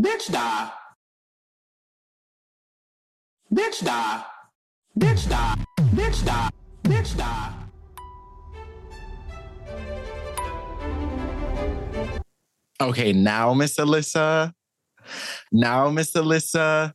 Bitch 0.00 0.30
die. 0.32 0.70
Bitch 3.50 3.84
die. 3.84 4.24
Bitch 4.98 5.28
die. 5.28 5.54
Bitch 5.94 6.24
die. 6.24 6.48
Bitch 6.84 7.16
die. 7.16 7.52
Okay, 12.80 13.12
now 13.12 13.54
Miss 13.54 13.76
Alyssa. 13.76 14.52
Now 15.52 15.90
Miss 15.90 16.12
Alyssa. 16.12 16.92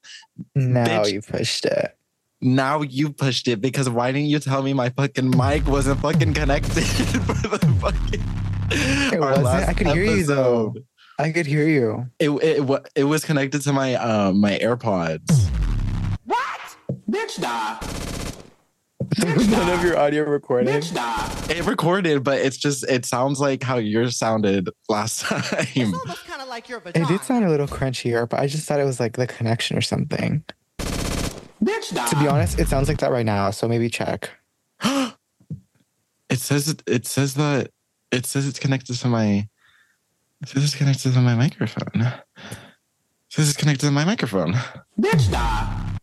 Now 0.55 1.03
Bitch. 1.03 1.13
you 1.13 1.21
pushed 1.21 1.65
it. 1.65 1.93
Now 2.41 2.81
you 2.81 3.11
pushed 3.13 3.47
it 3.47 3.61
because 3.61 3.89
why 3.89 4.11
didn't 4.11 4.27
you 4.27 4.39
tell 4.39 4.61
me 4.61 4.73
my 4.73 4.89
fucking 4.89 5.29
mic 5.35 5.65
wasn't 5.67 5.99
fucking 6.01 6.33
connected 6.33 6.71
for 6.83 7.57
the 7.57 7.77
fucking 7.79 9.13
It 9.13 9.19
our 9.21 9.29
wasn't? 9.29 9.45
last 9.45 9.69
I 9.69 9.73
could 9.73 9.87
hear 9.87 10.03
you, 10.03 10.23
though. 10.23 10.73
Episode? 11.17 11.29
I 11.29 11.31
could 11.33 11.45
hear 11.45 11.67
you. 11.67 12.09
It, 12.19 12.29
it 12.29 12.63
wa- 12.65 12.81
it 12.95 13.03
was 13.05 13.25
connected 13.25 13.61
to 13.63 13.73
my 13.73 13.95
um 13.95 14.39
my 14.39 14.57
AirPods. 14.59 15.49
What? 16.25 16.77
Bitch 17.09 17.41
die. 17.41 17.79
None 19.49 19.69
of 19.69 19.83
your 19.83 19.97
audio 19.97 20.23
recorded. 20.23 20.67
Bitch 20.83 20.93
die. 20.93 21.33
It 21.49 21.65
recorded, 21.65 22.23
but 22.23 22.39
it's 22.39 22.57
just 22.57 22.83
it 22.89 23.05
sounds 23.05 23.39
like 23.39 23.63
how 23.63 23.77
yours 23.77 24.17
sounded 24.17 24.69
last 24.89 25.21
time. 25.25 25.43
It's 25.59 25.93
almost 25.97 26.25
kind 26.25 26.41
of 26.41 26.47
like 26.49 26.67
your 26.67 26.79
vagina. 26.81 27.05
It 27.05 27.09
did 27.09 27.23
sound 27.23 27.45
a 27.45 27.49
little 27.49 27.67
crunchier, 27.67 28.27
but 28.27 28.39
I 28.39 28.47
just 28.47 28.67
thought 28.67 28.79
it 28.79 28.85
was 28.85 28.99
like 28.99 29.15
the 29.17 29.27
connection 29.27 29.77
or 29.77 29.81
something. 29.81 30.43
Bitch 30.79 31.93
die. 31.95 32.07
To 32.09 32.15
be 32.19 32.27
honest, 32.27 32.59
it 32.59 32.67
sounds 32.67 32.87
like 32.87 32.99
that 32.99 33.11
right 33.11 33.25
now. 33.25 33.49
So 33.51 33.67
maybe 33.67 33.89
check. 33.89 34.29
It 36.29 36.39
says 36.39 36.67
it, 36.67 36.83
it 36.85 37.05
says 37.05 37.35
that 37.35 37.71
it 38.11 38.25
says 38.25 38.45
it's 38.49 38.59
connected 38.59 38.97
to 38.97 39.07
my 39.07 39.47
it 40.41 40.55
is 40.55 40.75
connected 40.75 41.13
to 41.13 41.21
my 41.21 41.35
microphone. 41.35 42.11
This 43.35 43.49
is 43.49 43.57
connected 43.57 43.85
to 43.87 43.91
my 43.91 44.05
microphone. 44.05 44.53
Bitch 44.99 45.29
die. 45.31 45.97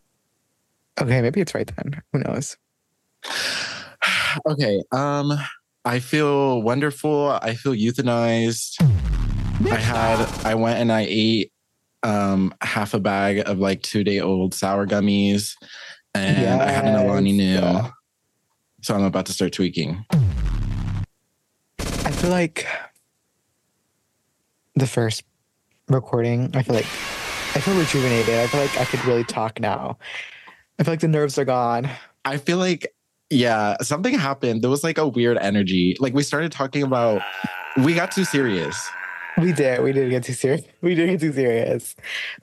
Okay, 1.00 1.20
maybe 1.22 1.40
it's 1.40 1.54
right 1.54 1.70
then. 1.76 2.02
Who 2.12 2.18
knows? 2.20 2.56
Okay. 4.48 4.82
Um 4.90 5.32
I 5.84 6.00
feel 6.00 6.60
wonderful. 6.60 7.38
I 7.40 7.54
feel 7.54 7.72
euthanized. 7.72 8.78
Bitch 9.62 9.70
I 9.72 9.76
had. 9.76 10.28
I 10.44 10.56
went 10.56 10.80
and 10.80 10.90
I 10.90 11.06
ate 11.08 11.52
um 12.02 12.52
half 12.60 12.94
a 12.94 13.00
bag 13.00 13.48
of 13.48 13.58
like 13.60 13.82
two 13.82 14.02
day 14.02 14.18
old 14.18 14.52
sour 14.52 14.86
gummies 14.86 15.54
and 16.14 16.60
I 16.60 16.70
had 16.70 16.84
an 16.84 16.96
Alani 16.96 17.32
Yes. 17.32 17.62
Nu. 17.84 17.90
So 18.82 18.94
I'm 18.96 19.04
about 19.04 19.26
to 19.26 19.32
start 19.32 19.52
tweaking. 19.52 20.04
I 21.78 22.10
feel 22.10 22.30
like 22.30 22.66
the 24.74 24.86
first 24.86 25.24
recording, 25.88 26.50
I 26.54 26.62
feel 26.62 26.74
like 26.74 26.86
I 27.56 27.60
feel 27.60 27.78
rejuvenated. 27.78 28.34
I 28.34 28.46
feel 28.48 28.60
like 28.60 28.78
I 28.78 28.84
could 28.84 29.04
really 29.04 29.24
talk 29.24 29.60
now. 29.60 29.98
I 30.78 30.82
feel 30.82 30.92
like 30.92 31.00
the 31.00 31.08
nerves 31.08 31.38
are 31.38 31.44
gone. 31.44 31.88
I 32.24 32.36
feel 32.38 32.58
like 32.58 32.92
yeah, 33.30 33.76
something 33.80 34.14
happened. 34.18 34.62
There 34.62 34.70
was 34.70 34.84
like 34.84 34.98
a 34.98 35.06
weird 35.06 35.38
energy. 35.38 35.96
Like 36.00 36.14
we 36.14 36.22
started 36.22 36.52
talking 36.52 36.82
about 36.82 37.22
we 37.78 37.94
got 37.94 38.10
too 38.12 38.24
serious. 38.24 38.88
We 39.36 39.52
did. 39.52 39.82
We 39.82 39.90
did 39.92 40.10
get 40.10 40.22
too 40.22 40.32
serious. 40.32 40.62
We 40.80 40.94
did 40.94 41.10
get 41.10 41.20
too 41.20 41.32
serious. 41.32 41.96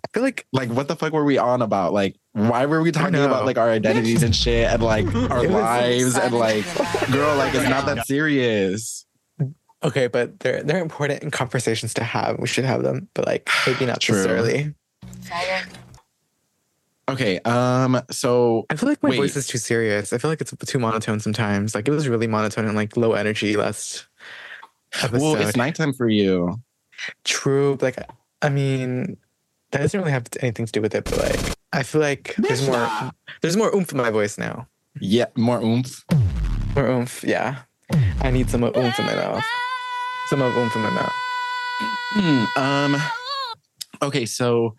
I 0.03 0.07
feel 0.13 0.23
like 0.23 0.45
Like 0.51 0.69
what 0.69 0.87
the 0.87 0.95
fuck 0.95 1.13
were 1.13 1.23
we 1.23 1.37
on 1.37 1.61
about? 1.61 1.93
Like 1.93 2.15
why 2.33 2.65
were 2.65 2.81
we 2.81 2.91
talking 2.91 3.15
about 3.15 3.45
like 3.45 3.57
our 3.57 3.69
identities 3.69 4.23
and 4.23 4.35
shit 4.35 4.69
and 4.69 4.81
like 4.83 5.05
our 5.31 5.43
It 5.43 5.51
was 5.51 5.61
lives 5.61 6.17
and 6.17 6.33
like 6.33 6.65
girl 7.11 7.35
like 7.37 7.53
it's 7.53 7.69
not 7.69 7.85
that 7.85 8.05
serious. 8.07 9.05
Okay, 9.83 10.07
but 10.07 10.39
they're 10.39 10.63
they're 10.63 10.81
important 10.81 11.23
in 11.23 11.31
conversations 11.31 11.93
to 11.95 12.03
have. 12.03 12.39
We 12.39 12.47
should 12.47 12.65
have 12.65 12.83
them, 12.83 13.07
but 13.13 13.25
like 13.25 13.49
maybe 13.67 13.85
not 13.85 13.99
True. 14.01 14.25
early. 14.25 14.73
Okay, 17.09 17.39
um 17.39 18.01
so 18.09 18.65
I 18.69 18.75
feel 18.75 18.87
like 18.87 19.03
my 19.03 19.09
Wait. 19.09 19.17
voice 19.17 19.35
is 19.35 19.47
too 19.47 19.57
serious. 19.57 20.13
I 20.13 20.17
feel 20.17 20.29
like 20.29 20.41
it's 20.41 20.53
too 20.65 20.79
monotone 20.79 21.19
sometimes. 21.19 21.75
Like 21.75 21.87
it 21.87 21.91
was 21.91 22.07
really 22.07 22.27
monotone 22.27 22.65
and 22.65 22.75
like 22.75 22.95
low 22.95 23.13
energy 23.13 23.57
last 23.57 24.07
episode. 25.01 25.21
well 25.21 25.35
it's 25.35 25.57
nighttime 25.57 25.93
for 25.93 26.07
you. 26.07 26.61
True, 27.23 27.77
like 27.81 27.97
I 28.41 28.49
mean, 28.49 29.17
that 29.71 29.79
doesn't 29.81 29.99
really 29.99 30.11
have 30.11 30.25
anything 30.41 30.65
to 30.65 30.71
do 30.71 30.81
with 30.81 30.95
it. 30.95 31.05
But 31.05 31.17
like, 31.17 31.55
I 31.73 31.83
feel 31.83 32.01
like 32.01 32.35
there's 32.37 32.65
more 32.65 33.11
there's 33.41 33.57
more 33.57 33.73
oomph 33.75 33.91
in 33.91 33.97
my 33.97 34.09
voice 34.09 34.37
now. 34.37 34.67
Yeah, 34.99 35.25
more 35.35 35.61
oomph. 35.61 36.05
More 36.75 36.87
oomph, 36.87 37.23
yeah. 37.23 37.63
I 38.21 38.31
need 38.31 38.49
some 38.49 38.61
more 38.61 38.77
oomph 38.77 38.99
in 38.99 39.05
my 39.05 39.15
mouth. 39.15 39.43
Some 40.31 40.41
of 40.41 40.55
them 40.55 40.69
from 40.69 40.83
my 40.83 40.89
mouth. 40.91 41.11
Hmm, 42.13 42.45
um 42.55 43.01
okay, 44.01 44.25
so 44.25 44.75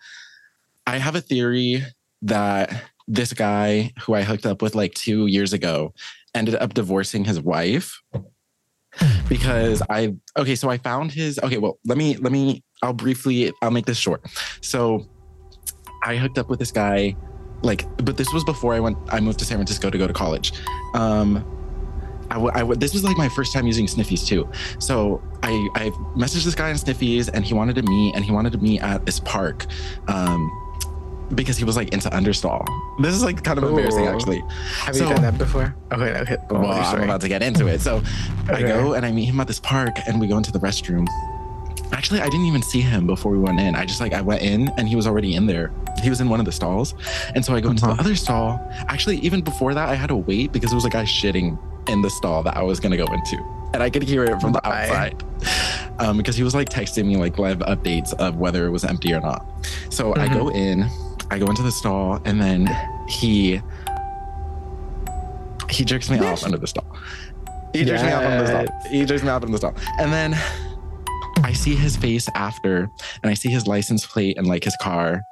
I 0.87 0.97
have 0.97 1.13
a 1.13 1.21
theory 1.21 1.83
that 2.23 2.85
this 3.07 3.33
guy 3.33 3.91
who 4.01 4.15
I 4.15 4.23
hooked 4.23 4.47
up 4.47 4.63
with 4.63 4.73
like 4.73 4.95
two 4.95 5.27
years 5.27 5.53
ago 5.53 5.93
ended 6.33 6.55
up 6.55 6.73
divorcing 6.73 7.23
his 7.23 7.39
wife 7.39 8.01
because 9.29 9.83
I 9.91 10.15
okay, 10.35 10.55
so 10.55 10.71
I 10.71 10.79
found 10.79 11.11
his 11.11 11.39
okay, 11.43 11.59
well, 11.59 11.77
let 11.85 11.99
me 11.99 12.17
let 12.17 12.31
me 12.31 12.63
I'll 12.81 12.93
briefly 12.93 13.53
I'll 13.61 13.69
make 13.69 13.85
this 13.85 13.99
short. 13.99 14.25
So 14.61 15.07
I 16.03 16.15
hooked 16.15 16.39
up 16.39 16.49
with 16.49 16.57
this 16.57 16.71
guy 16.71 17.15
like 17.61 17.85
but 17.97 18.17
this 18.17 18.33
was 18.33 18.43
before 18.43 18.73
I 18.73 18.79
went 18.79 18.97
I 19.09 19.19
moved 19.19 19.37
to 19.37 19.45
San 19.45 19.57
Francisco 19.57 19.91
to 19.91 19.99
go 19.99 20.07
to 20.07 20.13
college. 20.13 20.51
Um 20.95 21.62
I 22.33 22.37
w- 22.37 22.51
I 22.55 22.59
w- 22.59 22.79
this 22.79 22.93
was 22.93 23.03
like 23.03 23.15
my 23.17 23.29
first 23.29 23.53
time 23.53 23.67
using 23.67 23.85
Sniffies 23.85 24.25
too. 24.25 24.49
So 24.79 25.21
I, 25.43 25.51
I 25.75 25.89
messaged 26.17 26.45
this 26.45 26.55
guy 26.55 26.69
on 26.69 26.75
Sniffies 26.75 27.29
and 27.31 27.45
he 27.45 27.53
wanted 27.53 27.75
to 27.75 27.83
meet 27.83 28.15
and 28.15 28.25
he 28.25 28.31
wanted 28.31 28.51
to 28.53 28.57
meet 28.57 28.81
at 28.81 29.05
this 29.05 29.19
park 29.19 29.67
um, 30.07 30.41
because 31.35 31.57
he 31.57 31.63
was 31.63 31.75
like 31.75 31.93
into 31.93 32.09
understall. 32.13 32.65
This 32.99 33.13
is 33.13 33.23
like 33.23 33.43
kind 33.43 33.59
of 33.59 33.63
embarrassing 33.65 34.07
actually. 34.07 34.39
Have 34.85 34.95
So- 34.95 35.07
you 35.07 35.13
done 35.13 35.21
that 35.21 35.37
before? 35.37 35.75
Okay, 35.91 36.17
okay. 36.21 36.37
On, 36.49 36.61
Well, 36.63 36.71
I'm 36.71 36.83
sorry. 36.85 37.03
about 37.03 37.21
to 37.21 37.29
get 37.29 37.43
into 37.43 37.67
it. 37.67 37.81
So 37.81 38.01
I 38.49 38.61
go 38.63 38.93
and 38.93 39.05
I 39.05 39.11
meet 39.11 39.25
him 39.25 39.39
at 39.39 39.47
this 39.47 39.59
park 39.59 39.93
and 40.07 40.19
we 40.19 40.25
go 40.27 40.37
into 40.37 40.51
the 40.51 40.59
restroom. 40.59 41.07
Actually, 41.91 42.21
I 42.21 42.25
didn't 42.25 42.47
even 42.47 42.63
see 42.63 42.81
him 42.81 43.05
before 43.05 43.31
we 43.31 43.37
went 43.37 43.59
in. 43.59 43.75
I 43.75 43.85
just 43.85 44.01
like 44.01 44.13
I 44.13 44.21
went 44.21 44.41
in 44.41 44.69
and 44.77 44.89
he 44.89 44.95
was 44.95 45.05
already 45.05 45.35
in 45.35 45.45
there. 45.45 45.71
He 46.01 46.09
was 46.09 46.19
in 46.19 46.27
one 46.29 46.39
of 46.39 46.47
the 46.47 46.51
stalls. 46.51 46.95
And 47.35 47.45
so 47.45 47.53
I 47.53 47.61
go 47.61 47.69
into 47.69 47.85
Uh-huh. 47.85 47.93
the 47.93 48.01
other 48.01 48.15
stall. 48.15 48.59
Actually, 48.87 49.17
even 49.17 49.41
before 49.41 49.75
that, 49.75 49.89
I 49.89 49.93
had 49.93 50.07
to 50.07 50.15
wait 50.15 50.51
because 50.51 50.71
it 50.71 50.75
was 50.75 50.85
a 50.85 50.89
guy 50.89 51.03
shitting 51.03 51.59
in 51.87 52.01
the 52.01 52.09
stall 52.09 52.43
that 52.43 52.55
I 52.57 52.63
was 52.63 52.79
gonna 52.79 52.97
go 52.97 53.05
into. 53.05 53.37
And 53.73 53.81
I 53.81 53.89
could 53.89 54.03
hear 54.03 54.23
it 54.23 54.39
from 54.39 54.51
the 54.53 54.65
outside. 54.67 55.23
Um, 55.99 56.17
because 56.17 56.35
he 56.35 56.43
was 56.43 56.53
like 56.55 56.69
texting 56.69 57.05
me 57.05 57.17
like 57.17 57.37
live 57.37 57.59
updates 57.59 58.13
of 58.15 58.35
whether 58.37 58.65
it 58.65 58.69
was 58.71 58.83
empty 58.83 59.13
or 59.13 59.19
not. 59.21 59.45
So 59.89 60.13
I 60.13 60.27
Mhm. 60.27 60.33
go 60.33 60.47
in, 60.49 60.85
I 61.31 61.39
go 61.39 61.47
into 61.47 61.63
the 61.63 61.71
stall, 61.71 62.19
and 62.25 62.41
then 62.41 62.69
he 63.07 63.61
he 65.69 65.83
jerks 65.83 66.09
me 66.09 66.19
off 66.19 66.43
under 66.43 66.57
the 66.57 66.67
stall. 66.67 66.85
He 67.73 67.83
jerks 67.83 68.03
me 68.03 68.11
off 68.11 68.23
under 68.23 68.43
the 68.43 68.47
stall. 68.47 68.67
He 68.91 69.05
jerks 69.05 69.23
me 69.23 69.29
off 69.29 69.41
under 69.43 69.51
the 69.53 69.57
stall. 69.57 69.73
And 69.97 70.13
then 70.13 70.37
I 71.43 71.53
see 71.53 71.75
his 71.75 71.97
face 71.97 72.29
after, 72.35 72.89
and 73.23 73.31
I 73.31 73.33
see 73.33 73.49
his 73.49 73.65
license 73.65 74.05
plate 74.05 74.37
and 74.37 74.45
like 74.45 74.63
his 74.63 74.75
car. 74.77 75.23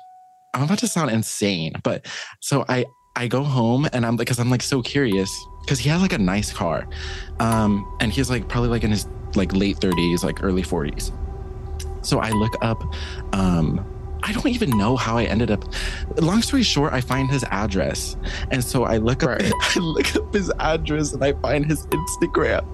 I'm 0.54 0.64
about 0.64 0.80
to 0.80 0.88
sound 0.88 1.12
insane, 1.12 1.74
but 1.84 2.06
so 2.40 2.66
I 2.68 2.86
I 3.16 3.28
go 3.28 3.44
home 3.44 3.88
and 3.94 4.06
I'm 4.06 4.16
because 4.16 4.40
I'm 4.40 4.50
like 4.50 4.64
so 4.64 4.82
curious 4.82 5.30
because 5.62 5.80
he 5.80 5.90
has 5.90 6.02
like 6.02 6.14
a 6.14 6.18
nice 6.18 6.52
car, 6.52 6.88
um, 7.40 7.90
and 8.00 8.12
he's 8.12 8.30
like 8.30 8.48
probably 8.48 8.70
like 8.70 8.84
in 8.84 8.92
his 8.92 9.08
like 9.36 9.54
late 9.54 9.78
30s, 9.78 10.24
like 10.24 10.44
early 10.44 10.64
40s. 10.64 11.12
So 12.06 12.20
I 12.20 12.32
look 12.32 12.56
up, 12.62 12.84
um, 13.34 13.86
I 14.24 14.34
don't 14.34 14.48
even 14.48 14.72
know 14.78 14.96
how 14.98 15.18
I 15.18 15.24
ended 15.24 15.52
up. 15.52 15.64
Long 16.18 16.42
story 16.42 16.64
short, 16.64 16.94
I 16.94 17.02
find 17.02 17.30
his 17.30 17.44
address, 17.46 18.18
and 18.52 18.64
so 18.64 18.84
I 18.84 18.98
look 18.98 19.24
up 19.24 19.30
Right. 19.30 19.52
I 19.76 19.80
look 19.80 20.16
up 20.16 20.34
his 20.34 20.52
address 20.60 21.14
and 21.14 21.24
I 21.24 21.34
find 21.34 21.66
his 21.66 21.86
Instagram, 21.88 22.66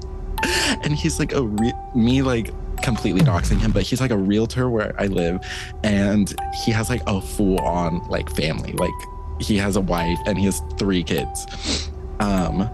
and 0.83 0.93
he's 0.95 1.19
like 1.19 1.33
a 1.33 1.43
re- 1.43 1.73
me 1.95 2.21
like 2.21 2.51
completely 2.83 3.21
doxing 3.21 3.59
him, 3.59 3.71
but 3.71 3.83
he's 3.83 3.99
like 3.99 4.11
a 4.11 4.17
realtor 4.17 4.69
where 4.69 4.93
I 4.99 5.07
live, 5.07 5.39
and 5.83 6.33
he 6.63 6.71
has 6.71 6.89
like 6.89 7.01
a 7.07 7.21
full 7.21 7.59
on 7.59 8.07
like 8.07 8.29
family, 8.35 8.73
like 8.73 8.93
he 9.39 9.57
has 9.57 9.75
a 9.75 9.81
wife 9.81 10.17
and 10.25 10.37
he 10.37 10.45
has 10.45 10.61
three 10.77 11.03
kids. 11.03 11.89
Um, 12.19 12.69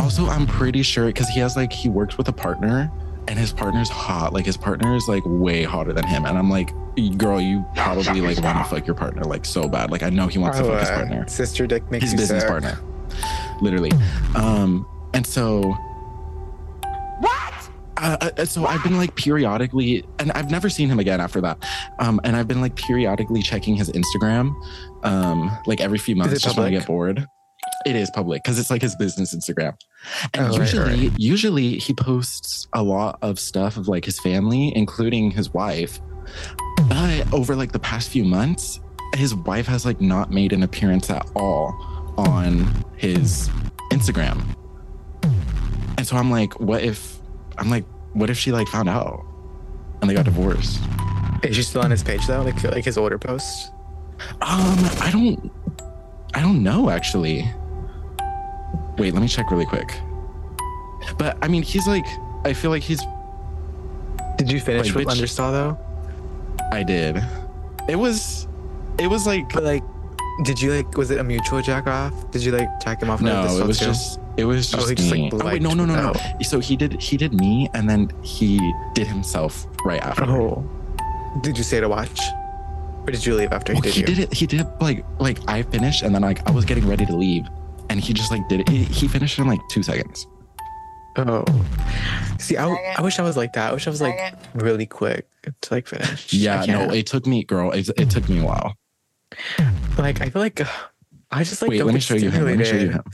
also, 0.00 0.26
I'm 0.26 0.46
pretty 0.46 0.82
sure 0.82 1.06
because 1.06 1.28
he 1.28 1.40
has 1.40 1.56
like 1.56 1.72
he 1.72 1.88
works 1.88 2.18
with 2.18 2.28
a 2.28 2.32
partner 2.32 2.90
and 3.28 3.38
his 3.38 3.52
partner's 3.52 3.88
hot. 3.88 4.32
Like 4.32 4.44
his 4.46 4.56
partner 4.56 4.94
is 4.96 5.06
like 5.08 5.22
way 5.26 5.62
hotter 5.62 5.92
than 5.92 6.06
him, 6.06 6.24
and 6.26 6.36
I'm 6.36 6.50
like, 6.50 6.72
girl, 7.16 7.40
you 7.40 7.64
probably 7.76 8.20
like 8.20 8.42
want 8.42 8.58
to 8.58 8.64
fuck 8.74 8.86
your 8.86 8.96
partner 8.96 9.22
like 9.24 9.44
so 9.44 9.68
bad. 9.68 9.90
Like 9.90 10.02
I 10.02 10.10
know 10.10 10.26
he 10.26 10.38
wants 10.38 10.58
to 10.58 10.64
Oh, 10.64 10.68
fuck 10.70 10.80
his 10.80 10.88
uh, 10.90 10.94
partner 10.94 11.24
Sister 11.28 11.66
dick 11.66 11.88
makes 11.90 12.02
his 12.04 12.12
you 12.12 12.18
business 12.18 12.42
sick. 12.42 12.50
partner 12.50 12.78
literally 13.60 13.90
um 14.34 14.84
and 15.14 15.24
so 15.26 15.60
What? 17.20 17.52
uh, 17.98 18.30
uh, 18.38 18.44
so 18.44 18.66
I've 18.66 18.82
been 18.82 18.96
like 18.96 19.14
periodically, 19.14 20.04
and 20.18 20.32
I've 20.32 20.50
never 20.50 20.68
seen 20.68 20.88
him 20.88 20.98
again 20.98 21.20
after 21.20 21.40
that. 21.42 21.58
Um, 22.00 22.20
and 22.24 22.34
I've 22.34 22.48
been 22.48 22.60
like 22.60 22.74
periodically 22.74 23.42
checking 23.42 23.76
his 23.76 23.90
Instagram, 23.90 24.52
um, 25.04 25.56
like 25.66 25.80
every 25.80 25.98
few 25.98 26.16
months, 26.16 26.34
it 26.34 26.40
just 26.40 26.56
when 26.56 26.66
I 26.66 26.70
get 26.70 26.86
bored. 26.86 27.26
It 27.84 27.96
is 27.96 28.10
public 28.10 28.42
because 28.42 28.58
it's 28.58 28.70
like 28.70 28.82
his 28.82 28.94
business 28.96 29.34
Instagram, 29.34 29.74
and 30.34 30.46
Oh, 30.46 30.50
right, 30.50 30.60
usually, 30.60 31.10
usually 31.16 31.78
he 31.78 31.92
posts 31.94 32.66
a 32.72 32.82
lot 32.82 33.18
of 33.22 33.38
stuff 33.38 33.76
of 33.76 33.88
like 33.88 34.04
his 34.04 34.18
family, 34.20 34.72
including 34.76 35.30
his 35.30 35.52
wife. 35.52 36.00
But 36.88 37.32
over 37.32 37.56
like 37.56 37.72
the 37.72 37.78
past 37.78 38.10
few 38.10 38.24
months, 38.24 38.80
his 39.14 39.34
wife 39.34 39.66
has 39.66 39.84
like 39.84 40.00
not 40.00 40.30
made 40.30 40.52
an 40.52 40.62
appearance 40.62 41.10
at 41.10 41.28
all 41.34 41.74
on 42.16 42.84
his 42.96 43.48
Instagram. 43.90 44.42
And 45.98 46.06
so 46.06 46.16
I'm 46.16 46.30
like, 46.30 46.58
what 46.60 46.82
if 46.82 47.18
I'm 47.58 47.70
like, 47.70 47.84
what 48.12 48.30
if 48.30 48.36
she 48.38 48.52
like 48.52 48.68
found 48.68 48.88
out 48.88 49.24
and 50.00 50.10
they 50.10 50.14
got 50.14 50.24
divorced? 50.24 50.80
Is 51.42 51.56
she 51.56 51.62
still 51.62 51.82
on 51.82 51.90
his 51.90 52.02
page 52.02 52.26
though? 52.26 52.42
Like 52.42 52.62
like 52.64 52.84
his 52.84 52.98
older 52.98 53.18
posts? 53.18 53.70
Um, 54.40 54.78
I 55.00 55.10
don't 55.12 55.50
I 56.34 56.40
don't 56.40 56.62
know 56.62 56.90
actually. 56.90 57.48
Wait, 58.98 59.12
let 59.14 59.22
me 59.22 59.28
check 59.28 59.50
really 59.50 59.66
quick. 59.66 59.94
But 61.18 61.36
I 61.42 61.48
mean, 61.48 61.62
he's 61.62 61.86
like 61.86 62.06
I 62.44 62.52
feel 62.52 62.70
like 62.70 62.82
he's 62.82 63.00
Did 64.38 64.50
you 64.50 64.60
finish 64.60 64.88
Wait, 64.94 64.96
with 64.96 65.06
which- 65.06 65.16
Understall 65.18 65.52
though? 65.52 65.78
I 66.70 66.82
did. 66.82 67.22
It 67.88 67.96
was 67.96 68.46
it 68.98 69.06
was 69.08 69.26
like 69.26 69.52
But 69.52 69.64
like, 69.64 69.82
did 70.44 70.60
you 70.60 70.72
like? 70.72 70.96
Was 70.96 71.10
it 71.10 71.18
a 71.18 71.24
mutual 71.24 71.60
jack 71.62 71.86
off? 71.86 72.30
Did 72.30 72.44
you 72.44 72.52
like 72.52 72.68
jack 72.82 73.02
him 73.02 73.10
off? 73.10 73.20
no, 73.20 73.44
it 73.58 73.66
was 73.66 73.78
too? 73.78 73.86
just 73.86 74.20
it 74.36 74.44
was 74.44 74.72
Oh, 74.74 74.78
just 74.78 74.88
he 74.90 74.94
just, 74.94 75.10
like, 75.10 75.34
oh 75.34 75.46
wait, 75.46 75.60
no, 75.62 75.70
no, 75.74 75.84
no, 75.84 75.94
no. 75.94 76.12
oh. 76.16 76.42
So 76.42 76.58
he 76.60 76.76
did 76.76 77.00
he 77.00 77.16
did 77.16 77.34
me 77.34 77.68
and 77.74 77.88
then 77.88 78.10
he 78.22 78.58
did 78.94 79.06
himself 79.06 79.66
right 79.84 80.00
after. 80.00 80.24
Oh, 80.24 80.64
did 81.42 81.58
you 81.58 81.64
stay 81.64 81.80
to 81.80 81.88
watch, 81.88 82.18
or 83.06 83.10
did 83.12 83.24
you 83.26 83.34
leave 83.34 83.52
after 83.52 83.72
Well, 83.74 83.82
he 83.82 83.90
did 83.90 83.94
he 83.94 84.00
you? 84.00 84.06
did 84.06 84.18
it. 84.20 84.32
He 84.34 84.46
did 84.46 84.60
it 84.60 84.68
like 84.80 85.04
like 85.18 85.38
I 85.48 85.62
finished 85.62 86.02
and 86.02 86.14
then 86.14 86.22
like 86.22 86.46
I 86.48 86.50
was 86.52 86.64
getting 86.64 86.86
ready 86.86 87.04
to 87.06 87.14
leave, 87.16 87.46
and 87.92 88.00
he 88.00 88.14
just 88.14 88.30
like 88.30 88.48
did 88.48 88.60
it. 88.60 88.68
He, 88.68 88.84
he 88.84 89.06
finished 89.06 89.38
in 89.38 89.46
like 89.46 89.60
two 89.68 89.82
seconds. 89.82 90.26
Oh, 91.16 91.44
see, 92.38 92.56
I, 92.56 92.94
I 92.96 93.02
wish 93.02 93.18
I 93.18 93.22
was 93.22 93.36
like 93.36 93.52
that. 93.52 93.70
I 93.70 93.72
wish 93.74 93.86
I 93.86 93.90
was 93.90 94.00
like 94.00 94.34
really 94.54 94.86
quick 94.86 95.28
to 95.60 95.74
like 95.74 95.86
finish. 95.86 96.32
Yeah, 96.32 96.64
no, 96.64 96.90
it 96.90 97.06
took 97.06 97.26
me, 97.26 97.44
girl. 97.44 97.70
It, 97.70 97.90
it 97.98 98.08
took 98.08 98.28
me 98.30 98.40
a 98.40 98.44
while. 98.44 98.74
like 99.98 100.22
I 100.22 100.30
feel 100.30 100.40
like 100.40 100.62
uh, 100.62 100.66
I 101.30 101.44
just 101.44 101.60
like 101.60 101.70
Wait, 101.70 101.78
don't 101.78 101.88
let 101.88 101.94
me 101.94 102.00
show 102.00 102.14
you 102.14 102.30
him. 102.30 102.44
Let 102.46 102.56
me 102.56 102.64
show 102.64 102.76
you 102.76 102.90
him. 102.92 103.04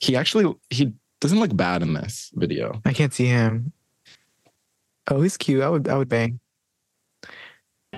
He 0.00 0.16
actually 0.16 0.52
he 0.70 0.92
doesn't 1.20 1.38
look 1.38 1.56
bad 1.56 1.82
in 1.82 1.94
this 1.94 2.32
video. 2.34 2.82
I 2.84 2.92
can't 2.92 3.14
see 3.14 3.26
him. 3.26 3.72
Oh, 5.08 5.22
he's 5.22 5.36
cute. 5.36 5.62
I 5.62 5.68
would 5.68 5.88
I 5.88 5.96
would 5.96 6.08
bang 6.08 6.40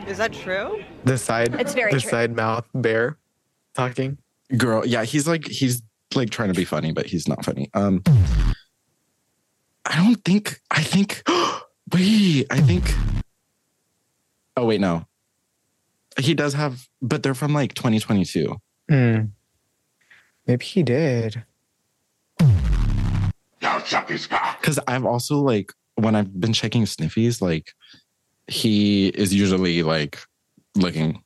Is 0.06 0.18
that 0.18 0.34
true? 0.34 0.84
the 1.04 1.16
side. 1.16 1.54
It's 1.58 1.72
very 1.72 1.92
the 1.92 2.00
true. 2.00 2.10
side 2.10 2.36
mouth 2.36 2.66
bear 2.74 3.16
talking. 3.74 4.18
Girl, 4.56 4.86
yeah, 4.86 5.04
he's 5.04 5.26
like 5.26 5.46
he's 5.46 5.82
like 6.14 6.30
trying 6.30 6.48
to 6.48 6.54
be 6.54 6.64
funny, 6.64 6.92
but 6.92 7.06
he's 7.06 7.26
not 7.26 7.44
funny. 7.44 7.70
Um, 7.74 8.02
I 9.86 9.96
don't 9.96 10.22
think. 10.24 10.60
I 10.70 10.82
think. 10.82 11.22
wait, 11.92 12.46
I 12.50 12.60
think. 12.60 12.94
Oh 14.56 14.66
wait, 14.66 14.80
no. 14.80 15.06
He 16.18 16.34
does 16.34 16.54
have, 16.54 16.86
but 17.02 17.22
they're 17.22 17.34
from 17.34 17.52
like 17.54 17.74
2022. 17.74 18.56
Hmm. 18.88 19.20
Maybe 20.46 20.64
he 20.64 20.82
did. 20.82 21.42
Because 24.60 24.78
I've 24.86 25.04
also 25.04 25.38
like 25.38 25.72
when 25.96 26.14
I've 26.14 26.38
been 26.38 26.52
checking 26.52 26.84
sniffies, 26.84 27.40
like 27.40 27.72
he 28.46 29.08
is 29.08 29.32
usually 29.34 29.82
like 29.82 30.18
looking. 30.76 31.22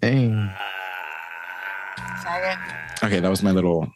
Dang. 0.00 0.50
Okay, 3.02 3.20
that 3.20 3.28
was 3.30 3.42
my 3.42 3.50
little 3.52 3.88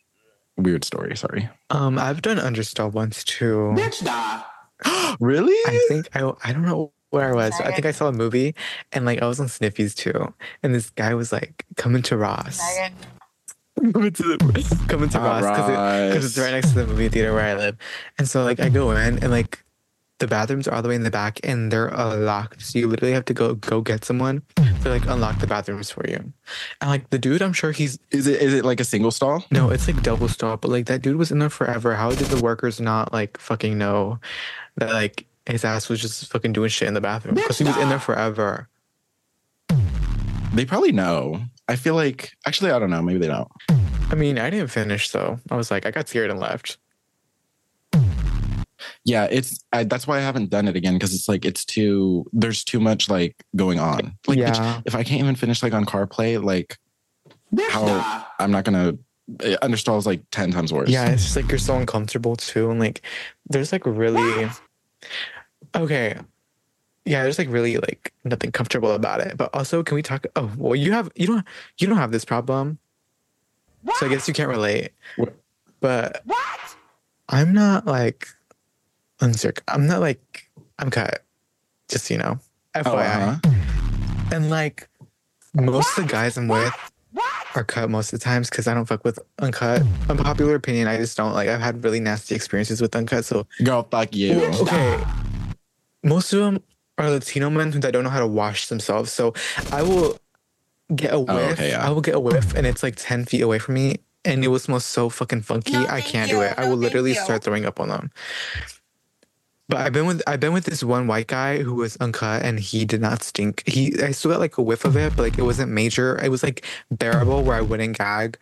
weird 0.56 0.84
story. 0.84 1.17
Sorry. 1.17 1.49
Um, 1.70 1.99
I've 1.99 2.23
done 2.23 2.38
understall 2.38 2.90
once 2.90 3.25
too. 3.25 3.75
Bitch 3.76 4.05
die. 4.05 4.43
really? 5.20 5.55
I 5.67 5.84
think 5.88 6.08
I 6.14 6.31
I 6.44 6.52
don't 6.52 6.64
know 6.64 6.93
where 7.11 7.29
I 7.29 7.32
was. 7.34 7.52
I 7.61 7.73
think 7.73 7.84
I 7.87 7.90
saw 7.90 8.08
a 8.08 8.12
movie 8.12 8.55
and 8.93 9.05
like 9.05 9.20
I 9.23 9.26
was 9.26 9.38
on 9.40 9.46
Sniffies 9.46 9.94
too. 9.94 10.32
And 10.62 10.75
this 10.75 10.90
guy 10.90 11.14
was 11.14 11.31
like 11.32 11.64
coming 11.76 12.02
to 12.02 12.17
Ross. 12.17 12.58
coming 13.93 14.12
to 14.12 14.23
the, 14.23 14.85
coming 14.88 15.08
to 15.11 15.19
Ah, 15.19 15.25
Ross 15.25 15.43
because 15.44 15.69
it, 15.70 16.14
'cause 16.14 16.25
it's 16.25 16.38
right 16.38 16.52
next 16.52 16.70
to 16.70 16.75
the 16.76 16.87
movie 16.87 17.08
theater 17.11 17.32
where 17.35 17.44
I 17.44 17.55
live. 17.55 17.76
And 18.19 18.28
so 18.28 18.44
like 18.44 18.61
I 18.61 18.69
go 18.70 18.93
in 18.93 19.19
and 19.19 19.31
like 19.31 19.62
the 20.20 20.26
bathrooms 20.26 20.69
are 20.69 20.75
all 20.75 20.82
the 20.82 20.88
way 20.88 20.94
in 20.94 21.02
the 21.02 21.11
back 21.11 21.40
and 21.44 21.70
they're 21.73 21.93
uh, 21.94 22.17
locked. 22.17 22.62
So 22.62 22.78
you 22.78 22.87
literally 22.88 23.12
have 23.14 23.25
to 23.26 23.35
go 23.35 23.55
go 23.56 23.81
get 23.82 24.05
someone 24.05 24.43
like 24.90 25.06
unlock 25.06 25.38
the 25.38 25.46
bathrooms 25.46 25.90
for 25.90 26.05
you. 26.08 26.17
And 26.17 26.90
like 26.90 27.11
the 27.11 27.19
dude, 27.19 27.43
I'm 27.43 27.52
sure 27.52 27.73
he's 27.73 27.99
Is 28.11 28.26
it 28.26 28.40
is 28.40 28.55
it 28.55 28.64
like 28.64 28.81
a 28.81 28.84
single 28.84 29.11
stall? 29.11 29.44
no, 29.50 29.70
it's 29.70 29.87
like 29.87 30.02
double 30.02 30.29
stall, 30.29 30.56
but 30.56 30.70
like 30.70 30.87
that 30.87 31.02
dude 31.02 31.17
was 31.17 31.31
in 31.31 31.38
there 31.38 31.50
forever. 31.50 31.94
How 31.94 32.11
did 32.11 32.26
the 32.29 32.43
workers 32.43 32.81
not 32.81 33.12
like 33.12 33.38
fucking 33.38 33.76
know 33.79 34.19
that 34.76 34.93
like 34.93 35.26
his 35.46 35.64
ass 35.64 35.88
was 35.88 36.00
just 36.00 36.31
fucking 36.31 36.52
doing 36.52 36.69
shit 36.70 36.88
in 36.88 36.94
the 36.94 37.00
bathroom? 37.00 37.34
Because 37.34 37.58
he 37.58 37.64
was 37.64 37.76
in 37.76 37.88
there 37.88 37.99
forever. 38.00 38.69
They 40.55 40.64
probably 40.67 40.93
know. 40.93 41.40
I 41.69 41.76
feel 41.76 41.94
like 41.94 42.32
actually 42.46 42.70
I 42.73 42.78
don't 42.78 42.90
know. 42.90 43.02
Maybe 43.02 43.19
they 43.19 43.28
don't. 43.28 43.49
I 44.11 44.14
mean, 44.14 44.38
I 44.38 44.50
didn't 44.50 44.69
finish 44.69 45.11
though. 45.11 45.40
I 45.50 45.56
was 45.56 45.70
like, 45.70 45.87
I 45.87 45.90
got 45.90 46.08
scared 46.08 46.31
and 46.31 46.38
left. 46.38 46.76
Yeah, 49.04 49.26
it's 49.31 49.64
I, 49.72 49.84
that's 49.84 50.06
why 50.06 50.19
I 50.19 50.20
haven't 50.20 50.50
done 50.50 50.69
it 50.69 50.76
again 50.76 50.94
because 50.94 51.14
it's 51.14 51.28
like 51.28 51.44
it's 51.44 51.64
too 51.64 52.25
there's 52.32 52.62
too 52.62 52.78
much 52.78 53.08
like 53.08 53.44
going 53.56 53.81
on. 53.81 54.16
Like 54.26 54.38
bitch, 54.38 54.56
yeah. 54.56 54.81
if 54.84 54.94
I 54.94 55.02
can't 55.02 55.20
even 55.20 55.34
finish 55.34 55.62
like 55.62 55.72
on 55.72 55.84
CarPlay, 55.84 56.43
like 56.43 56.78
How- 57.70 58.26
I'm 58.38 58.52
not 58.52 58.64
gonna 58.64 58.94
uh, 59.40 59.56
understall 59.62 59.99
is 59.99 60.06
like 60.06 60.22
ten 60.31 60.52
times 60.52 60.72
worse. 60.72 60.88
Yeah, 60.88 61.10
it's 61.10 61.25
just 61.25 61.37
like 61.37 61.49
you're 61.49 61.58
so 61.58 61.76
uncomfortable 61.76 62.37
too. 62.37 62.70
And 62.70 62.78
like 62.78 63.02
there's 63.49 63.72
like 63.72 63.87
really 63.87 64.49
okay. 65.75 66.19
Yeah, 67.04 67.25
there's 67.25 67.38
like 67.38 67.49
really 67.49 67.78
like 67.78 68.12
nothing 68.22 68.52
comfortable 68.52 68.93
about 68.93 69.20
it. 69.20 69.37
But 69.37 69.50
also 69.52 69.82
can 69.82 69.96
we 69.96 70.02
talk 70.02 70.26
oh 70.37 70.50
well 70.56 70.76
you 70.76 70.93
have 70.93 71.10
you 71.16 71.26
don't 71.26 71.44
you 71.78 71.88
don't 71.88 71.99
have 71.99 72.12
this 72.12 72.25
problem. 72.25 72.78
So 73.96 74.06
I 74.06 74.08
guess 74.08 74.28
you 74.28 74.34
can't 74.34 74.49
relate. 74.49 74.93
What? 75.16 75.34
But 75.81 76.22
What? 76.25 76.76
I'm 77.28 77.52
not 77.52 77.87
like 77.87 78.28
uncirc 79.22 79.60
I'm 79.69 79.86
not 79.86 80.00
like 80.00 80.50
I'm 80.78 80.90
cut. 80.90 81.22
Just 81.88 82.06
so 82.06 82.14
you 82.14 82.19
know. 82.20 82.38
Oh, 82.74 82.82
FYI. 82.82 83.28
uh-huh. 83.44 84.34
And 84.34 84.50
like 84.50 84.88
most 85.54 85.96
of 85.98 86.04
the 86.06 86.10
guys 86.10 86.36
I'm 86.38 86.48
with 86.48 86.72
What? 87.12 87.32
are 87.54 87.62
cut 87.64 87.90
most 87.90 88.12
of 88.12 88.19
the 88.19 88.24
times 88.24 88.48
because 88.50 88.66
I 88.66 88.74
don't 88.74 88.86
fuck 88.86 89.04
with 89.04 89.19
uncut. 89.38 89.82
Unpopular 90.08 90.54
opinion, 90.54 90.88
I 90.88 90.96
just 90.96 91.16
don't 91.16 91.34
like. 91.34 91.48
I've 91.48 91.60
had 91.60 91.84
really 91.84 92.00
nasty 92.00 92.34
experiences 92.34 92.80
with 92.80 92.96
uncut. 92.96 93.24
So 93.26 93.46
Girl, 93.62 93.86
fuck 93.90 94.14
you. 94.14 94.42
Okay, 94.62 95.04
most 96.02 96.32
of 96.32 96.40
them 96.40 96.62
are 96.98 97.10
Latino 97.10 97.50
men 97.50 97.72
who 97.72 97.78
that 97.80 97.92
don't 97.92 98.04
know 98.04 98.10
how 98.10 98.20
to 98.20 98.26
wash 98.26 98.68
themselves. 98.68 99.12
So 99.12 99.34
I 99.70 99.82
will 99.82 100.16
get 100.96 101.12
a 101.12 101.20
whiff. 101.20 101.30
Oh, 101.30 101.50
okay, 101.52 101.68
yeah. 101.70 101.87
I 101.87 101.90
will 101.90 102.00
get 102.00 102.14
a 102.14 102.20
whiff, 102.20 102.54
and 102.54 102.66
it's 102.66 102.82
like 102.82 102.94
ten 102.97 103.25
feet 103.26 103.42
away 103.42 103.58
from 103.58 103.75
me, 103.75 103.97
and 104.25 104.42
it 104.42 104.49
will 104.49 104.58
smell 104.58 104.80
so 104.80 105.11
fucking 105.11 105.42
funky. 105.42 105.73
No, 105.75 105.87
I 105.87 106.00
can't 106.00 106.30
do 106.30 106.37
you. 106.37 106.42
it. 106.42 106.54
I 106.58 106.68
will 106.68 106.76
literally 106.76 107.11
you. 107.12 107.20
start 107.20 107.44
throwing 107.44 107.66
up 107.66 107.78
on 107.78 107.88
them. 107.88 108.11
But 109.69 109.81
I've 109.81 109.92
been 109.92 110.07
with 110.07 110.23
I've 110.26 110.40
been 110.40 110.52
with 110.52 110.64
this 110.64 110.83
one 110.83 111.07
white 111.07 111.28
guy 111.28 111.62
who 111.62 111.75
was 111.75 111.97
uncut 111.97 112.42
and 112.42 112.59
he 112.59 112.85
did 112.85 113.00
not 113.00 113.23
stink. 113.23 113.62
He 113.66 113.95
I 114.02 114.11
still 114.11 114.31
got 114.31 114.40
like 114.40 114.59
a 114.59 114.62
whiff 114.62 114.85
of 114.85 114.97
it, 114.97 115.16
but 115.16 115.23
like 115.23 115.38
it 115.38 115.42
wasn't 115.42 115.71
major. 115.71 116.19
It 116.23 116.28
was 116.28 116.42
like 116.42 116.66
bearable 116.90 117.42
where 117.42 117.57
I 117.57 117.61
wouldn't 117.61 117.97
gag. 117.97 118.38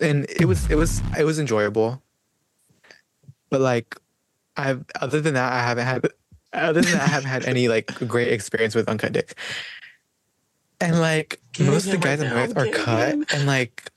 And 0.00 0.26
it 0.30 0.46
was 0.46 0.70
it 0.70 0.76
was 0.76 1.02
it 1.18 1.24
was 1.24 1.38
enjoyable. 1.38 2.02
But 3.50 3.60
like 3.60 3.96
I've 4.56 4.84
other 5.00 5.20
than 5.20 5.34
that 5.34 5.52
I 5.52 5.60
haven't 5.60 5.84
had 5.84 6.06
other 6.52 6.80
than 6.80 6.92
that 6.92 7.02
I 7.02 7.06
haven't 7.06 7.28
had 7.28 7.44
any 7.44 7.68
like 7.68 7.92
great 8.08 8.32
experience 8.32 8.74
with 8.74 8.88
uncut 8.88 9.12
dick. 9.12 9.34
And 10.80 11.00
like 11.00 11.40
Get 11.52 11.66
most 11.66 11.86
of 11.86 11.92
the 11.92 11.98
guys 11.98 12.20
right 12.20 12.32
I'm 12.32 12.48
with 12.48 12.56
are 12.56 12.70
cut 12.70 13.34
and 13.34 13.46
like 13.46 13.90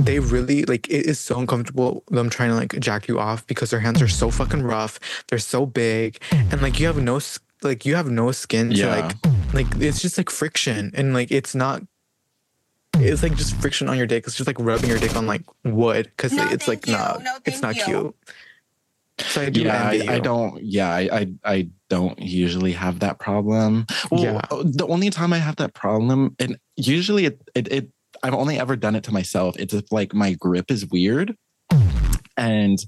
they 0.00 0.18
really 0.18 0.64
like 0.64 0.88
it 0.88 1.06
is 1.06 1.20
so 1.20 1.38
uncomfortable 1.38 2.02
them 2.10 2.28
trying 2.28 2.50
to 2.50 2.56
like 2.56 2.78
jack 2.80 3.06
you 3.06 3.18
off 3.18 3.46
because 3.46 3.70
their 3.70 3.80
hands 3.80 4.02
are 4.02 4.08
so 4.08 4.30
fucking 4.30 4.62
rough 4.62 4.98
they're 5.28 5.38
so 5.38 5.64
big 5.66 6.20
and 6.32 6.60
like 6.62 6.80
you 6.80 6.86
have 6.86 7.00
no 7.00 7.20
like 7.62 7.86
you 7.86 7.94
have 7.94 8.10
no 8.10 8.32
skin 8.32 8.70
to 8.70 8.76
Yeah. 8.76 8.96
like 8.96 9.16
like 9.54 9.76
it's 9.80 10.02
just 10.02 10.18
like 10.18 10.30
friction 10.30 10.90
and 10.94 11.14
like 11.14 11.30
it's 11.30 11.54
not 11.54 11.82
it's 12.96 13.22
like 13.22 13.36
just 13.36 13.54
friction 13.56 13.88
on 13.88 13.96
your 13.96 14.06
dick 14.06 14.24
it's 14.26 14.36
just 14.36 14.46
like 14.46 14.58
rubbing 14.58 14.90
your 14.90 14.98
dick 14.98 15.14
on 15.16 15.26
like 15.26 15.42
wood 15.64 16.06
because 16.16 16.32
No, 16.32 16.48
it's 16.48 16.66
like 16.68 16.86
you. 16.86 16.92
not 16.92 17.22
No, 17.22 17.38
it's 17.44 17.62
not 17.62 17.76
you. 17.76 17.84
cute 17.84 18.16
so 19.20 19.42
i 19.42 19.48
do 19.48 19.62
yeah, 19.62 19.88
I, 19.90 20.14
I, 20.14 20.18
don't. 20.18 20.60
Yeah, 20.60 20.90
I, 20.92 21.08
I 21.12 21.32
I 21.44 21.68
don't 21.88 22.18
usually 22.18 22.72
have 22.72 22.98
that 22.98 23.20
problem. 23.20 23.86
Well, 24.10 24.24
Yeah. 24.24 24.40
Uh, 24.50 24.64
the 24.66 24.88
only 24.88 25.08
time 25.10 25.32
I 25.32 25.38
have 25.38 25.54
that 25.62 25.72
problem, 25.72 26.34
and 26.40 26.58
usually 26.74 27.26
it, 27.26 27.40
it 27.54 27.68
it 27.70 27.88
I've 28.24 28.34
only 28.34 28.58
ever 28.58 28.74
done 28.74 28.96
it 28.96 29.04
to 29.04 29.12
myself. 29.12 29.54
It's 29.58 29.74
if 29.74 29.92
like 29.92 30.14
my 30.14 30.32
grip 30.32 30.70
is 30.70 30.86
weird, 30.86 31.36
and 32.36 32.78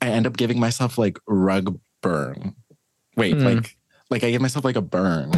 I 0.00 0.08
end 0.08 0.26
up 0.26 0.36
giving 0.36 0.60
myself 0.60 0.96
like 0.96 1.18
rug 1.26 1.78
burn. 2.00 2.54
Wait, 3.16 3.34
Hmm. 3.36 3.44
like 3.44 3.76
like 4.10 4.22
I 4.24 4.30
give 4.30 4.40
myself 4.40 4.64
like 4.64 4.76
a 4.76 4.82
burn. 4.82 5.30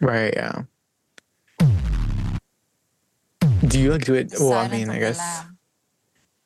right 0.00 0.34
yeah 0.36 0.62
do 3.68 3.80
you 3.80 3.90
like 3.92 4.04
do 4.04 4.14
it 4.14 4.32
well 4.38 4.52
i 4.52 4.68
mean 4.68 4.90
i 4.90 4.98
guess 4.98 5.18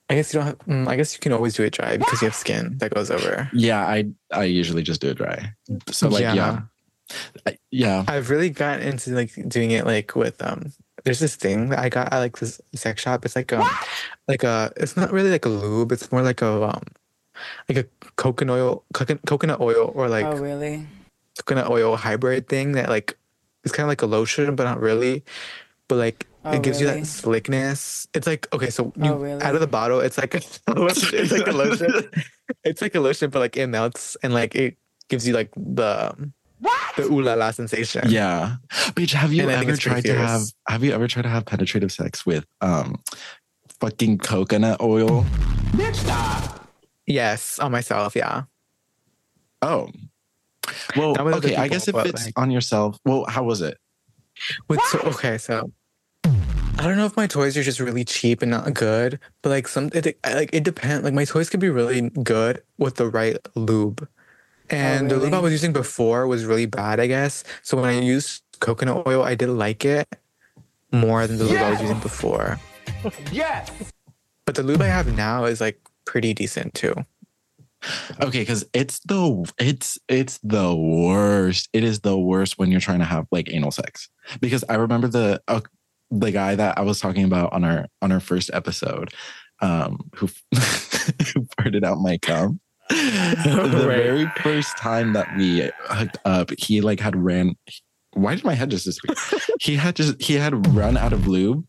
i 0.09 0.15
guess 0.15 0.33
you 0.33 0.39
don't 0.39 0.47
have 0.47 0.59
mm, 0.61 0.87
i 0.87 0.95
guess 0.97 1.13
you 1.15 1.19
can 1.19 1.33
always 1.33 1.55
do 1.55 1.65
it 1.65 1.73
dry 1.73 1.97
because 1.97 2.21
you 2.23 2.27
have 2.29 2.35
skin 2.35 2.77
that 2.79 2.95
goes 2.95 3.11
over 3.11 3.51
Yeah, 3.53 3.81
I 3.85 4.05
I 4.33 4.45
usually 4.45 4.83
just 4.83 5.01
do 5.01 5.09
it 5.09 5.17
dry. 5.17 5.53
So 5.91 6.09
like 6.09 6.23
yeah, 6.23 6.61
I- 7.47 7.59
yeah. 7.71 8.05
I've 8.07 8.31
really 8.31 8.51
gotten 8.51 8.87
into 8.87 9.11
like 9.11 9.33
doing 9.49 9.71
it 9.73 9.85
like 9.87 10.15
with 10.15 10.41
um. 10.43 10.73
There's 11.05 11.19
this 11.21 11.37
thing 11.37 11.69
that 11.71 11.79
I 11.79 11.89
got 11.89 12.13
at 12.13 12.19
like 12.19 12.39
this 12.39 12.61
sex 12.75 13.03
shop. 13.03 13.25
It's 13.25 13.37
like 13.37 13.53
um, 13.53 13.69
like 14.27 14.43
a. 14.43 14.73
It's 14.77 14.97
not 14.97 15.13
really 15.13 15.31
like 15.31 15.45
a 15.45 15.49
lube. 15.49 15.93
It's 15.93 16.11
more 16.11 16.23
like 16.23 16.43
a 16.43 16.63
um, 16.65 16.83
like 17.69 17.79
a 17.79 17.85
coconut 18.17 18.57
oil, 18.57 18.85
coconut 18.95 19.23
coconut 19.27 19.61
oil, 19.61 19.93
or 19.95 20.09
like 20.09 20.25
oh, 20.25 20.37
really? 20.37 20.87
coconut 21.39 21.71
oil 21.71 21.97
hybrid 21.97 22.49
thing 22.49 22.73
that 22.73 22.89
like 22.89 23.17
it's 23.65 23.73
kind 23.73 23.85
of 23.85 23.89
like 23.89 24.03
a 24.03 24.07
lotion, 24.07 24.55
but 24.57 24.65
not 24.65 24.81
really. 24.81 25.25
But 25.89 25.97
like 25.97 26.27
Oh, 26.45 26.53
it 26.53 26.63
gives 26.63 26.81
you 26.81 26.87
that 26.87 27.05
slickness. 27.07 28.07
It's 28.15 28.27
like 28.27 28.47
okay, 28.55 28.71
so 28.71 28.93
you 28.97 29.11
Oh, 29.13 29.17
really? 29.17 29.43
out 29.43 29.55
of 29.55 29.61
the 29.61 29.67
bottle, 29.67 30.01
it's 30.01 30.17
like 30.19 30.35
a 30.35 30.41
lotion. 30.75 31.19
It's 31.19 31.33
like 31.33 31.47
a 31.47 31.53
lotion. 31.53 31.93
it's 32.65 32.81
like 32.81 32.95
a 32.95 33.01
lotion, 33.01 33.31
but 33.31 33.41
like 33.41 33.57
it 33.57 33.67
melts 33.67 34.17
and 34.23 34.33
like 34.33 34.55
it 34.55 34.77
gives 35.09 35.27
you 35.27 35.35
like 35.35 35.51
the 35.57 36.15
the 36.99 37.13
ooh 37.13 37.23
la 37.23 37.35
la 37.35 37.51
sensation. 37.51 38.03
Yeah. 38.11 38.57
Bitch, 38.95 39.13
have 39.13 39.33
you 39.33 39.43
And 39.43 39.51
ever 39.51 39.77
tried 39.77 40.05
to 40.05 40.15
have 40.15 40.43
have 40.69 40.85
you 40.85 40.93
ever 40.93 41.09
tried 41.09 41.23
to 41.23 41.29
have 41.29 41.45
penetrative 41.47 41.91
sex 41.93 42.25
with 42.27 42.45
um 42.61 42.97
fucking 43.81 44.19
coconut 44.19 44.81
oil? 44.81 45.25
Bitch, 45.73 45.97
stop. 45.97 46.69
Yes, 47.07 47.59
on 47.59 47.73
myself. 47.73 48.15
Yeah. 48.15 48.43
Oh. 49.63 49.89
Well, 50.97 51.15
Not 51.15 51.25
with 51.25 51.35
other 51.35 51.49
okay, 51.49 51.57
I 51.57 51.69
guess 51.69 51.89
if 51.89 51.97
it's 51.97 52.27
like- 52.27 52.39
on 52.39 52.51
yourself, 52.51 52.99
well, 53.05 53.25
how 53.27 53.43
was 53.45 53.63
it? 53.63 53.79
With 54.69 54.81
so 54.83 55.01
okay, 55.01 55.37
so 55.39 55.73
I 56.25 56.83
don't 56.85 56.97
know 56.97 57.07
if 57.07 57.17
my 57.17 57.27
toys 57.27 57.57
are 57.57 57.63
just 57.65 57.81
really 57.81 58.05
cheap 58.05 58.41
and 58.41 58.51
not 58.53 58.73
good, 58.73 59.19
but 59.43 59.49
like 59.51 59.67
some 59.67 59.91
it, 59.93 60.17
like 60.25 60.51
it 60.53 60.63
depends. 60.63 61.05
Like 61.05 61.15
my 61.15 61.25
toys 61.25 61.51
could 61.51 61.59
be 61.61 61.71
really 61.71 62.11
good 62.11 62.63
with 62.79 62.97
the 62.97 63.09
right 63.09 63.37
lube, 63.57 64.07
and 64.71 65.11
the 65.11 65.17
lube 65.17 65.35
I 65.35 65.39
was 65.39 65.53
using 65.53 65.73
before 65.73 66.27
was 66.27 66.45
really 66.45 66.67
bad, 66.67 67.01
I 67.01 67.07
guess. 67.07 67.45
So 67.63 67.77
when 67.77 67.87
I 67.87 68.01
used 68.01 68.43
coconut 68.61 69.07
oil, 69.07 69.23
I 69.23 69.35
did 69.35 69.49
like 69.49 69.85
it 69.85 70.09
more 70.93 71.27
than 71.27 71.39
the 71.39 71.45
lube 71.45 71.59
I 71.59 71.71
was 71.71 71.81
using 71.81 72.01
before. 72.01 72.59
Yes. 73.31 73.71
But 74.45 74.55
the 74.55 74.63
lube 74.63 74.81
I 74.81 74.87
have 74.87 75.15
now 75.15 75.45
is 75.45 75.61
like 75.61 75.81
pretty 76.05 76.35
decent 76.35 76.75
too. 76.75 76.95
Okay, 78.21 78.41
because 78.41 78.65
it's 78.73 78.99
the 79.01 79.51
it's 79.59 79.99
it's 80.09 80.39
the 80.43 80.75
worst. 80.75 81.69
It 81.73 81.85
is 81.85 82.01
the 82.01 82.19
worst 82.19 82.59
when 82.59 82.71
you're 82.71 82.81
trying 82.81 82.99
to 82.99 83.05
have 83.05 83.27
like 83.31 83.53
anal 83.53 83.71
sex. 83.71 84.09
Because 84.41 84.65
I 84.69 84.75
remember 84.75 85.07
the 85.07 85.41
uh, 85.47 85.61
the 86.11 86.33
guy 86.33 86.57
that 86.57 86.77
I 86.77 86.81
was 86.83 86.99
talking 86.99 87.25
about 87.25 87.53
on 87.53 87.65
our 87.65 87.87
on 88.03 88.11
our 88.11 88.21
first 88.21 88.51
episode, 88.53 89.13
um, 89.61 90.11
who 90.17 90.27
who 90.55 91.47
farted 91.57 91.85
out 91.85 91.99
my 91.99 92.19
cum. 92.19 92.61
The 92.89 93.85
Right. 93.87 93.97
very 93.97 94.27
first 94.43 94.77
time 94.77 95.13
that 95.13 95.35
we 95.37 95.71
hooked 95.89 96.19
up, 96.25 96.51
he 96.59 96.81
like 96.81 97.01
had 97.01 97.17
ran. 97.17 97.55
Why 98.13 98.35
did 98.35 98.45
my 98.45 98.55
head 98.55 98.71
just 98.71 98.85
disappear? 98.87 99.17
he 99.61 99.77
had 99.77 99.95
just 99.97 100.21
he 100.21 100.35
had 100.35 100.67
run 100.75 100.97
out 100.97 101.13
of 101.13 101.27
lube, 101.29 101.65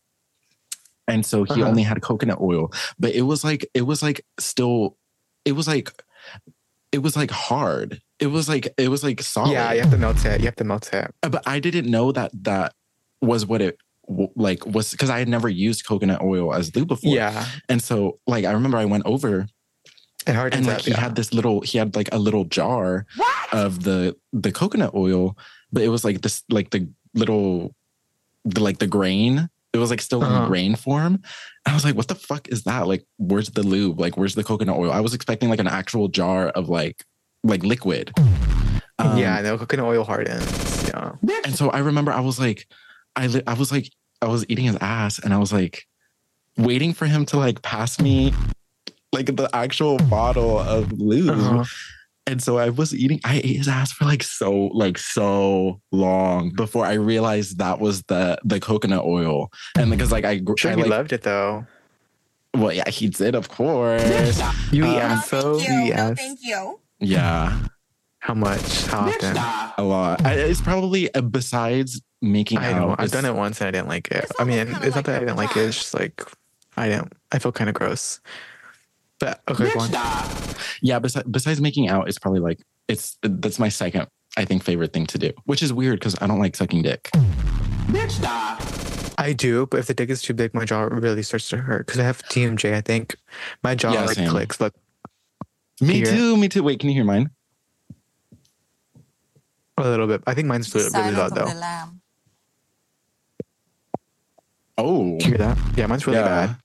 and 1.07 1.25
so 1.25 1.43
he 1.43 1.53
Uh-huh. 1.61 1.65
only 1.69 1.83
had 1.83 2.01
coconut 2.01 2.39
oil. 2.41 2.71
But 2.97 3.13
it 3.13 3.23
was 3.23 3.43
like 3.43 3.69
it 3.73 3.83
was 3.83 4.01
like 4.01 4.25
still, 4.39 4.97
it 5.45 5.51
was 5.53 5.67
like 5.67 5.91
it 6.91 6.99
was 6.99 7.15
like 7.15 7.31
hard. 7.31 8.01
It 8.19 8.27
was 8.27 8.49
like 8.49 8.73
it 8.77 8.89
was 8.89 9.03
like 9.03 9.21
solid. 9.21 9.51
Yeah, 9.51 9.73
you 9.73 9.81
have 9.81 9.91
to 9.91 9.97
melt 9.97 10.23
it. 10.25 10.39
You 10.39 10.45
have 10.45 10.55
to 10.57 10.63
melt 10.63 10.91
it. 10.93 11.13
Uh, 11.23 11.29
but 11.29 11.43
I 11.47 11.59
didn't 11.59 11.89
know 11.89 12.11
that 12.13 12.31
that 12.43 12.73
was 13.21 13.45
what 13.45 13.61
it 13.61 13.77
like 14.35 14.65
was 14.65 14.91
because 14.91 15.09
I 15.09 15.19
had 15.19 15.27
never 15.27 15.47
used 15.49 15.85
coconut 15.85 16.21
oil 16.21 16.53
as 16.53 16.75
lube 16.75 16.87
before. 16.87 17.13
Yeah, 17.13 17.45
and 17.67 17.81
so 17.83 18.19
like 18.25 18.45
I 18.45 18.51
remember 18.51 18.77
I 18.77 18.85
went 18.85 19.05
over 19.05 19.45
it 20.29 20.35
hardens 20.35 20.59
and 20.59 20.67
like 20.67 20.77
up. 20.77 20.81
he 20.85 20.91
yeah. 20.91 20.99
had 20.99 21.15
this 21.15 21.33
little 21.33 21.61
he 21.61 21.77
had 21.77 21.95
like 21.95 22.09
a 22.11 22.19
little 22.19 22.45
jar 22.45 23.05
of 23.51 23.83
the 23.83 24.15
the 24.31 24.51
coconut 24.51 24.93
oil 24.93 25.37
but 25.73 25.83
it 25.83 25.89
was 25.89 26.03
like 26.03 26.21
this 26.21 26.43
like 26.49 26.69
the 26.69 26.87
little 27.13 27.73
the 28.45 28.61
like 28.61 28.77
the 28.79 28.87
grain 28.87 29.49
it 29.73 29.77
was 29.77 29.89
like 29.89 30.01
still 30.01 30.23
in 30.23 30.31
Uh-huh. 30.31 30.47
grain 30.47 30.75
form 30.75 31.13
and 31.65 31.71
i 31.71 31.73
was 31.73 31.83
like 31.85 31.95
what 31.95 32.07
the 32.07 32.15
fuck 32.15 32.47
is 32.49 32.63
that 32.63 32.87
like 32.87 33.03
where's 33.17 33.49
the 33.51 33.63
lube 33.63 33.99
like 33.99 34.15
where's 34.17 34.35
the 34.35 34.43
coconut 34.43 34.77
oil 34.77 34.91
i 34.91 34.99
was 35.01 35.13
expecting 35.13 35.49
like 35.49 35.59
an 35.59 35.67
actual 35.67 36.07
jar 36.07 36.47
of 36.49 36.69
like 36.69 37.03
like 37.43 37.63
liquid 37.63 38.11
Um, 38.99 39.17
yeah, 39.17 39.39
no 39.41 39.57
coconut 39.57 39.85
oil 39.85 40.03
hardens. 40.03 40.43
Yeah. 40.89 41.13
and 41.45 41.55
so 41.55 41.69
i 41.69 41.79
remember 41.79 42.11
i 42.11 42.19
was 42.19 42.37
like 42.39 42.67
i 43.15 43.27
li- 43.27 43.43
i 43.47 43.53
was 43.53 43.71
like 43.71 43.87
i 44.21 44.27
was 44.27 44.43
eating 44.49 44.65
his 44.65 44.77
ass 44.81 45.19
and 45.23 45.33
i 45.33 45.37
was 45.37 45.53
like 45.53 45.85
waiting 46.57 46.93
for 46.93 47.05
him 47.05 47.25
to 47.31 47.37
like 47.37 47.61
pass 47.61 47.99
me 48.01 48.33
like 49.13 49.35
the 49.35 49.49
actual 49.53 49.97
bottle 50.09 50.59
of 50.59 50.91
lube 50.93 51.29
Uh-huh. 51.29 51.63
and 52.27 52.41
so 52.43 52.57
I 52.59 52.69
was 52.69 52.93
eating, 52.93 53.19
I 53.25 53.37
ate 53.37 53.57
his 53.57 53.67
ass 53.67 53.91
for 53.91 54.05
like 54.05 54.21
so, 54.23 54.67
like 54.73 54.97
so 54.99 55.81
long 55.91 56.51
before 56.51 56.85
I 56.85 56.93
realized 56.93 57.57
that 57.57 57.79
was 57.79 58.03
the 58.03 58.37
the 58.43 58.59
coconut 58.59 59.03
oil. 59.05 59.51
And 59.77 59.89
because 59.89 60.11
like 60.11 60.25
I, 60.25 60.41
Sure, 60.57 60.71
I 60.71 60.75
he 60.75 60.81
like, 60.81 60.89
loved 60.91 61.11
it 61.13 61.23
though. 61.23 61.65
well, 62.55 62.71
yeah, 62.73 62.89
he 62.89 63.09
did, 63.09 63.33
of 63.35 63.49
course. 63.49 64.03
You 64.71 64.85
eat 64.85 64.97
Um, 65.01 65.11
ass 65.11 65.29
though. 65.29 65.57
You 65.59 65.85
eat 65.85 65.93
ass. 65.93 66.19
you. 66.41 66.79
Yeah, 66.99 67.57
How 68.19 68.33
much? 68.33 68.85
How 68.87 69.07
often? 69.07 69.37
a 69.77 69.83
lot. 69.83 70.25
I, 70.25 70.33
it's 70.33 70.59
probably 70.61 71.13
uh, 71.15 71.21
besides 71.21 72.01
making 72.21 72.57
I 72.59 72.73
know. 72.73 72.91
out. 72.91 72.99
I've 72.99 73.11
done 73.11 73.23
it 73.25 73.33
once 73.33 73.61
and 73.61 73.69
I 73.69 73.71
didn't 73.71 73.87
like 73.87 74.11
it. 74.11 74.25
I 74.37 74.43
mean, 74.43 74.67
it's 74.83 74.95
not 74.95 75.05
that 75.05 75.15
I 75.15 75.19
didn't 75.19 75.37
like 75.37 75.55
it. 75.55 75.61
It's 75.61 75.77
just 75.77 75.93
like 75.93 76.21
I 76.77 76.89
don't. 76.89 77.11
I 77.31 77.39
feel 77.39 77.51
kind 77.53 77.69
of 77.69 77.75
gross. 77.75 78.19
But 79.19 79.41
okay, 79.49 79.73
go 79.73 79.79
on. 79.81 79.89
stop. 79.89 80.29
Yeah, 80.81 80.99
besides, 80.99 81.27
besides 81.29 81.59
making 81.61 81.89
out, 81.89 82.07
it's 82.07 82.17
probably 82.19 82.39
like 82.39 82.59
it's 82.87 83.17
that's 83.21 83.59
my 83.59 83.69
second, 83.69 84.07
I 84.37 84.45
think, 84.45 84.63
favorite 84.63 84.93
thing 84.93 85.05
to 85.07 85.17
do. 85.17 85.31
Which 85.45 85.61
is 85.61 85.73
weird 85.73 85.99
because 85.99 86.15
I 86.21 86.27
don't 86.27 86.39
like 86.39 86.55
sucking 86.55 86.81
dick. 86.83 87.09
Bitch, 87.87 88.11
stop. 88.11 88.61
I 89.17 89.33
do, 89.33 89.65
but 89.65 89.81
if 89.81 89.87
the 89.87 89.93
dick 89.93 90.09
is 90.09 90.21
too 90.21 90.33
big, 90.33 90.53
my 90.53 90.63
jaw 90.63 90.83
really 90.83 91.23
starts 91.23 91.49
to 91.49 91.57
hurt 91.57 91.85
because 91.85 91.99
I 91.99 92.03
have 92.03 92.21
TMJ. 92.23 92.73
I 92.73 92.79
think 92.81 93.15
my 93.63 93.75
jaw 93.75 93.91
Yeah, 93.91 94.05
like 94.05 94.15
same. 94.15 94.29
clicks. 94.29 94.61
Look, 94.61 94.73
Me 95.81 95.95
Here. 95.95 96.05
too. 96.05 96.37
Me 96.37 96.47
too. 96.47 96.63
Wait, 96.63 96.79
can 96.79 96.87
you 96.89 96.95
hear 96.95 97.03
mine? 97.03 97.29
a 99.77 99.83
little 99.83 100.07
bit. 100.07 100.21
I 100.27 100.33
think 100.33 100.47
mine's 100.47 100.73
really, 100.75 100.89
really 100.93 101.11
loud 101.15 101.33
though. 101.35 101.45
lamb. 101.45 102.01
Oh, 104.77 105.17
Hear 105.21 105.37
that? 105.37 105.57
Yeah, 105.75 105.87
mine's 105.87 106.05
really 106.07 106.19
Yeah. 106.19 106.47
bad. 106.47 106.55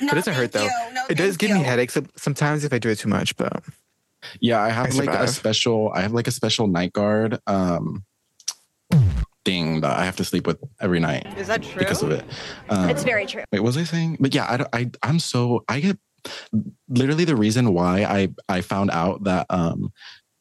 It 0.00 0.14
doesn't 0.14 0.34
hurt 0.34 0.52
though. 0.52 0.68
It 1.10 1.16
does 1.16 1.36
give 1.36 1.50
me 1.50 1.62
headaches 1.62 1.96
sometimes 2.16 2.64
if 2.64 2.72
I 2.72 2.78
do 2.78 2.88
it 2.88 2.98
too 2.98 3.08
much, 3.08 3.36
but 3.36 3.62
Yeah, 4.40 4.60
I 4.60 4.70
have 4.70 4.86
I 4.86 4.90
like 4.90 5.10
a 5.14 5.28
special. 5.28 5.90
I 5.94 6.00
have 6.02 6.12
like 6.12 6.26
a 6.28 6.32
special 6.32 6.66
night 6.66 6.92
guard 6.92 7.38
um 7.46 8.04
thing 9.44 9.80
that 9.80 9.96
I 9.98 10.04
have 10.04 10.16
to 10.16 10.24
sleep 10.24 10.46
with 10.46 10.58
every 10.80 11.00
night 11.00 11.26
Is 11.38 11.46
that 11.46 11.62
true? 11.62 11.78
because 11.78 12.02
of 12.02 12.10
it. 12.10 12.24
Um, 12.68 12.90
It's 12.90 13.02
very 13.04 13.24
true. 13.26 13.44
Wait, 13.52 13.60
what 13.60 13.66
was 13.68 13.76
I 13.78 13.84
saying? 13.84 14.18
But 14.20 14.34
yeah, 14.34 14.46
I, 14.50 14.56
don't- 14.58 14.68
I 14.74 14.90
I'm 15.02 15.18
so 15.18 15.64
I 15.68 15.80
get 15.80 15.98
literally 16.88 17.24
the 17.24 17.36
reason 17.36 17.72
why 17.72 18.02
I 18.04 18.28
I 18.48 18.60
found 18.60 18.90
out 18.90 19.24
that 19.24 19.46
um 19.50 19.92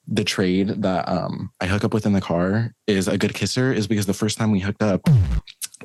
the 0.08 0.24
trade 0.24 0.82
that 0.82 1.08
um 1.08 1.52
I 1.62 1.68
hook 1.68 1.84
up 1.84 1.94
with 1.94 2.06
in 2.06 2.14
the 2.14 2.22
car 2.22 2.74
is 2.88 3.08
a 3.08 3.18
good 3.18 3.34
kisser 3.34 3.72
is 3.72 3.88
because 3.88 4.06
the 4.08 4.14
first 4.14 4.38
time 4.38 4.52
we 4.52 4.60
hooked 4.60 4.82
up 4.84 5.02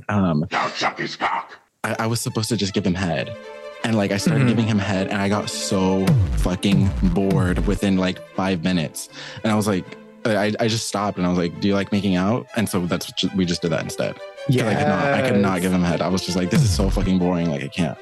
um 0.09 0.45
Now 0.51 0.69
suck 0.69 0.99
his 0.99 1.15
cock. 1.17 1.59
I, 1.85 1.97
I 2.01 2.07
was 2.07 2.21
supposed 2.21 2.49
to 2.49 2.57
just 2.57 2.75
give 2.75 2.87
him 2.87 2.95
head. 2.95 3.37
And 3.85 3.97
like 3.97 4.13
I 4.13 4.17
started 4.17 4.45
Mhm. 4.45 4.49
giving 4.49 4.67
him 4.67 4.79
head 4.79 5.09
and 5.09 5.21
I 5.21 5.29
got 5.29 5.51
so 5.51 6.07
fucking 6.39 6.89
bored 7.15 7.67
within 7.67 7.97
like 7.97 8.19
five 8.37 8.63
minutes. 8.63 9.09
And 9.43 9.53
I 9.53 9.57
was 9.57 9.67
like, 9.67 9.85
I, 10.25 10.53
I 10.61 10.69
just 10.69 10.87
stopped 10.87 11.19
and 11.19 11.27
I 11.27 11.31
was 11.31 11.39
like, 11.39 11.61
do 11.61 11.67
you 11.67 11.75
like 11.75 11.91
making 11.91 12.15
out? 12.15 12.47
And 12.57 12.69
so 12.69 12.87
that's 12.87 13.09
what 13.09 13.17
ju- 13.17 13.31
we 13.35 13.45
just 13.45 13.61
did 13.63 13.73
that 13.73 13.83
instead. 13.83 14.15
'Cause 14.47 14.57
I 14.61 14.75
could 14.75 14.87
not 14.89 15.05
I 15.15 15.29
could 15.31 15.41
not 15.41 15.61
give 15.63 15.73
him 15.73 15.83
head. 15.83 16.01
I 16.01 16.09
was 16.09 16.23
just 16.25 16.37
like, 16.37 16.51
this 16.51 16.63
is 16.63 16.71
so 16.75 16.91
fucking 16.91 17.19
boring. 17.19 17.51
Like 17.51 17.63
I 17.65 17.69
can't. 17.69 17.99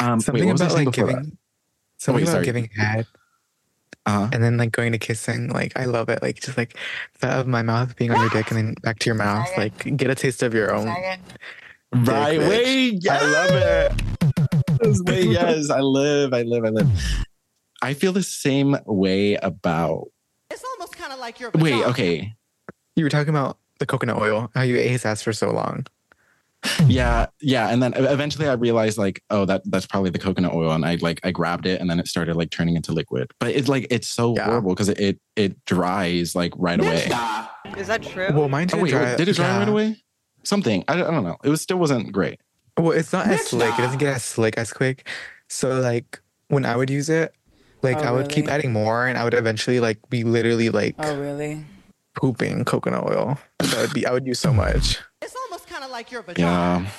Um 0.00 0.20
something 0.20 0.34
wait, 0.34 0.46
what 0.46 0.52
was 0.52 0.60
I 0.62 0.64
about 0.66 0.74
saying 0.74 0.86
like 0.86 0.94
before 0.94 1.08
giving 1.08 1.22
that? 1.24 1.36
something 1.98 2.14
wait, 2.16 2.22
about 2.22 2.32
sorry. 2.32 2.44
giving 2.46 2.68
head 2.76 3.06
Uh-huh. 4.06 4.28
and 4.32 4.42
then 4.42 4.56
like 4.56 4.72
going 4.72 4.92
to 4.92 4.98
kissing. 4.98 5.48
Like 5.48 5.72
I 5.78 5.84
love 5.84 6.08
it. 6.08 6.22
Like 6.22 6.40
just 6.40 6.56
like 6.56 6.74
that 7.20 7.38
of 7.38 7.46
my 7.46 7.60
mouth 7.62 7.96
being 7.96 8.10
on 8.10 8.20
your 8.20 8.30
dick 8.30 8.50
and 8.50 8.56
then 8.58 8.74
back 8.82 8.98
to 9.00 9.06
your 9.06 9.14
mouth. 9.14 9.48
Like 9.58 9.94
get 9.96 10.08
a 10.10 10.14
taste 10.14 10.42
of 10.42 10.54
your 10.54 10.74
own. 10.74 10.86
Right. 10.86 12.38
bitch. 12.38 12.48
Wait. 12.48 13.08
I 13.10 13.30
love 13.30 13.50
it. 13.50 13.92
Yes, 14.82 15.00
wait, 15.04 15.28
yes. 15.28 15.70
I 15.70 15.80
live. 15.80 16.32
I 16.34 16.42
live. 16.42 16.64
I 16.64 16.68
live. 16.70 16.88
I 17.82 17.94
feel 17.94 18.12
the 18.12 18.22
same 18.22 18.76
way 18.86 19.34
about 19.36 20.08
It's 20.50 20.64
almost 20.64 20.96
kind 20.96 21.12
of 21.12 21.18
like 21.18 21.40
your 21.40 21.50
wait, 21.54 21.84
okay. 21.86 22.34
You 22.96 23.04
were 23.04 23.10
talking 23.10 23.30
about 23.30 23.58
the 23.78 23.86
coconut 23.86 24.16
oil. 24.18 24.50
How 24.54 24.62
you 24.62 24.76
ate 24.76 24.90
his 24.90 25.04
ass 25.06 25.22
for 25.22 25.32
so 25.32 25.50
long. 25.50 25.86
yeah 26.88 27.26
yeah 27.40 27.68
and 27.68 27.80
then 27.80 27.94
eventually 27.94 28.48
i 28.48 28.52
realized 28.52 28.98
like 28.98 29.22
oh 29.30 29.44
that 29.44 29.62
that's 29.66 29.86
probably 29.86 30.10
the 30.10 30.18
coconut 30.18 30.52
oil 30.52 30.72
and 30.72 30.84
i 30.84 30.96
like 31.00 31.20
i 31.22 31.30
grabbed 31.30 31.66
it 31.66 31.80
and 31.80 31.88
then 31.88 32.00
it 32.00 32.08
started 32.08 32.34
like 32.34 32.50
turning 32.50 32.74
into 32.74 32.90
liquid 32.90 33.30
but 33.38 33.50
it's 33.54 33.68
like 33.68 33.86
it's 33.90 34.08
so 34.08 34.34
Yeah. 34.34 34.46
horrible 34.46 34.70
because 34.74 34.88
it, 34.88 34.98
it 34.98 35.20
it 35.36 35.64
dries 35.66 36.34
like 36.34 36.52
right 36.56 36.80
away. 36.80 37.08
Is 37.76 37.86
that 37.86 38.02
true? 38.02 38.26
Well, 38.32 38.48
mine 38.48 38.66
oh 38.72 38.74
did 38.74 38.82
wait 38.82 38.90
dry. 38.90 39.14
did 39.14 39.28
it 39.28 39.36
dry 39.36 39.46
yeah. 39.46 39.58
right 39.60 39.68
away 39.68 40.02
something 40.42 40.82
I, 40.88 40.94
I 40.94 40.96
don't 40.96 41.22
know 41.22 41.36
it 41.44 41.48
was 41.48 41.60
still 41.62 41.76
wasn't 41.78 42.10
great 42.10 42.40
Well, 42.78 42.92
it's 42.92 43.12
not 43.12 43.26
as 43.26 43.40
Bitch, 43.40 43.48
slick. 43.48 43.74
It 43.78 43.82
doesn't 43.82 43.98
get 43.98 44.14
as 44.14 44.24
slick 44.24 44.56
as 44.56 44.72
quick. 44.72 45.06
So 45.48 45.80
like 45.80 46.20
when 46.48 46.64
I 46.64 46.76
would 46.76 46.90
use 46.90 47.08
it, 47.10 47.34
like 47.82 47.98
Oh, 47.98 48.00
I 48.02 48.12
would 48.12 48.28
keep 48.28 48.48
adding 48.48 48.72
more, 48.72 49.06
and 49.06 49.16
I 49.18 49.24
would 49.24 49.34
eventually 49.34 49.80
like 49.80 49.98
be 50.10 50.24
literally 50.24 50.70
like 50.70 50.94
Oh, 50.98 51.18
really? 51.20 51.64
pooping 52.14 52.64
coconut 52.64 53.04
oil. 53.08 53.38
That 53.60 53.76
would 53.80 53.92
be 53.94 54.06
I 54.06 54.12
would 54.12 54.26
use 54.26 54.40
so 54.40 54.52
much. 54.52 54.98
It's 55.22 55.34
almost 55.36 55.68
kind 55.68 55.84
of 55.84 55.90
like 55.90 56.10
your 56.10 56.22
vagina. 56.22 56.90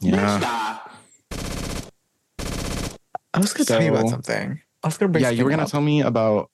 Yeah. 0.00 0.38
Yeah. 0.40 0.78
I 3.34 3.40
was 3.40 3.52
gonna 3.52 3.64
tell 3.66 3.82
you 3.82 3.90
about 3.94 4.08
something. 4.08 4.60
I 4.82 4.86
was 4.88 4.96
gonna 4.98 5.12
bring 5.12 5.22
Yeah, 5.24 5.30
you 5.30 5.44
were 5.44 5.50
gonna 5.50 5.64
up. 5.64 5.70
tell 5.70 5.80
me 5.80 6.00
about 6.02 6.50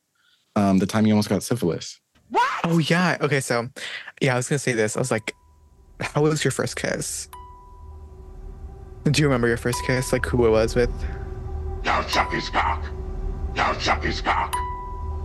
um 0.56 0.78
the 0.78 0.86
time 0.86 1.06
you 1.06 1.12
almost 1.14 1.28
got 1.28 1.42
syphilis. 1.42 2.00
What? 2.30 2.48
Oh 2.64 2.78
yeah. 2.78 3.18
Okay, 3.20 3.40
so 3.40 3.68
yeah, 4.20 4.34
I 4.34 4.36
was 4.36 4.48
gonna 4.48 4.58
say 4.58 4.72
this. 4.72 4.96
I 4.96 5.00
was 5.00 5.10
like, 5.10 5.34
how 6.00 6.22
was 6.22 6.44
your 6.44 6.50
first 6.52 6.76
kiss? 6.76 7.28
Do 9.04 9.20
you 9.20 9.28
remember 9.28 9.48
your 9.48 9.56
first 9.56 9.84
kiss? 9.86 10.12
Like 10.12 10.24
who 10.26 10.46
it 10.46 10.50
was 10.50 10.74
with? 10.74 10.90
Now 11.84 12.02
suck 12.06 12.32
his 12.32 12.48
cock. 12.48 12.84
Now 13.54 13.72
suck 13.78 14.02
his 14.02 14.20
cock. 14.20 14.54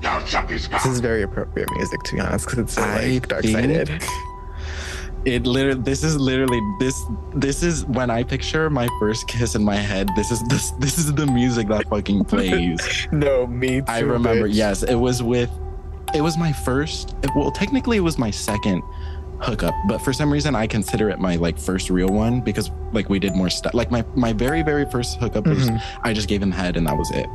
Now 0.01 0.23
suck 0.25 0.49
his 0.49 0.67
cock. 0.67 0.83
This 0.83 0.93
is 0.93 0.99
very 0.99 1.23
appropriate 1.23 1.69
music 1.75 2.03
to 2.03 2.15
be 2.15 2.21
honest, 2.21 2.45
because 2.45 2.59
it's 2.59 2.73
so 2.73 2.81
like 2.81 3.27
dark 3.27 3.43
sided. 3.45 4.03
It 5.25 5.45
literally 5.45 5.81
this 5.81 6.03
is 6.03 6.17
literally 6.17 6.59
this 6.79 7.01
this 7.35 7.63
is 7.63 7.85
when 7.85 8.09
I 8.09 8.23
picture 8.23 8.69
my 8.69 8.87
first 8.99 9.27
kiss 9.27 9.55
in 9.55 9.63
my 9.63 9.75
head. 9.75 10.09
This 10.15 10.31
is 10.31 10.41
this 10.43 10.71
this 10.79 10.97
is 10.97 11.13
the 11.13 11.25
music 11.25 11.67
that 11.69 11.87
fucking 11.89 12.25
plays. 12.25 13.07
No, 13.11 13.47
me 13.47 13.79
too. 13.79 13.85
I 13.87 13.99
remember, 13.99 14.47
bitch. 14.47 14.55
yes, 14.55 14.83
it 14.83 14.95
was 14.95 15.23
with 15.23 15.49
it 16.13 16.21
was 16.21 16.37
my 16.37 16.51
first 16.51 17.15
well, 17.35 17.51
technically 17.51 17.97
it 17.97 18.01
was 18.01 18.17
my 18.17 18.31
second 18.31 18.81
hookup, 19.41 19.73
but 19.87 19.99
for 19.99 20.11
some 20.13 20.31
reason 20.31 20.55
I 20.55 20.67
consider 20.67 21.09
it 21.09 21.19
my 21.19 21.35
like 21.37 21.57
first 21.57 21.89
real 21.89 22.09
one 22.09 22.41
because 22.41 22.69
like 22.91 23.09
we 23.09 23.19
did 23.19 23.35
more 23.35 23.49
stuff. 23.49 23.73
Like 23.73 23.89
my 23.91 24.03
my 24.15 24.33
very 24.33 24.61
very 24.63 24.85
first 24.89 25.17
hookup 25.19 25.47
was 25.47 25.69
Mhm. 25.69 25.81
I 26.03 26.13
just 26.13 26.27
gave 26.27 26.41
him 26.41 26.51
head 26.51 26.75
and 26.77 26.85
that 26.87 26.97
was 26.97 27.09
it. 27.11 27.27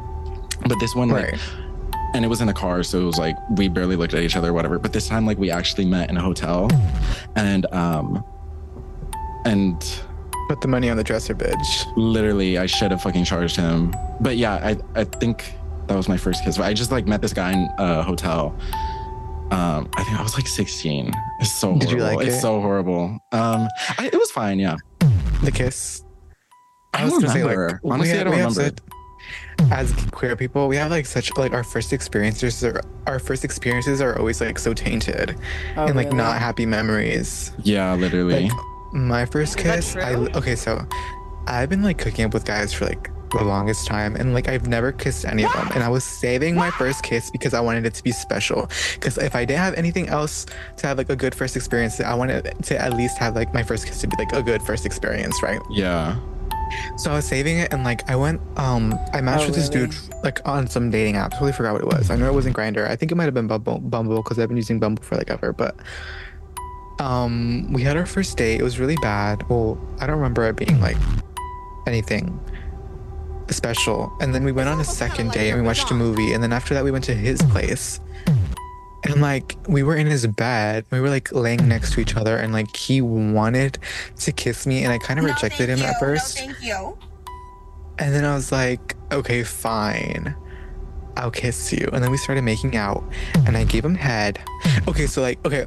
But 0.69 0.79
this 0.81 0.95
one 0.95 1.09
like 1.09 1.33
Right. 1.33 1.41
and 2.15 2.25
it 2.25 2.29
was 2.29 2.41
in 2.41 2.49
a 2.49 2.53
car 2.55 2.83
so 2.83 3.01
it 3.01 3.05
was 3.05 3.19
like 3.19 3.37
we 3.57 3.69
barely 3.69 3.97
looked 3.97 4.15
at 4.15 4.23
each 4.23 4.37
other 4.37 4.51
or 4.51 4.53
whatever 4.53 4.79
but 4.79 4.93
this 4.93 5.09
time 5.09 5.27
like 5.27 5.37
we 5.39 5.51
actually 5.51 5.85
met 5.85 6.11
in 6.11 6.17
a 6.17 6.21
hotel 6.21 6.71
and 7.37 7.67
um 7.73 8.23
and 9.45 9.83
Put 10.49 10.61
the 10.61 10.69
money 10.69 10.91
on 10.91 10.99
the 10.99 11.05
dresser, 11.05 11.35
bitch. 11.35 11.87
literally 11.97 12.59
i 12.59 12.67
should 12.67 12.91
have 12.91 13.01
fucking 13.03 13.25
charged 13.25 13.57
him 13.57 13.95
but 14.21 14.37
yeah 14.37 14.55
i 14.57 14.77
i 15.01 15.05
think 15.05 15.55
that 15.87 15.97
was 15.97 16.07
my 16.09 16.17
first 16.19 16.45
kiss 16.45 16.59
But 16.59 16.65
i 16.67 16.75
just 16.75 16.93
like 16.93 17.07
met 17.07 17.21
this 17.23 17.33
guy 17.33 17.53
in 17.53 17.69
a 17.79 18.03
hotel 18.03 18.55
um 19.51 19.89
i 19.97 20.03
think 20.05 20.19
i 20.19 20.23
was 20.23 20.35
like 20.35 20.47
16 20.47 21.11
it's 21.41 21.53
so 21.53 21.69
horrible 21.69 21.87
Did 21.87 21.91
you 21.91 22.03
like 22.03 22.27
it's 22.27 22.37
it? 22.37 22.41
so 22.41 22.61
horrible 22.61 23.19
um 23.33 23.69
I, 23.99 24.07
it 24.13 24.17
was 24.19 24.31
fine 24.31 24.59
yeah 24.59 24.77
The 25.43 25.53
kiss. 25.53 26.03
I 26.95 27.05
was 27.05 27.15
don't 27.15 27.23
remember. 27.35 27.81
we 27.83 27.91
Honestly, 27.91 28.19
I 28.19 28.25
don't 28.25 28.33
we 28.33 28.39
remember. 28.39 28.65
such- 28.65 28.79
as 29.71 29.93
queer 30.11 30.37
people, 30.37 30.69
we 30.69 30.77
have 30.77 30.91
like 30.91 31.07
such 31.07 31.35
like 31.37 31.53
our 31.53 31.65
first 31.65 31.93
experiences 31.93 32.63
are 32.63 32.81
our 33.07 33.19
first 33.19 33.45
experiences 33.45 34.01
are 34.01 34.19
always 34.19 34.41
like 34.41 34.59
so 34.59 34.73
tainted 34.75 35.37
Oh, 35.77 35.87
and 35.87 35.97
like 35.97 36.07
really? 36.07 36.19
not 36.19 36.39
happy 36.39 36.67
memories. 36.67 37.53
yeah 37.63 37.95
literally 37.95 38.49
Like 38.49 38.53
my 38.93 39.27
first 39.27 39.57
kiss, 39.59 39.97
I 39.97 40.15
okay, 40.15 40.55
so 40.57 40.87
I've 41.47 41.69
been 41.69 41.83
like 41.83 41.99
cooking 41.99 42.25
up 42.27 42.33
with 42.35 42.45
guys 42.45 42.73
for 42.73 42.87
like 42.87 43.11
the 43.39 43.45
longest 43.45 43.87
time 43.87 44.17
and 44.17 44.35
like 44.35 44.49
I've 44.49 44.67
never 44.69 44.93
kissed 44.93 45.25
any 45.25 45.45
of 45.45 45.53
them. 45.53 45.69
And 45.75 45.83
I 45.85 45.89
was 45.89 46.05
saving 46.05 46.55
my 46.55 46.71
first 46.73 47.03
kiss 47.03 47.31
because 47.31 47.55
I 47.55 47.61
wanted 47.61 47.87
it 47.87 47.95
to 47.95 48.03
be 48.03 48.13
special. 48.13 48.69
Because 48.95 49.19
if 49.19 49.35
I 49.35 49.45
didn't 49.45 49.61
have 49.61 49.75
anything 49.75 50.09
else 50.09 50.47
to 50.79 50.87
have 50.87 50.99
like 50.99 51.11
a 51.11 51.17
good 51.17 51.35
first 51.35 51.57
experience 51.57 52.01
I 52.01 52.15
wanted 52.15 52.55
to 52.65 52.81
at 52.81 52.93
least 52.95 53.19
have 53.19 53.35
like 53.35 53.53
my 53.55 53.63
first 53.63 53.87
kiss 53.87 54.01
to 54.01 54.09
be 54.09 54.17
like 54.19 54.33
a 54.33 54.43
good 54.43 54.63
first 54.63 54.87
experience 54.87 55.43
right? 55.43 55.61
Yeah. 55.71 56.17
So 56.97 57.11
I 57.13 57.15
was 57.17 57.27
saving 57.27 57.59
it 57.59 57.73
and 57.73 57.85
like 57.85 58.09
I 58.11 58.17
went 58.17 58.41
um 58.57 58.99
I 59.13 59.21
matched 59.21 59.45
Oh, 59.45 59.47
with 59.47 59.55
this 59.57 59.69
really? 59.75 59.89
dude 59.89 59.97
like 60.25 60.41
on 60.47 60.67
some 60.67 60.91
dating 60.91 61.17
app 61.17 61.33
totally 61.33 61.53
forgot 61.53 61.73
what 61.75 61.83
it 61.83 61.89
was. 61.89 62.11
I 62.11 62.17
know 62.17 62.27
it 62.27 62.35
wasn't 62.35 62.57
Grindr 62.57 62.89
I 62.89 62.97
think 62.97 63.13
it 63.13 63.17
might 63.17 63.25
have 63.27 63.35
been 63.35 63.47
Bumble 63.47 63.79
Bumble 63.81 64.17
because 64.23 64.39
I've 64.39 64.49
been 64.49 64.57
using 64.57 64.79
Bumble 64.81 65.03
for 65.03 65.17
like 65.17 65.31
ever 65.31 65.53
but 65.53 65.77
um 67.01 67.73
we 67.73 67.83
had 67.83 67.97
our 67.97 68.07
first 68.07 68.37
date. 68.37 68.61
It 68.61 68.63
was 68.63 68.79
really 68.79 68.97
bad. 69.03 69.49
Well 69.49 69.79
I 70.01 70.07
don't 70.07 70.17
remember 70.17 70.45
it 70.49 70.57
being 70.57 70.81
like 70.81 70.97
anything 71.87 72.41
special. 73.51 74.13
And 74.21 74.35
then 74.35 74.45
we 74.45 74.53
went 74.53 74.69
on 74.69 74.81
a 74.81 74.85
second 74.85 75.33
date 75.33 75.51
and 75.51 75.61
we 75.61 75.67
watched 75.67 75.91
a 75.91 75.95
movie. 75.95 76.33
And 76.33 76.43
then 76.43 76.53
after 76.53 76.75
that 76.75 76.85
we 76.85 76.91
went 76.91 77.05
to 77.05 77.15
his 77.15 77.41
place. 77.43 78.01
And 79.07 79.21
like 79.21 79.57
we 79.69 79.83
were 79.83 79.97
in 79.97 80.07
his 80.07 80.27
bed. 80.27 80.87
We 80.91 81.01
were 81.01 81.11
like 81.11 81.31
laying 81.33 81.69
next 81.69 81.93
to 81.95 82.01
each 82.01 82.17
other. 82.17 82.37
And 82.39 82.53
like 82.53 82.75
he 82.75 83.01
wanted 83.03 83.79
to 84.21 84.33
kiss 84.33 84.67
me. 84.67 84.83
And 84.85 84.93
I 84.93 84.99
kind 84.99 85.19
of 85.19 85.27
rejected 85.27 85.69
him 85.69 85.81
at 85.81 85.99
first. 86.01 86.39
thank 86.39 86.63
you. 86.63 86.97
and 87.99 88.15
then 88.15 88.25
I 88.25 88.35
was 88.35 88.51
like, 88.51 88.97
okay, 89.13 89.43
fine. 89.43 90.35
I'll 91.17 91.31
kiss 91.31 91.73
you. 91.73 91.89
And 91.93 92.03
then 92.03 92.11
we 92.11 92.17
started 92.17 92.43
making 92.43 92.77
out. 92.77 93.05
And 93.47 93.57
I 93.57 93.65
gave 93.65 93.85
him 93.85 93.95
head. 93.95 94.41
Okay, 94.89 95.07
so 95.07 95.21
like, 95.23 95.39
okay, 95.47 95.67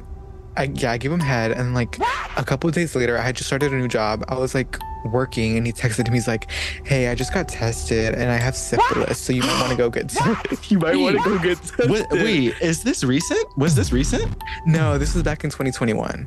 I 0.56 0.64
yeah, 0.74 0.90
I 0.92 0.98
gave 0.98 1.12
him 1.12 1.20
head. 1.20 1.52
And 1.52 1.74
like 1.74 1.96
a 2.36 2.44
couple 2.44 2.68
of 2.68 2.74
days 2.74 2.94
later 2.96 3.16
I 3.16 3.22
had 3.22 3.36
just 3.36 3.46
started 3.46 3.72
a 3.72 3.76
new 3.76 3.88
job. 3.88 4.24
I 4.28 4.36
was 4.36 4.54
like 4.54 4.76
working 5.06 5.56
and 5.56 5.66
he 5.66 5.72
texted 5.72 6.08
me, 6.08 6.14
he's 6.14 6.28
like, 6.28 6.50
Hey, 6.84 7.08
I 7.08 7.14
just 7.14 7.32
got 7.32 7.48
tested 7.48 8.14
and 8.14 8.30
I 8.30 8.36
have 8.36 8.56
syphilis, 8.56 9.18
so 9.18 9.32
you 9.32 9.42
might 9.42 9.60
want 9.60 9.70
to 9.70 9.76
go 9.76 9.90
get 9.90 10.08
tested. 10.10 10.70
you 10.70 10.78
might 10.78 10.96
want 10.96 11.16
to 11.18 11.24
go 11.24 11.38
get 11.38 11.58
tested. 11.62 11.90
What, 11.90 12.10
wait 12.12 12.54
is 12.60 12.82
this 12.82 13.04
recent 13.04 13.46
was 13.58 13.74
this 13.74 13.92
recent 13.92 14.34
No, 14.66 14.98
this 14.98 15.14
was 15.14 15.22
back 15.22 15.44
in 15.44 15.50
2021. 15.50 16.26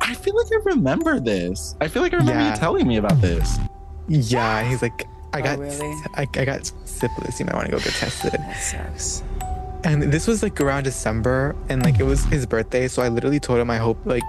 i 0.00 0.14
feel 0.14 0.36
like 0.36 0.46
i 0.52 0.56
remember 0.64 1.18
this 1.20 1.74
i 1.80 1.88
feel 1.88 2.02
like 2.02 2.14
i 2.14 2.16
remember 2.16 2.40
Yeah. 2.40 2.50
you 2.54 2.56
telling 2.56 2.86
me 2.86 2.96
about 2.96 3.20
this 3.20 3.58
Yeah, 4.08 4.62
he's 4.68 4.80
like, 4.82 5.04
I 5.34 5.40
Oh, 5.40 5.42
got 5.42 5.58
really? 5.58 5.94
I, 6.14 6.26
I 6.36 6.44
got 6.46 6.72
syphilis, 6.84 7.38
you 7.38 7.46
might 7.46 7.54
want 7.54 7.66
to 7.66 7.72
go 7.72 7.78
get 7.78 7.92
tested. 7.92 8.32
That 8.32 8.56
sucks. 8.56 9.22
And 9.84 10.02
this 10.12 10.26
was 10.26 10.42
like 10.42 10.60
around 10.60 10.84
December, 10.84 11.54
and 11.68 11.84
like 11.84 12.00
it 12.00 12.04
was 12.04 12.24
his 12.24 12.46
birthday, 12.46 12.88
so 12.88 13.00
I 13.02 13.08
literally 13.08 13.38
told 13.38 13.60
him, 13.60 13.70
I 13.70 13.76
hope 13.76 13.98
like, 14.06 14.24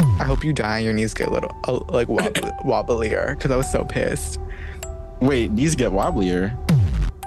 I 0.00 0.24
hope 0.24 0.44
you 0.44 0.52
die 0.52 0.76
and 0.78 0.84
your 0.84 0.94
knees 0.94 1.14
get 1.14 1.28
a 1.28 1.30
little 1.30 1.54
uh, 1.66 1.78
like 1.92 2.08
wobbly, 2.08 2.42
wobblier, 2.64 3.36
because 3.36 3.50
I 3.50 3.56
was 3.56 3.70
so 3.70 3.84
pissed. 3.84 4.38
wait 5.20 5.50
knees 5.50 5.74
get 5.74 5.92
wobblier 5.92 6.56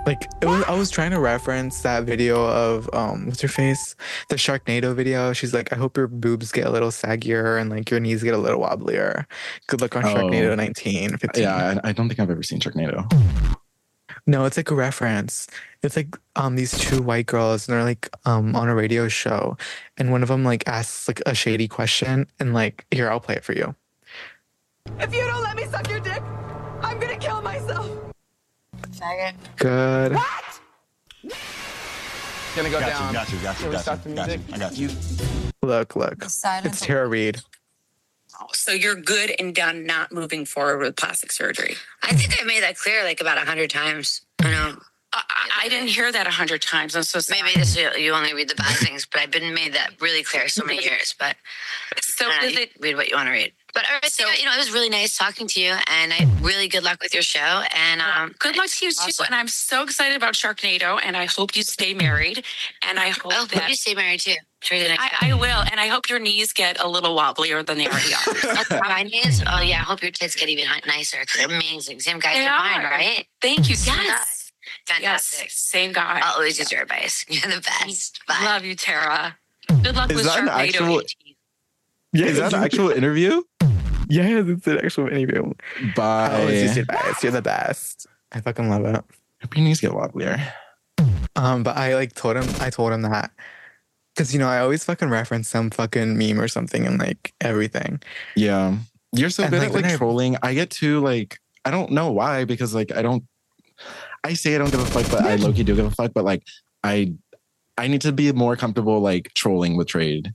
Like 0.06 0.22
it 0.42 0.46
was, 0.48 0.64
I 0.66 0.76
was 0.76 0.90
trying 0.90 1.12
to 1.12 1.20
reference 1.20 1.82
that 1.82 2.04
video 2.04 2.46
of 2.48 2.90
um, 2.94 3.28
what's 3.28 3.42
her 3.42 3.48
face, 3.48 3.96
the 4.30 4.36
Sharknado 4.36 4.94
video. 4.96 5.32
She's 5.34 5.54
like, 5.54 5.72
I 5.72 5.78
hope 5.78 5.96
your 5.96 6.08
boobs 6.08 6.52
get 6.52 6.66
a 6.66 6.70
little 6.70 6.90
saggier 6.90 7.60
and 7.60 7.70
like 7.70 7.90
your 7.90 8.00
knees 8.02 8.22
get 8.24 8.34
a 8.34 8.38
little 8.38 8.60
wobblier. 8.60 9.26
Good 9.68 9.80
luck 9.82 9.96
on 9.96 10.04
Oh. 10.06 10.14
Sharknado 10.14 10.56
19. 10.58 11.18
15. 11.18 11.42
yeah 11.44 11.80
I, 11.84 11.90
I 11.90 11.92
don't 11.94 12.08
think 12.10 12.20
i've 12.20 12.30
ever 12.30 12.44
seen 12.44 12.60
sharknado 12.60 13.10
No, 14.28 14.46
it's 14.46 14.58
like 14.58 14.72
a 14.72 14.76
reference. 14.76 15.48
It's 15.84 15.98
like 15.98 16.16
um 16.38 16.56
these 16.56 16.72
two 16.78 17.02
white 17.02 17.26
girls 17.26 17.68
and 17.68 17.76
they're 17.76 17.84
like 17.84 18.10
um 18.26 18.56
on 18.56 18.70
a 18.70 18.76
radio 18.76 19.08
show 19.10 19.58
and 19.98 20.12
one 20.12 20.24
of 20.24 20.30
them 20.30 20.44
like 20.46 20.66
asks 20.68 21.08
like 21.10 21.22
a 21.26 21.36
shady 21.36 21.68
question 21.68 22.26
and 22.40 22.54
like 22.54 22.86
here 22.92 23.10
I'll 23.10 23.20
play 23.20 23.36
it 23.36 23.44
for 23.44 23.54
you. 23.54 23.76
If 25.00 25.14
you 25.14 25.22
don't 25.26 25.44
let 25.44 25.56
me 25.58 25.66
suck 25.66 25.90
your 25.90 26.00
dick, 26.00 26.22
I'm 26.82 27.00
gonna 27.00 27.18
kill 27.18 27.42
myself. 27.42 27.90
Faggot. 28.92 29.34
Good. 29.58 30.14
What? 30.14 30.44
Gonna 32.56 32.70
go 32.70 32.80
Got 32.80 32.90
down. 32.90 33.08
you, 33.08 33.14
got 33.14 33.32
you, 33.34 33.40
got 33.40 33.56
you, 33.58 33.62
Can 33.64 33.70
we 33.70 33.74
got 33.74 33.82
stop 33.82 34.06
you, 34.06 34.12
the 34.12 34.16
got 34.16 34.30
you. 34.32 34.38
music? 34.38 34.54
I 34.54 34.58
got 34.60 34.78
you. 34.78 34.90
Look, 35.64 35.96
look. 35.96 36.24
Silence. 36.26 36.66
It's 36.78 36.86
Tara 36.86 37.08
Reid. 37.08 37.42
So 38.54 38.72
you're 38.72 38.96
good 38.96 39.34
and 39.40 39.54
done 39.56 39.86
not 39.86 40.12
moving 40.12 40.46
forward 40.46 40.80
with 40.80 40.96
plastic 40.96 41.32
surgery. 41.32 41.76
I 42.04 42.14
think 42.14 42.42
I 42.42 42.46
made 42.46 42.62
that 42.64 42.78
clear 42.78 43.04
like 43.04 43.20
about 43.22 43.38
a 43.38 43.42
hundred 43.42 43.70
times. 43.70 44.22
I 44.42 44.52
know. 44.52 44.76
I, 45.14 45.24
I- 45.30 45.50
I 45.66 45.70
didn't 45.70 45.88
hear 45.90 46.12
that 46.12 46.28
a 46.28 46.32
hundred 46.32 46.62
times. 46.62 46.94
I'm 46.96 47.04
so 47.04 47.20
sorry. 47.20 47.42
Maybe 47.42 47.58
this 47.60 47.78
you 47.78 48.12
only 48.14 48.34
read 48.34 48.50
the 48.50 48.56
bad 48.56 48.76
things, 48.78 49.06
but 49.10 49.22
I've 49.22 49.32
been 49.32 49.54
made 49.54 49.74
that 49.74 49.92
really 50.02 50.22
clear 50.24 50.50
so 50.50 50.66
many 50.66 50.84
years. 50.90 51.16
But 51.18 51.38
So 52.02 52.26
I 52.30 52.42
know, 52.42 52.48
is 52.48 52.58
it? 52.58 52.72
read 52.82 52.96
what 52.98 53.08
you 53.10 53.16
want 53.16 53.28
to 53.28 53.32
read. 53.32 53.54
But 53.74 53.84
I 53.90 54.00
was, 54.04 54.20
you 54.20 54.26
know, 54.46 54.52
it 54.54 54.58
was 54.58 54.72
really 54.74 54.90
nice 54.90 55.18
talking 55.18 55.48
to 55.48 55.62
you, 55.62 55.74
and 55.88 56.12
I 56.14 56.28
really 56.42 56.68
good 56.68 56.84
luck 56.84 57.02
with 57.02 57.14
your 57.14 57.24
show. 57.24 57.64
And 57.74 58.02
um, 58.02 58.36
Good 58.40 58.58
luck 58.58 58.68
to 58.70 58.86
you 58.86 58.92
too. 58.92 59.24
And 59.26 59.34
I'm 59.34 59.48
so 59.48 59.84
excited 59.84 60.16
about 60.18 60.34
Sharknado. 60.34 61.00
And 61.04 61.16
I 61.16 61.26
hope 61.26 61.56
you 61.56 61.64
stay 61.64 61.94
married. 61.94 62.44
And 62.88 63.00
I 63.00 63.10
hope 63.10 63.32
I 63.32 63.36
hope 63.36 63.50
that 63.50 63.70
you 63.70 63.76
stay 63.76 63.94
married 63.96 64.20
too. 64.20 64.36
Sure, 64.62 64.78
the 64.78 64.90
next 64.90 65.02
I, 65.22 65.30
I 65.30 65.34
will. 65.34 65.64
And 65.72 65.80
I 65.80 65.88
hope 65.88 66.10
your 66.10 66.20
knees 66.20 66.52
get 66.54 66.80
a 66.84 66.88
little 66.88 67.16
wobblier 67.16 67.66
than 67.66 67.78
they 67.78 67.88
already 67.88 68.14
are. 68.14 68.80
My 68.88 69.04
knees. 69.04 69.42
Oh 69.48 69.62
yeah, 69.62 69.78
I 69.80 69.84
hope 69.84 70.02
your 70.02 70.12
tits 70.12 70.36
get 70.36 70.50
even 70.50 70.66
nicer. 70.86 71.18
They're 71.36 71.48
amazing. 71.48 72.00
Same 72.02 72.20
guy 72.20 72.34
They 72.36 72.44
you're 72.44 72.52
fine, 72.58 72.84
right? 72.84 73.26
Thank 73.42 73.70
you. 73.70 73.76
Same 73.76 73.96
Yes. 73.96 74.10
guy. 74.20 74.43
Fantastic. 74.88 75.46
Yes. 75.48 75.54
Same 75.54 75.94
guy. 75.94 76.20
I'll 76.24 76.34
always 76.36 76.60
use 76.60 76.72
your 76.72 76.82
advice. 76.82 77.26
You're 77.30 77.52
the 77.56 77.62
best. 77.62 78.20
Bye. 78.28 78.42
Love 78.44 78.66
you, 78.66 78.76
Tara. 78.76 79.38
Good 79.82 79.96
luck 79.96 80.10
Is 80.12 80.18
with 80.18 80.26
that 80.26 80.40
an 80.40 80.48
Sharknado 80.48 80.60
actual- 80.68 81.00
18. 81.00 81.36
Yeah, 82.16 82.26
is 82.28 82.38
that 82.38 82.54
an 82.54 82.64
actual 82.64 82.90
interview 82.92 83.42
Yes, 84.10 84.46
it's 84.48 84.68
an 84.68 84.78
actual 84.86 85.08
interview. 85.08 85.52
Bye. 85.96 86.30
I 86.32 86.40
always 86.42 86.62
use 86.62 86.76
your 86.76 86.84
advice. 86.84 87.24
You're 87.24 87.32
the 87.32 87.42
best. 87.42 88.06
I 88.32 88.42
fucking 88.42 88.70
love 88.70 88.86
it. 88.86 88.96
hope 89.42 89.56
your 89.58 89.64
knees 89.66 89.80
get 89.82 89.92
wobblier 89.92 90.40
Um, 91.36 91.64
but 91.64 91.76
I 91.78 91.96
like 91.96 92.14
told 92.14 92.36
him 92.36 92.46
I 92.60 92.70
told 92.70 92.92
him 92.94 93.02
that. 93.04 93.32
Cause 94.16 94.32
you 94.34 94.38
know, 94.40 94.48
I 94.48 94.60
always 94.60 94.84
fucking 94.84 95.10
reference 95.10 95.48
some 95.50 95.72
fucking 95.72 96.18
meme 96.18 96.40
or 96.40 96.48
something 96.48 96.86
and 96.86 97.00
like 97.00 97.34
everything. 97.42 98.02
Yeah. 98.36 98.78
You're 99.14 99.32
so 99.32 99.44
And, 99.44 99.52
good 99.52 99.60
like, 99.60 99.70
at 99.70 99.74
when 99.74 99.84
like 99.84 99.94
I- 99.94 99.98
trolling. 99.98 100.38
I 100.44 100.54
get 100.54 100.70
too 100.70 101.00
like 101.00 101.40
I 101.66 101.72
don't 101.72 101.92
know 101.92 102.12
why 102.12 102.44
because 102.46 102.76
like 102.76 102.92
I 102.92 103.02
don't 103.02 103.24
I 104.24 104.34
say 104.34 104.56
I 104.56 104.58
don't 104.58 104.72
give 104.72 104.80
a 104.80 104.86
fuck, 104.86 105.10
but 105.12 105.26
I 105.26 105.36
low 105.36 105.52
key 105.52 105.64
do 105.64 105.76
give 105.76 105.86
a 105.86 105.92
fuck, 105.92 106.14
but 106.14 106.24
like 106.24 106.44
I 106.84 107.14
I 107.78 107.88
need 107.88 108.02
to 108.02 108.12
be 108.12 108.32
more 108.32 108.56
comfortable 108.56 109.00
like 109.00 109.32
trolling 109.34 109.76
with 109.78 109.88
trade. 109.88 110.34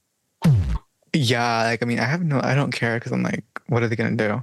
Yeah, 1.14 1.62
like 1.64 1.82
I 1.82 1.86
mean, 1.86 1.98
I 1.98 2.04
have 2.04 2.22
no, 2.22 2.40
I 2.42 2.54
don't 2.54 2.70
care 2.72 2.96
because 2.98 3.12
I'm 3.12 3.22
like, 3.22 3.44
what 3.68 3.82
are 3.82 3.88
they 3.88 3.96
gonna 3.96 4.16
do? 4.16 4.42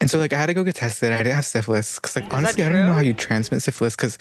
And 0.00 0.10
so 0.10 0.18
like, 0.18 0.32
I 0.32 0.36
had 0.38 0.46
to 0.46 0.54
go 0.54 0.62
get 0.62 0.74
tested. 0.74 1.12
I 1.12 1.18
didn't 1.18 1.34
have 1.36 1.46
syphilis 1.46 1.94
because 1.96 2.16
like 2.16 2.28
that 2.28 2.36
honestly, 2.36 2.64
I 2.64 2.68
don't 2.68 2.86
know 2.86 2.92
how 2.92 3.00
you 3.00 3.14
transmit 3.14 3.62
syphilis 3.62 3.96
because, 3.96 4.18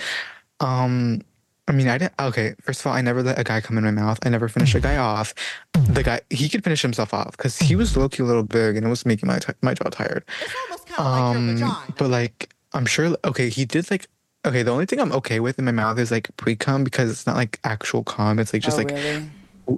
um, 0.62 1.22
I 1.68 1.74
mean, 1.74 1.90
I 1.90 1.98
didn't. 1.98 2.14
Okay, 2.20 2.56
first 2.62 2.80
of 2.80 2.88
all, 2.88 2.94
I 2.94 3.02
never 3.02 3.22
let 3.22 3.38
a 3.38 3.44
guy 3.44 3.60
come 3.60 3.78
in 3.78 3.84
my 3.84 3.92
mouth. 3.92 4.20
I 4.24 4.30
never 4.30 4.48
finished 4.48 4.76
a 4.76 4.80
guy 4.80 4.96
off. 4.96 5.34
The 5.74 6.04
guy 6.04 6.22
he 6.30 6.48
could 6.48 6.64
finish 6.64 6.82
himself 6.82 7.14
off 7.14 7.32
because 7.32 7.60
he 7.60 7.76
was 7.76 7.98
low 7.98 8.08
key 8.08 8.24
a 8.24 8.26
little 8.26 8.44
big 8.44 8.78
and 8.78 8.86
it 8.86 8.90
was 8.90 9.06
making 9.06 9.28
my 9.28 9.40
t- 9.40 9.54
my 9.62 9.74
jaw 9.74 9.90
tired. 9.90 10.24
It's 10.42 10.54
almost 10.64 10.88
kind 10.88 11.58
of 11.60 11.62
like 11.62 11.64
Um, 11.64 11.94
but 11.98 12.10
like 12.10 12.54
I'm 12.74 12.86
sure. 12.86 13.16
Okay, 13.26 13.50
he 13.50 13.66
did 13.66 13.90
like. 13.92 14.08
Okay, 14.46 14.62
the 14.62 14.72
only 14.72 14.86
thing 14.86 15.00
I'm 15.00 15.14
okay 15.14 15.40
with 15.40 15.58
in 15.58 15.66
my 15.66 15.72
mouth 15.72 15.98
is 15.98 16.12
like 16.12 16.36
pre 16.36 16.56
cum 16.56 16.84
because 16.84 17.10
it's 17.10 17.26
not 17.26 17.38
like 17.38 17.60
actual 17.64 18.04
cum. 18.04 18.40
It's 18.40 18.52
like 18.52 18.62
just 18.62 18.78
oh, 18.78 18.84
like 18.84 18.92
really? 18.92 19.30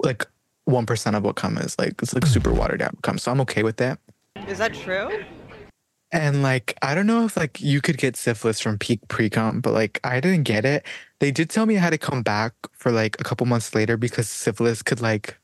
like 0.02 0.26
one 0.64 0.86
percent 0.86 1.14
of 1.14 1.22
what 1.22 1.36
cum 1.36 1.56
is. 1.58 1.78
Like 1.78 1.94
it's 2.02 2.14
like 2.14 2.26
super 2.26 2.52
watered 2.52 2.80
down 2.80 2.96
cum. 3.02 3.18
So 3.18 3.30
I'm 3.30 3.40
okay 3.42 3.62
with 3.62 3.76
that. 3.76 4.00
Is 4.48 4.58
that 4.58 4.74
true? 4.74 5.24
And 6.12 6.42
like 6.42 6.76
I 6.82 6.94
don't 6.94 7.06
know 7.06 7.24
if 7.24 7.36
like 7.36 7.60
you 7.60 7.80
could 7.80 7.98
get 7.98 8.16
syphilis 8.16 8.60
from 8.60 8.78
peak 8.78 9.00
pre 9.08 9.30
cum, 9.30 9.60
but 9.60 9.72
like 9.72 10.00
I 10.02 10.20
didn't 10.20 10.44
get 10.44 10.64
it. 10.64 10.84
They 11.20 11.30
did 11.30 11.50
tell 11.50 11.66
me 11.66 11.76
I 11.76 11.80
had 11.80 11.90
to 11.90 11.98
come 11.98 12.22
back 12.22 12.52
for 12.72 12.90
like 12.90 13.20
a 13.20 13.24
couple 13.24 13.46
months 13.46 13.74
later 13.74 13.96
because 13.96 14.28
syphilis 14.28 14.82
could 14.82 15.00
like 15.00 15.38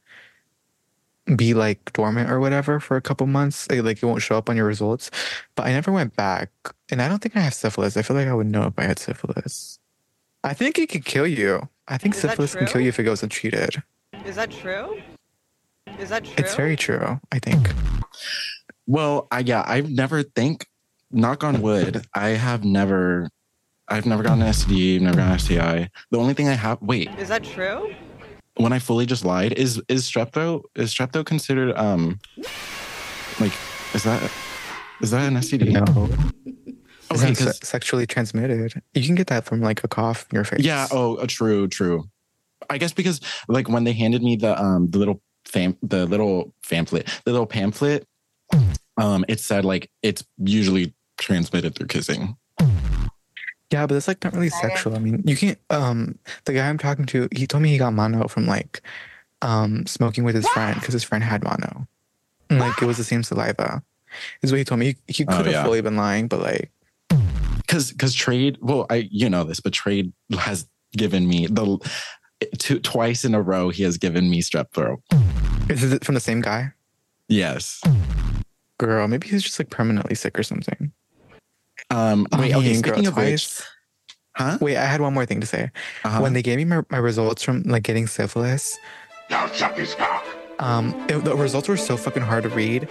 be 1.36 1.54
like 1.54 1.92
dormant 1.92 2.30
or 2.30 2.40
whatever 2.40 2.80
for 2.80 2.96
a 2.96 3.00
couple 3.00 3.26
months. 3.26 3.70
Like 3.70 3.82
like, 3.82 4.02
it 4.02 4.06
won't 4.06 4.22
show 4.22 4.36
up 4.36 4.50
on 4.50 4.56
your 4.56 4.66
results. 4.66 5.10
But 5.54 5.66
I 5.66 5.72
never 5.72 5.92
went 5.92 6.16
back. 6.16 6.50
And 6.90 7.00
I 7.00 7.08
don't 7.08 7.22
think 7.22 7.36
I 7.36 7.40
have 7.40 7.54
syphilis. 7.54 7.96
I 7.96 8.02
feel 8.02 8.16
like 8.16 8.28
I 8.28 8.34
would 8.34 8.46
know 8.46 8.64
if 8.64 8.74
I 8.78 8.84
had 8.84 8.98
syphilis. 8.98 9.78
I 10.44 10.54
think 10.54 10.78
it 10.78 10.88
could 10.88 11.04
kill 11.04 11.26
you. 11.26 11.68
I 11.88 11.98
think 11.98 12.14
Is 12.14 12.20
syphilis 12.20 12.54
can 12.54 12.66
kill 12.66 12.80
you 12.80 12.88
if 12.88 12.98
it 12.98 13.04
goes 13.04 13.22
untreated. 13.22 13.82
Is 14.24 14.36
that 14.36 14.50
true? 14.50 15.00
Is 15.98 16.10
that 16.10 16.24
true? 16.24 16.34
It's 16.38 16.54
very 16.54 16.76
true, 16.76 17.20
I 17.30 17.38
think. 17.38 17.72
Well, 18.86 19.28
I 19.30 19.40
yeah, 19.40 19.64
I've 19.66 19.90
never 19.90 20.22
think 20.22 20.66
knock 21.10 21.44
on 21.44 21.62
wood, 21.62 22.04
I 22.14 22.30
have 22.30 22.64
never 22.64 23.28
I've 23.88 24.06
never 24.06 24.22
gotten 24.22 24.42
an 24.42 24.52
STD, 24.52 25.00
never 25.00 25.16
gotten 25.16 25.32
an 25.32 25.38
STI. 25.38 25.90
The 26.10 26.18
only 26.18 26.34
thing 26.34 26.48
I 26.48 26.54
have 26.54 26.80
wait, 26.80 27.10
Is 27.18 27.28
that 27.28 27.44
true? 27.44 27.94
When 28.56 28.72
I 28.72 28.78
fully 28.78 29.06
just 29.06 29.24
lied, 29.24 29.52
is 29.54 29.80
is 29.88 30.08
strep 30.08 30.32
throat 30.32 30.70
is 30.74 30.92
strep 30.92 31.12
throat 31.12 31.26
considered 31.26 31.76
um 31.76 32.20
like 33.40 33.52
is 33.94 34.02
that 34.04 34.30
is 35.00 35.10
that 35.10 35.26
an 35.26 35.34
STD? 35.36 35.72
No. 35.72 36.04
Okay, 37.10 37.30
It's 37.30 37.40
'cause- 37.40 37.58
se- 37.58 37.64
sexually 37.66 38.06
transmitted. 38.06 38.80
You 38.94 39.04
can 39.04 39.14
get 39.14 39.26
that 39.28 39.44
from 39.44 39.60
like 39.60 39.82
a 39.84 39.88
cough 39.88 40.26
in 40.30 40.36
your 40.36 40.44
face. 40.44 40.60
Yeah. 40.64 40.86
Oh, 40.90 41.16
uh, 41.16 41.26
true, 41.26 41.68
true. 41.68 42.04
I 42.70 42.78
guess 42.78 42.92
because 42.92 43.20
like 43.48 43.68
when 43.68 43.84
they 43.84 43.92
handed 43.92 44.22
me 44.22 44.36
the 44.36 44.60
um 44.62 44.88
the 44.90 44.98
little 44.98 45.20
fam 45.44 45.76
the 45.82 46.06
little 46.06 46.54
pamphlet 46.68 47.08
the 47.24 47.32
little 47.32 47.46
pamphlet, 47.46 48.06
um 48.96 49.24
it 49.28 49.40
said 49.40 49.64
like 49.64 49.90
it's 50.02 50.24
usually 50.38 50.94
transmitted 51.18 51.74
through 51.74 51.88
kissing. 51.88 52.36
Yeah, 53.72 53.86
but 53.86 53.96
it's 53.96 54.06
like 54.08 54.22
not 54.22 54.34
really 54.34 54.50
sexual. 54.50 54.94
I 54.94 54.98
mean, 54.98 55.22
you 55.26 55.34
can't. 55.36 55.58
Um, 55.70 56.18
the 56.44 56.52
guy 56.52 56.68
I'm 56.68 56.76
talking 56.78 57.06
to, 57.06 57.28
he 57.34 57.46
told 57.46 57.62
me 57.62 57.70
he 57.70 57.78
got 57.78 57.92
mono 57.94 58.28
from 58.28 58.46
like, 58.46 58.82
um, 59.40 59.86
smoking 59.86 60.24
with 60.24 60.34
his 60.34 60.46
friend 60.50 60.74
because 60.78 60.92
his 60.92 61.04
friend 61.04 61.24
had 61.24 61.42
mono, 61.42 61.86
and 62.50 62.58
like 62.60 62.80
it 62.82 62.84
was 62.86 62.98
the 62.98 63.04
same 63.12 63.22
saliva. 63.22 63.82
Is 64.42 64.52
what 64.52 64.58
he 64.58 64.64
told 64.64 64.78
me. 64.80 64.96
He, 65.06 65.12
he 65.14 65.24
Oh, 65.26 65.36
could 65.38 65.46
have 65.46 65.54
yeah. 65.54 65.64
fully 65.64 65.80
been 65.80 65.96
lying, 65.96 66.28
but 66.28 66.40
like, 66.40 66.70
Because 67.56 67.90
because 67.92 68.12
trade 68.14 68.58
well 68.60 68.84
I 68.90 69.08
you 69.10 69.30
know 69.30 69.42
this 69.44 69.60
but 69.60 69.72
trade 69.72 70.12
has 70.38 70.66
given 70.94 71.26
me 71.26 71.46
the 71.46 71.78
two 72.58 72.78
twice 72.80 73.24
in 73.24 73.34
a 73.34 73.40
row 73.40 73.70
he 73.70 73.82
has 73.84 73.96
given 73.96 74.28
me 74.28 74.42
strep 74.42 74.70
throat. 74.72 75.00
is 75.70 75.92
it 75.92 76.04
from 76.04 76.14
the 76.14 76.20
same 76.20 76.42
guy? 76.42 76.72
Yes. 77.28 77.80
Girl, 78.78 79.08
maybe 79.08 79.28
he's 79.28 79.42
just 79.42 79.58
like 79.58 79.70
permanently 79.70 80.14
sick 80.14 80.38
or 80.38 80.42
something. 80.42 80.92
Um. 81.94 82.26
I 82.32 82.40
Wait. 82.40 82.54
Okay. 82.54 82.74
Speaking 82.74 83.02
girl, 83.04 83.08
of 83.08 83.16
which, 83.16 83.60
huh? 84.36 84.58
Wait, 84.60 84.76
I 84.76 84.84
had 84.86 85.00
one 85.00 85.14
more 85.14 85.26
thing 85.26 85.40
to 85.40 85.46
say. 85.46 85.70
Uh-huh. 86.04 86.20
When 86.20 86.32
they 86.32 86.42
gave 86.42 86.56
me 86.58 86.64
my, 86.64 86.82
my 86.90 86.98
results 86.98 87.42
from 87.42 87.62
like 87.64 87.82
getting 87.82 88.06
syphilis, 88.06 88.78
Now 89.30 89.46
suck 89.48 89.76
his 89.76 89.94
cock. 89.94 90.24
um, 90.58 90.94
it- 91.08 91.24
the 91.24 91.36
results 91.36 91.68
were 91.68 91.76
so 91.76 91.96
fucking 91.96 92.22
hard 92.22 92.44
to 92.44 92.48
read, 92.50 92.88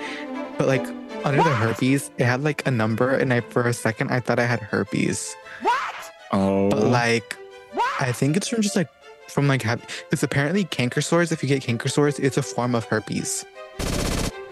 but 0.57 0.67
like 0.67 0.85
under 1.25 1.41
the 1.43 1.53
herpes, 1.53 2.09
it 2.17 2.25
had 2.25 2.43
like 2.43 2.65
a 2.67 2.71
number, 2.71 3.11
and 3.11 3.33
I 3.33 3.41
for 3.41 3.67
a 3.67 3.73
second 3.73 4.11
I 4.11 4.19
thought 4.19 4.39
I 4.39 4.45
had 4.45 4.59
herpes, 4.59 5.35
What? 5.61 5.95
oh. 6.31 6.69
but 6.69 6.83
like 6.83 7.37
What? 7.73 8.01
I 8.01 8.11
think 8.11 8.37
it's 8.37 8.47
from 8.47 8.61
just 8.61 8.75
like 8.75 8.89
from 9.27 9.47
like 9.47 9.61
have 9.63 9.81
it's 10.11 10.23
apparently 10.23 10.65
canker 10.65 11.01
sores. 11.01 11.31
If 11.31 11.41
you 11.41 11.49
get 11.49 11.61
canker 11.63 11.89
sores, 11.89 12.19
it's 12.19 12.37
a 12.37 12.43
form 12.43 12.75
of 12.75 12.85
herpes. 12.85 13.45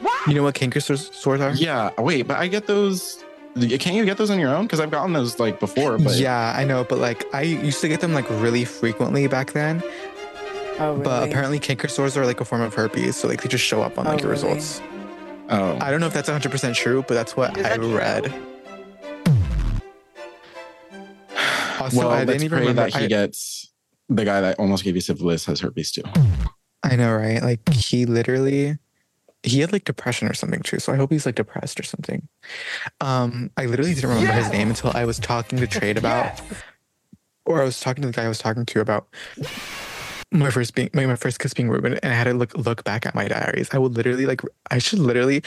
what? 0.01 0.27
You 0.27 0.33
know 0.35 0.43
what 0.43 0.55
canker 0.55 0.79
sores, 0.79 1.09
sores 1.13 1.41
are? 1.41 1.53
yeah. 1.53 1.89
Wait. 1.97 2.23
But 2.27 2.37
I 2.37 2.47
get 2.47 2.65
those. 2.67 3.23
Can't 3.55 3.95
you 3.95 4.05
get 4.05 4.17
those 4.17 4.29
on 4.29 4.39
your 4.39 4.49
own? 4.55 4.65
Because 4.65 4.79
I've 4.79 4.91
gotten 4.91 5.13
those 5.13 5.39
like 5.39 5.59
before. 5.59 5.97
But 5.97 6.15
Yeah, 6.15 6.53
I 6.55 6.63
know, 6.65 6.83
but 6.83 6.99
like 6.99 7.25
I 7.33 7.41
used 7.41 7.81
to 7.81 7.87
get 7.87 7.99
them 8.01 8.13
like 8.13 8.29
really 8.29 8.63
frequently 8.65 9.27
back 9.27 9.51
then. 9.53 9.81
Oh, 10.79 10.91
really? 10.93 11.03
But 11.03 11.27
apparently 11.29 11.59
canker 11.59 11.87
sores 11.87 12.15
are 12.15 12.25
like 12.25 12.39
a 12.39 12.45
form 12.45 12.61
of 12.61 12.73
herpes, 12.73 13.17
so 13.17 13.27
like 13.27 13.41
they 13.41 13.49
just 13.49 13.65
show 13.65 13.81
up 13.81 13.97
on 13.97 14.07
Oh, 14.07 14.11
like 14.11 14.21
your 14.21 14.31
really? 14.31 14.43
results. 14.47 14.81
Oh. 15.49 15.77
I 15.81 15.89
don't 15.91 15.99
know 15.99 16.05
if 16.07 16.13
that's 16.13 16.29
100% 16.29 16.75
true, 16.75 17.03
but 17.07 17.15
that's 17.15 17.35
what 17.35 17.57
Is 17.57 17.65
I 17.65 17.69
that 17.69 17.75
true? 17.77 17.97
read. 17.97 18.33
Also, 21.81 21.97
well, 21.97 22.09
I 22.09 22.19
let's 22.19 22.31
didn't 22.31 22.43
even 22.43 22.57
pray 22.57 22.67
remember. 22.67 22.91
that 22.91 22.99
he 22.99 23.05
I, 23.05 23.07
gets 23.07 23.71
the 24.09 24.25
guy 24.25 24.41
that 24.41 24.59
almost 24.59 24.83
gave 24.83 24.95
you 24.95 25.01
syphilis 25.01 25.45
has 25.45 25.61
herpes 25.61 25.91
too. 25.91 26.03
I 26.83 26.95
know, 26.97 27.15
right? 27.15 27.41
Like 27.41 27.67
he 27.73 28.05
literally, 28.05 28.77
he 29.43 29.59
had 29.61 29.71
like 29.71 29.85
depression 29.85 30.27
or 30.27 30.33
something 30.33 30.61
too. 30.61 30.79
So 30.79 30.91
I 30.93 30.95
hope 30.97 31.11
he's 31.11 31.25
like 31.25 31.35
depressed 31.35 31.79
or 31.79 31.83
something. 31.83 32.27
Um, 33.01 33.51
I 33.57 33.65
literally 33.65 33.93
didn't 33.93 34.09
remember 34.09 34.33
his 34.33 34.49
name 34.51 34.69
until 34.69 34.91
I 34.93 35.05
was 35.05 35.17
talking 35.19 35.59
to 35.59 35.67
Trade 35.67 35.97
about, 36.03 36.25
Yes. 36.25 36.41
or 37.45 37.61
I 37.61 37.65
was 37.65 37.79
talking 37.79 38.01
to 38.01 38.07
the 38.07 38.13
guy 38.13 38.25
I 38.25 38.27
was 38.27 38.39
talking 38.39 38.65
to 38.65 38.79
about 38.81 39.07
my 40.31 40.51
first 40.51 40.75
being 40.75 40.89
my, 40.93 41.05
my 41.05 41.15
first 41.15 41.39
kiss 41.39 41.53
being 41.53 41.69
Ruben, 41.69 41.93
and 42.03 42.11
I 42.11 42.15
had 42.15 42.25
to 42.25 42.33
look 42.33 42.55
look 42.55 42.83
back 42.83 43.05
at 43.05 43.15
my 43.15 43.27
diaries. 43.27 43.69
I 43.71 43.77
would 43.79 43.95
literally 43.95 44.25
like 44.25 44.41
I 44.69 44.77
should 44.77 44.99
literally, 44.99 45.41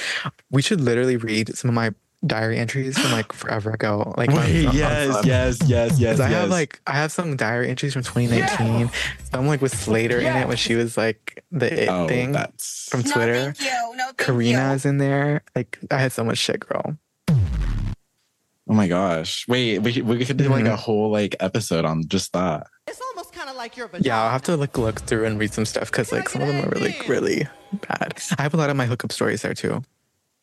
we 0.51 0.63
should 0.63 0.81
literally 0.81 1.17
read 1.17 1.55
some 1.57 1.69
of 1.69 1.75
my 1.75 1.93
diary 2.27 2.59
entries 2.59 2.97
from 2.99 3.11
like 3.13 3.33
forever 3.33 3.71
ago. 3.73 4.15
Like 4.17 4.31
on- 4.31 4.37
Wait, 4.41 4.63
on- 4.67 4.71
on 4.71 4.77
yes, 4.77 5.11
Club. 5.11 5.25
yes, 5.25 5.59
yes, 5.67 5.99
yes, 5.99 6.11
'Cause 6.17 6.21
I 6.21 6.29
have 6.29 6.49
like 6.51 6.81
I 6.87 6.93
have 6.93 7.11
some 7.13 7.37
diary 7.37 7.69
entries 7.69 7.93
from 7.93 8.03
2019. 8.03 8.91
Some 9.33 9.47
like 9.47 9.61
with 9.61 9.77
Slater 9.77 10.19
in 10.21 10.37
it 10.37 10.47
when 10.49 10.57
she 10.57 10.75
was 10.75 10.97
like 10.97 11.43
the 11.51 11.85
it 11.85 11.89
oh, 11.89 12.07
thing 12.09 12.33
that's 12.33 12.89
from 12.91 13.03
Twitter. 13.03 13.55
you. 13.59 13.71
No, 13.97 14.05
thank 14.07 14.19
Karina 14.19 14.73
is 14.75 14.85
in 14.87 14.99
there. 14.99 15.43
Like 15.57 15.79
I 15.91 15.99
had 15.99 16.13
so 16.13 16.23
much 16.25 16.39
shit, 16.39 16.61
girl. 16.61 16.97
oh 17.29 18.75
my 18.75 18.87
gosh. 18.89 19.47
Wait, 19.49 19.81
we 19.81 20.01
we 20.03 20.25
could 20.25 20.37
do 20.37 20.49
like 20.49 20.65
Mhm. 20.65 20.73
a 20.73 20.77
whole 20.77 21.11
like 21.11 21.35
episode 21.41 21.85
on 21.85 22.07
just 22.09 22.33
that. 22.33 22.67
It's 22.87 23.01
almost 23.01 23.33
kind 23.33 23.49
of 23.51 23.57
like 23.57 23.77
your 23.77 23.89
vagina. 23.89 24.07
Yeah, 24.07 24.23
I'll 24.23 24.31
have 24.31 24.43
to 24.43 24.57
like 24.57 24.77
look 24.79 25.01
through 25.01 25.25
and 25.27 25.39
read 25.39 25.53
some 25.53 25.65
stuff 25.65 25.91
because 25.91 26.13
like 26.13 26.29
some 26.29 26.43
of 26.43 26.49
them 26.49 26.65
are 26.65 26.69
really 26.71 26.97
really 27.09 27.49
bad. 27.89 28.21
I 28.39 28.43
have 28.43 28.55
a 28.55 28.57
lot 28.57 28.71
of 28.71 28.77
my 28.77 28.87
hookup 28.87 29.13
stories 29.13 29.43
there 29.43 29.55
too. 29.55 29.83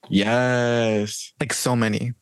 Yes. 0.10 1.34
Like 1.40 1.54
so 1.54 1.76
many. 1.76 2.14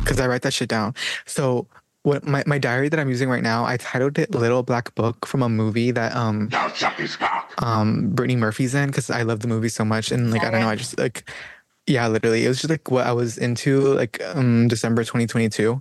Because 0.00 0.20
I 0.20 0.26
write 0.26 0.42
that 0.42 0.52
shit 0.52 0.68
down. 0.68 0.94
So 1.26 1.66
what 2.02 2.26
my, 2.26 2.42
my 2.46 2.58
diary 2.58 2.88
that 2.88 2.98
I'm 2.98 3.08
using 3.08 3.28
right 3.28 3.42
now, 3.42 3.64
I 3.64 3.76
titled 3.76 4.18
it 4.18 4.34
Little 4.34 4.62
Black 4.62 4.94
Book 4.94 5.24
from 5.26 5.42
a 5.42 5.48
movie 5.48 5.90
that 5.92 6.14
um 6.16 6.48
Now 6.50 6.68
suck 6.68 6.94
his 6.96 7.16
cock. 7.16 7.54
um 7.62 8.08
Brittany 8.10 8.36
Murphy's 8.36 8.74
in 8.74 8.88
because 8.88 9.10
I 9.10 9.22
love 9.22 9.40
the 9.40 9.48
movie 9.48 9.68
so 9.68 9.84
much 9.84 10.10
and 10.10 10.30
like 10.32 10.42
I 10.42 10.50
don't 10.50 10.60
know 10.60 10.68
I 10.68 10.74
just 10.74 10.98
like 10.98 11.30
yeah 11.86 12.08
literally 12.08 12.44
it 12.44 12.48
was 12.48 12.58
just 12.58 12.70
like 12.70 12.90
what 12.90 13.06
I 13.06 13.12
was 13.12 13.38
into 13.38 13.94
like 13.94 14.20
um 14.34 14.66
December 14.68 15.02
2022 15.04 15.80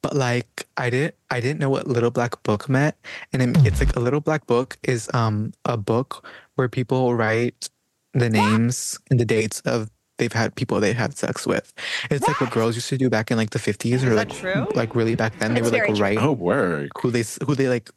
but 0.00 0.16
like 0.16 0.66
I 0.78 0.88
didn't 0.88 1.14
I 1.30 1.40
didn't 1.40 1.60
know 1.60 1.70
what 1.70 1.86
little 1.86 2.10
black 2.10 2.42
book 2.44 2.68
meant 2.70 2.94
and 3.34 3.42
it, 3.42 3.66
it's 3.66 3.80
like 3.80 3.94
a 3.94 4.00
little 4.00 4.20
black 4.20 4.46
book 4.46 4.78
is 4.84 5.10
um 5.12 5.52
a 5.66 5.76
book 5.76 6.26
where 6.54 6.68
people 6.68 7.14
write 7.14 7.68
the 8.14 8.30
names 8.30 8.98
and 9.10 9.20
the 9.20 9.24
dates 9.26 9.60
of 9.60 9.90
they've 10.22 10.32
had 10.42 10.54
people 10.54 10.78
they've 10.78 10.96
had 11.04 11.16
sex 11.18 11.46
with 11.46 11.72
it's 12.10 12.26
like 12.28 12.40
what 12.40 12.50
girls 12.50 12.74
used 12.76 12.88
to 12.88 12.96
do 12.96 13.10
back 13.10 13.30
in 13.32 13.36
like 13.36 13.50
the 13.50 13.58
50s 13.58 14.04
or 14.04 14.10
that 14.14 14.28
like 14.28 14.32
true? 14.40 14.66
like 14.74 14.94
really 14.94 15.16
back 15.16 15.36
then 15.40 15.54
they 15.54 15.60
It's 15.60 15.66
would 15.66 15.72
like 15.78 15.82
very 15.86 15.94
true. 15.96 16.02
write 16.02 16.18
Oh, 16.18 16.32
word. 16.32 16.90
who 17.00 17.10
they 17.10 17.24
who 17.46 17.54
they 17.56 17.68
like 17.68 17.90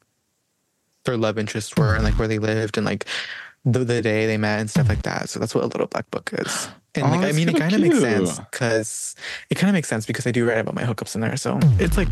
their 1.05 1.17
love 1.17 1.37
interests 1.37 1.75
were 1.77 1.93
and 1.93 2.03
like 2.03 2.17
where 2.17 2.27
they 2.27 2.39
lived 2.39 2.77
and 2.77 2.85
like 2.85 3.05
the, 3.63 3.79
the 3.85 4.01
day 4.01 4.25
they 4.25 4.37
met 4.37 4.59
and 4.59 4.69
stuff 4.69 4.89
like 4.89 5.03
that. 5.03 5.29
So 5.29 5.39
that's 5.39 5.53
what 5.55 5.63
a 5.63 5.67
little 5.67 5.87
black 5.87 6.09
book 6.11 6.29
is. 6.33 6.67
And 6.95 7.05
Oh, 7.05 7.09
like 7.09 7.21
I 7.29 7.31
mean, 7.31 7.49
it 7.49 7.55
kinda 7.57 7.77
makes 7.77 7.99
sense 7.99 8.39
because 8.39 9.15
it 9.49 9.55
kind 9.55 9.69
of 9.69 9.73
makes 9.73 9.87
sense 9.87 10.05
because 10.05 10.25
I 10.25 10.31
do 10.31 10.47
write 10.47 10.59
about 10.59 10.75
my 10.75 10.83
hookups 10.83 11.13
in 11.15 11.21
there. 11.21 11.37
So 11.37 11.59
it's 11.79 11.97
like 11.97 12.09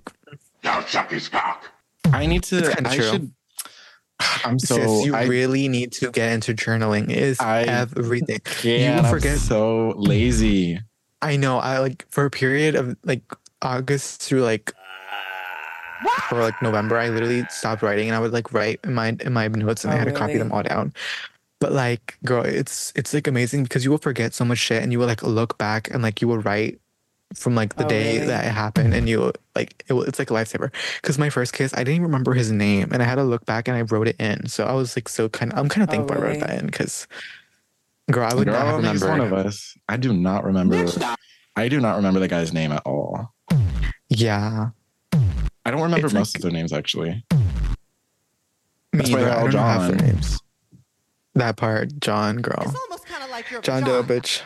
Now 0.63 0.81
suck 0.85 1.09
his 1.11 1.27
cock. 1.29 1.65
I 2.11 2.25
need 2.25 2.43
to. 2.43 2.57
It's 2.57 2.69
I 2.91 2.95
true. 2.97 3.09
should. 3.09 3.31
I'm 4.45 4.59
so. 4.59 4.75
sis, 4.75 5.05
you 5.05 5.15
I 5.15 5.23
really 5.25 5.67
need 5.67 5.91
to 5.93 6.11
get 6.11 6.31
into 6.33 6.53
journaling. 6.53 7.09
Is 7.09 7.39
I 7.39 7.63
everything. 7.63 8.39
can't. 8.45 8.97
will 9.01 9.05
I'm 9.05 9.11
forget- 9.11 9.37
so 9.39 9.93
lazy. 9.97 10.79
I 11.21 11.37
know. 11.37 11.57
I 11.59 11.79
like 11.79 12.05
for 12.09 12.25
a 12.25 12.29
period 12.29 12.75
of 12.75 12.95
like 13.03 13.21
August 13.61 14.21
through 14.21 14.43
like 14.43 14.73
for 16.29 16.41
like 16.41 16.61
November, 16.61 16.97
I 16.97 17.09
literally 17.09 17.45
stopped 17.49 17.81
writing 17.81 18.09
and 18.09 18.15
I 18.15 18.19
would 18.19 18.33
like 18.33 18.51
write 18.53 18.79
in 18.83 18.93
my 18.93 19.15
in 19.21 19.31
my 19.33 19.47
notes 19.47 19.83
and 19.85 19.93
I 19.93 19.95
Oh, 19.95 19.99
had 19.99 20.05
to 20.05 20.11
copy 20.13 20.37
them 20.37 20.51
all 20.51 20.63
down. 20.63 20.93
But 21.59 21.71
like, 21.71 22.17
girl, 22.25 22.43
it's 22.43 22.91
it's 22.95 23.13
like 23.13 23.25
amazing 23.27 23.63
because 23.63 23.85
you 23.85 23.91
will 23.91 23.97
forget 23.99 24.33
so 24.33 24.43
much 24.43 24.57
shit 24.57 24.83
and 24.83 24.91
you 24.91 24.99
will 24.99 25.07
like 25.07 25.23
look 25.23 25.57
back 25.57 25.89
and 25.91 26.03
like 26.03 26.21
you 26.21 26.27
will 26.27 26.39
write 26.39 26.81
from 27.35 27.55
like 27.55 27.75
the 27.75 27.85
Oh, 27.85 27.89
day 27.89 28.15
really? 28.15 28.27
that 28.27 28.45
it 28.45 28.51
happened 28.51 28.93
and 28.93 29.07
you 29.09 29.31
like 29.55 29.83
it, 29.87 29.93
will- 29.93 30.03
it's 30.03 30.19
like 30.19 30.29
a 30.31 30.33
lifesaver. 30.33 30.71
Because 31.01 31.17
my 31.17 31.29
first 31.29 31.53
kiss, 31.53 31.73
I 31.73 31.77
didn't 31.77 31.93
even 31.95 32.03
remember 32.03 32.33
his 32.33 32.51
name 32.51 32.89
and 32.91 33.01
I 33.01 33.05
had 33.05 33.15
to 33.15 33.23
look 33.23 33.45
back 33.45 33.67
and 33.67 33.75
I 33.77 33.81
wrote 33.81 34.07
it 34.07 34.15
in. 34.19 34.47
So 34.47 34.65
I 34.65 34.73
was 34.73 34.95
like 34.95 35.09
so 35.09 35.29
kind 35.29 35.51
of 35.53 35.59
I'm 35.59 35.69
kind 35.69 35.83
of 35.83 35.89
Oh, 35.89 35.91
thankful 35.97 36.17
I 36.17 36.21
wrote 36.21 36.39
that 36.39 36.59
in 36.59 36.65
because 36.67 37.07
girl, 38.11 38.29
I 38.31 38.35
would 38.35 38.47
not 38.47 38.65
have 38.65 38.81
Girl, 38.81 38.91
he's 38.91 39.03
one 39.03 39.21
of 39.21 39.33
us. 39.33 39.77
I 39.89 39.97
do 39.97 40.13
not 40.13 40.43
remember. 40.43 40.85
I 41.55 41.69
do 41.69 41.79
not 41.79 41.95
remember 41.97 42.19
the 42.19 42.27
guy's 42.27 42.51
name 42.53 42.71
at 42.71 42.81
all. 42.85 43.33
Yeah. 44.09 44.69
I 45.65 45.71
don't 45.71 45.81
remember 45.81 46.07
It's 46.07 46.13
most 46.13 46.35
like- 46.35 46.39
of 46.39 46.41
their 46.43 46.51
names 46.51 46.73
actually. 46.73 47.23
That's 48.91 49.09
why 49.09 49.21
they're 49.21 49.33
all 49.33 49.45
don't 49.45 49.53
know 49.53 49.59
half 49.59 49.87
their 49.89 49.97
John. 49.97 50.07
names. 50.07 50.39
That 51.35 51.57
part, 51.57 51.99
John, 51.99 52.37
girl. 52.37 52.61
It's 52.61 52.75
almost 52.75 53.05
kind 53.07 53.23
of 53.23 53.29
like 53.31 53.49
your 53.49 53.61
John 53.61 53.83
Doe, 53.83 54.03
bitch. 54.03 54.41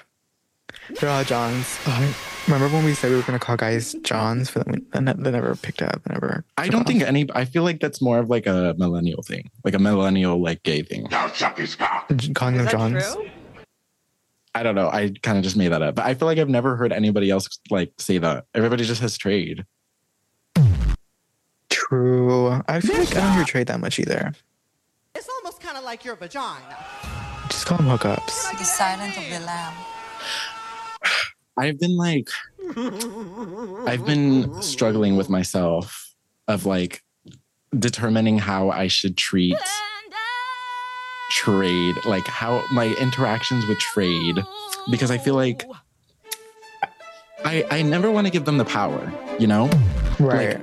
They're 0.99 1.09
all 1.09 1.23
Johns. 1.23 1.77
Oh, 1.85 2.15
remember 2.47 2.73
when 2.73 2.85
we 2.85 2.93
said 2.93 3.09
we 3.11 3.17
were 3.17 3.21
gonna 3.23 3.39
call 3.39 3.57
guys 3.57 3.93
Johns, 4.03 4.49
but 4.51 4.65
then 4.65 4.73
we, 4.73 4.99
they 5.13 5.31
never 5.31 5.55
picked 5.55 5.81
up. 5.81 6.01
They 6.03 6.13
never. 6.13 6.45
I 6.57 6.69
don't 6.69 6.81
off. 6.81 6.87
think 6.87 7.03
any. 7.03 7.27
I 7.33 7.45
feel 7.45 7.63
like 7.63 7.79
that's 7.79 8.01
more 8.01 8.19
of 8.19 8.29
like 8.29 8.47
a 8.47 8.73
millennial 8.77 9.21
thing, 9.23 9.49
like 9.63 9.73
a 9.73 9.79
millennial 9.79 10.41
like 10.41 10.63
gay 10.63 10.81
thing. 10.83 11.07
Now 11.11 11.27
suck 11.27 11.57
his 11.57 11.75
cock. 11.75 12.09
Calling 12.33 12.55
Is 12.55 12.61
them 12.63 12.71
Johns. 12.71 13.13
true? 13.15 13.29
I 14.55 14.63
don't 14.63 14.75
know. 14.75 14.89
I 14.89 15.13
kind 15.21 15.37
of 15.37 15.43
just 15.43 15.55
made 15.55 15.67
that 15.67 15.81
up, 15.81 15.95
but 15.95 16.05
I 16.05 16.13
feel 16.15 16.25
like 16.27 16.39
I've 16.39 16.49
never 16.49 16.75
heard 16.75 16.91
anybody 16.91 17.29
else 17.29 17.47
like 17.69 17.91
say 17.99 18.17
that. 18.17 18.45
Everybody 18.55 18.85
just 18.85 19.01
has 19.01 19.17
trade. 19.17 19.65
True. 21.69 22.61
I 22.67 22.79
feel 22.79 22.97
like 22.97 23.15
I 23.15 23.21
don't 23.21 23.33
hear 23.33 23.43
trade 23.45 23.67
that 23.67 23.79
much 23.79 23.99
either. 23.99 24.33
It's 25.15 25.29
almost 25.29 25.61
kind 25.61 25.77
of 25.77 25.83
like 25.83 26.03
your 26.05 26.15
vagina. 26.15 26.85
Just 27.49 27.65
call 27.65 27.77
them 27.77 27.87
hookups. 27.87 28.57
The 28.57 28.63
silence 28.63 29.17
of 29.17 29.23
the 29.29 29.45
lamb. 29.45 29.73
I've 31.57 31.79
been 31.79 31.97
like, 31.97 32.29
I've 33.87 34.05
been 34.05 34.61
struggling 34.61 35.15
with 35.17 35.29
myself 35.29 36.13
of 36.47 36.65
like 36.65 37.03
determining 37.77 38.37
how 38.37 38.69
I 38.69 38.87
should 38.87 39.17
treat 39.17 39.57
trade, 41.31 41.95
like 42.05 42.25
how 42.27 42.63
my 42.71 42.93
interactions 42.99 43.65
with 43.67 43.79
trade, 43.79 44.37
because 44.89 45.11
I 45.11 45.17
feel 45.17 45.35
like 45.35 45.65
I 47.43 47.65
I 47.69 47.81
never 47.81 48.11
want 48.11 48.27
to 48.27 48.31
give 48.31 48.45
them 48.45 48.57
the 48.57 48.65
power, 48.65 49.11
you 49.39 49.47
know? 49.47 49.69
Right. 50.19 50.59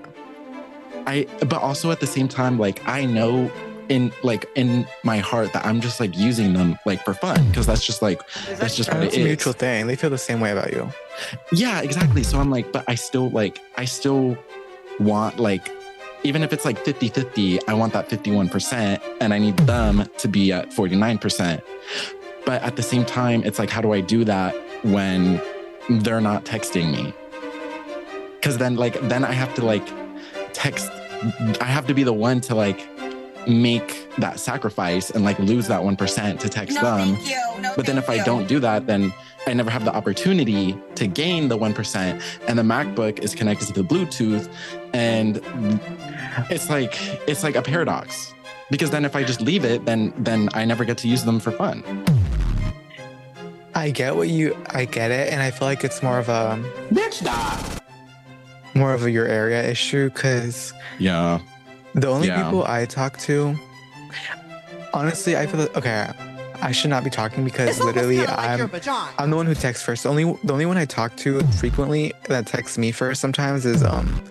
I 1.06 1.26
but 1.40 1.60
also 1.60 1.90
at 1.90 2.00
the 2.00 2.06
same 2.06 2.28
time, 2.28 2.58
like 2.58 2.86
I 2.88 3.04
know 3.04 3.50
in 3.88 4.12
like 4.22 4.48
in 4.54 4.86
my 5.02 5.18
heart 5.18 5.52
that 5.52 5.64
I'm 5.66 5.80
just 5.80 6.00
like 6.00 6.16
using 6.16 6.52
them 6.52 6.78
like 6.86 7.04
for 7.04 7.14
fun 7.14 7.46
because 7.48 7.66
that's 7.66 7.84
just 7.84 8.02
like 8.02 8.20
Is 8.20 8.46
that 8.46 8.58
that's 8.60 8.76
just 8.76 8.88
true? 8.90 8.98
what 8.98 9.08
it's 9.08 9.16
it 9.16 9.22
a 9.22 9.24
mutual 9.24 9.52
thing. 9.52 9.86
They 9.86 9.96
feel 9.96 10.10
the 10.10 10.18
same 10.18 10.40
way 10.40 10.52
about 10.52 10.72
you. 10.72 10.90
Yeah, 11.52 11.80
exactly. 11.80 12.22
So 12.22 12.38
I'm 12.38 12.50
like, 12.50 12.72
but 12.72 12.84
I 12.88 12.94
still 12.94 13.30
like, 13.30 13.60
I 13.76 13.84
still 13.84 14.36
want 15.00 15.38
like, 15.38 15.70
even 16.22 16.42
if 16.42 16.52
it's 16.52 16.64
like 16.64 16.78
50 16.78 17.08
50, 17.08 17.68
I 17.68 17.74
want 17.74 17.92
that 17.92 18.08
51% 18.08 19.00
and 19.20 19.34
I 19.34 19.38
need 19.38 19.56
them 19.58 20.08
to 20.18 20.28
be 20.28 20.52
at 20.52 20.70
49%. 20.70 21.62
But 22.46 22.62
at 22.62 22.76
the 22.76 22.82
same 22.82 23.04
time, 23.04 23.42
it's 23.44 23.58
like, 23.58 23.70
how 23.70 23.80
do 23.80 23.92
I 23.92 24.00
do 24.00 24.24
that 24.24 24.54
when 24.84 25.40
they're 25.88 26.20
not 26.20 26.44
texting 26.44 26.92
me? 26.92 27.12
Cause 28.42 28.58
then, 28.58 28.76
like, 28.76 29.00
then 29.08 29.24
I 29.24 29.32
have 29.32 29.54
to 29.54 29.64
like 29.64 29.86
text, 30.52 30.90
I 31.60 31.64
have 31.64 31.86
to 31.86 31.94
be 31.94 32.02
the 32.04 32.12
one 32.12 32.40
to 32.42 32.54
like 32.54 32.86
make 33.48 34.08
that 34.16 34.38
sacrifice 34.40 35.10
and 35.10 35.24
like 35.24 35.38
lose 35.38 35.66
that 35.68 35.80
1% 35.80 36.38
to 36.40 36.48
text 36.48 36.80
them. 36.80 37.16
you. 37.22 37.36
No, 37.60 37.72
But 37.76 37.86
then 37.86 37.98
if 37.98 38.08
I 38.08 38.22
don't 38.24 38.46
do 38.46 38.58
that, 38.60 38.86
then 38.86 39.12
I 39.46 39.52
never 39.52 39.70
have 39.70 39.84
the 39.84 39.94
opportunity 39.94 40.76
to 40.94 41.06
gain 41.06 41.48
the 41.48 41.58
1%. 41.58 42.22
And 42.48 42.58
the 42.58 42.62
MacBook 42.62 43.18
is 43.20 43.34
connected 43.34 43.66
to 43.68 43.72
the 43.74 43.82
Bluetooth. 43.84 44.48
And 44.94 45.36
it's 46.50 46.70
like 46.70 46.94
it's 47.28 47.42
like 47.42 47.56
a 47.56 47.62
paradox. 47.62 48.32
Because 48.70 48.90
then 48.90 49.04
if 49.04 49.14
I 49.14 49.22
just 49.24 49.40
leave 49.42 49.64
it, 49.64 49.84
then 49.84 50.12
then 50.16 50.48
I 50.54 50.64
never 50.64 50.84
get 50.84 50.96
to 50.98 51.08
use 51.08 51.22
them 51.24 51.38
for 51.38 51.50
fun. 51.50 51.84
I 53.74 53.90
get 53.90 54.14
what 54.16 54.28
you. 54.28 54.56
I 54.66 54.84
get 54.84 55.10
it, 55.10 55.32
and 55.32 55.42
I 55.42 55.50
feel 55.50 55.66
like 55.68 55.82
it's 55.84 56.02
more 56.02 56.18
of 56.18 56.28
a 56.28 56.56
Bitch, 56.90 57.22
die. 57.24 57.80
more 58.74 58.94
of 58.94 59.04
a 59.04 59.10
your 59.10 59.26
area 59.26 59.62
issue 59.68 60.10
because 60.10 60.72
Yeah. 60.98 61.40
The 61.94 62.08
only 62.08 62.28
Yeah. 62.28 62.42
people 62.44 62.64
I 62.64 62.86
talk 62.86 63.18
to, 63.20 63.56
honestly, 64.92 65.36
I 65.36 65.46
feel 65.46 65.60
that 65.60 65.76
okay. 65.76 66.10
I 66.62 66.72
should 66.72 66.88
not 66.90 67.04
be 67.04 67.10
talking 67.10 67.44
because 67.44 67.68
It's 67.70 67.80
literally 67.80 68.18
kind 68.24 68.30
of 68.30 68.36
like 68.36 68.58
your 68.58 68.64
I'm 68.66 68.70
vagina. 68.70 69.08
I'm 69.18 69.30
the 69.30 69.36
one 69.36 69.46
who 69.46 69.54
texts 69.54 69.84
first. 69.84 70.04
The 70.04 70.08
only 70.08 70.24
the 70.44 70.52
only 70.52 70.66
one 70.66 70.76
I 70.78 70.84
talk 70.86 71.14
to 71.18 71.40
frequently 71.58 72.12
that 72.28 72.46
texts 72.46 72.78
me 72.78 72.90
first 72.92 73.20
sometimes 73.20 73.66
is 73.66 73.82
um 73.82 74.22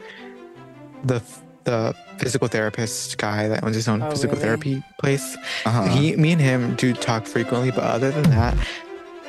the 1.03 1.21
the 1.65 1.93
physical 2.17 2.47
therapist 2.47 3.17
guy 3.17 3.47
that 3.49 3.63
owns 3.63 3.75
his 3.75 3.87
own 3.87 4.01
Oh, 4.01 4.09
physical 4.09 4.35
really? 4.35 4.45
therapy 4.47 4.83
place. 4.99 5.37
Uh-huh. 5.65 5.83
He 5.85 6.15
me 6.15 6.31
and 6.31 6.41
him 6.41 6.75
do 6.75 6.93
talk 6.93 7.25
frequently, 7.27 7.71
but 7.71 7.83
other 7.83 8.09
than 8.11 8.29
that, 8.31 8.55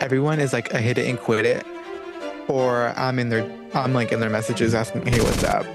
everyone 0.00 0.40
is 0.40 0.52
like 0.52 0.72
a 0.72 0.78
hit 0.78 0.96
it 0.98 1.06
and 1.08 1.18
quit 1.18 1.44
it. 1.46 1.66
Or 2.48 2.92
I'm 2.96 3.18
in 3.18 3.28
their 3.28 3.44
I'm 3.74 3.92
like 3.92 4.12
in 4.12 4.20
their 4.20 4.30
messages 4.30 4.72
asking, 4.74 5.04
hey, 5.06 5.20
what's 5.20 5.44
up? 5.44 5.66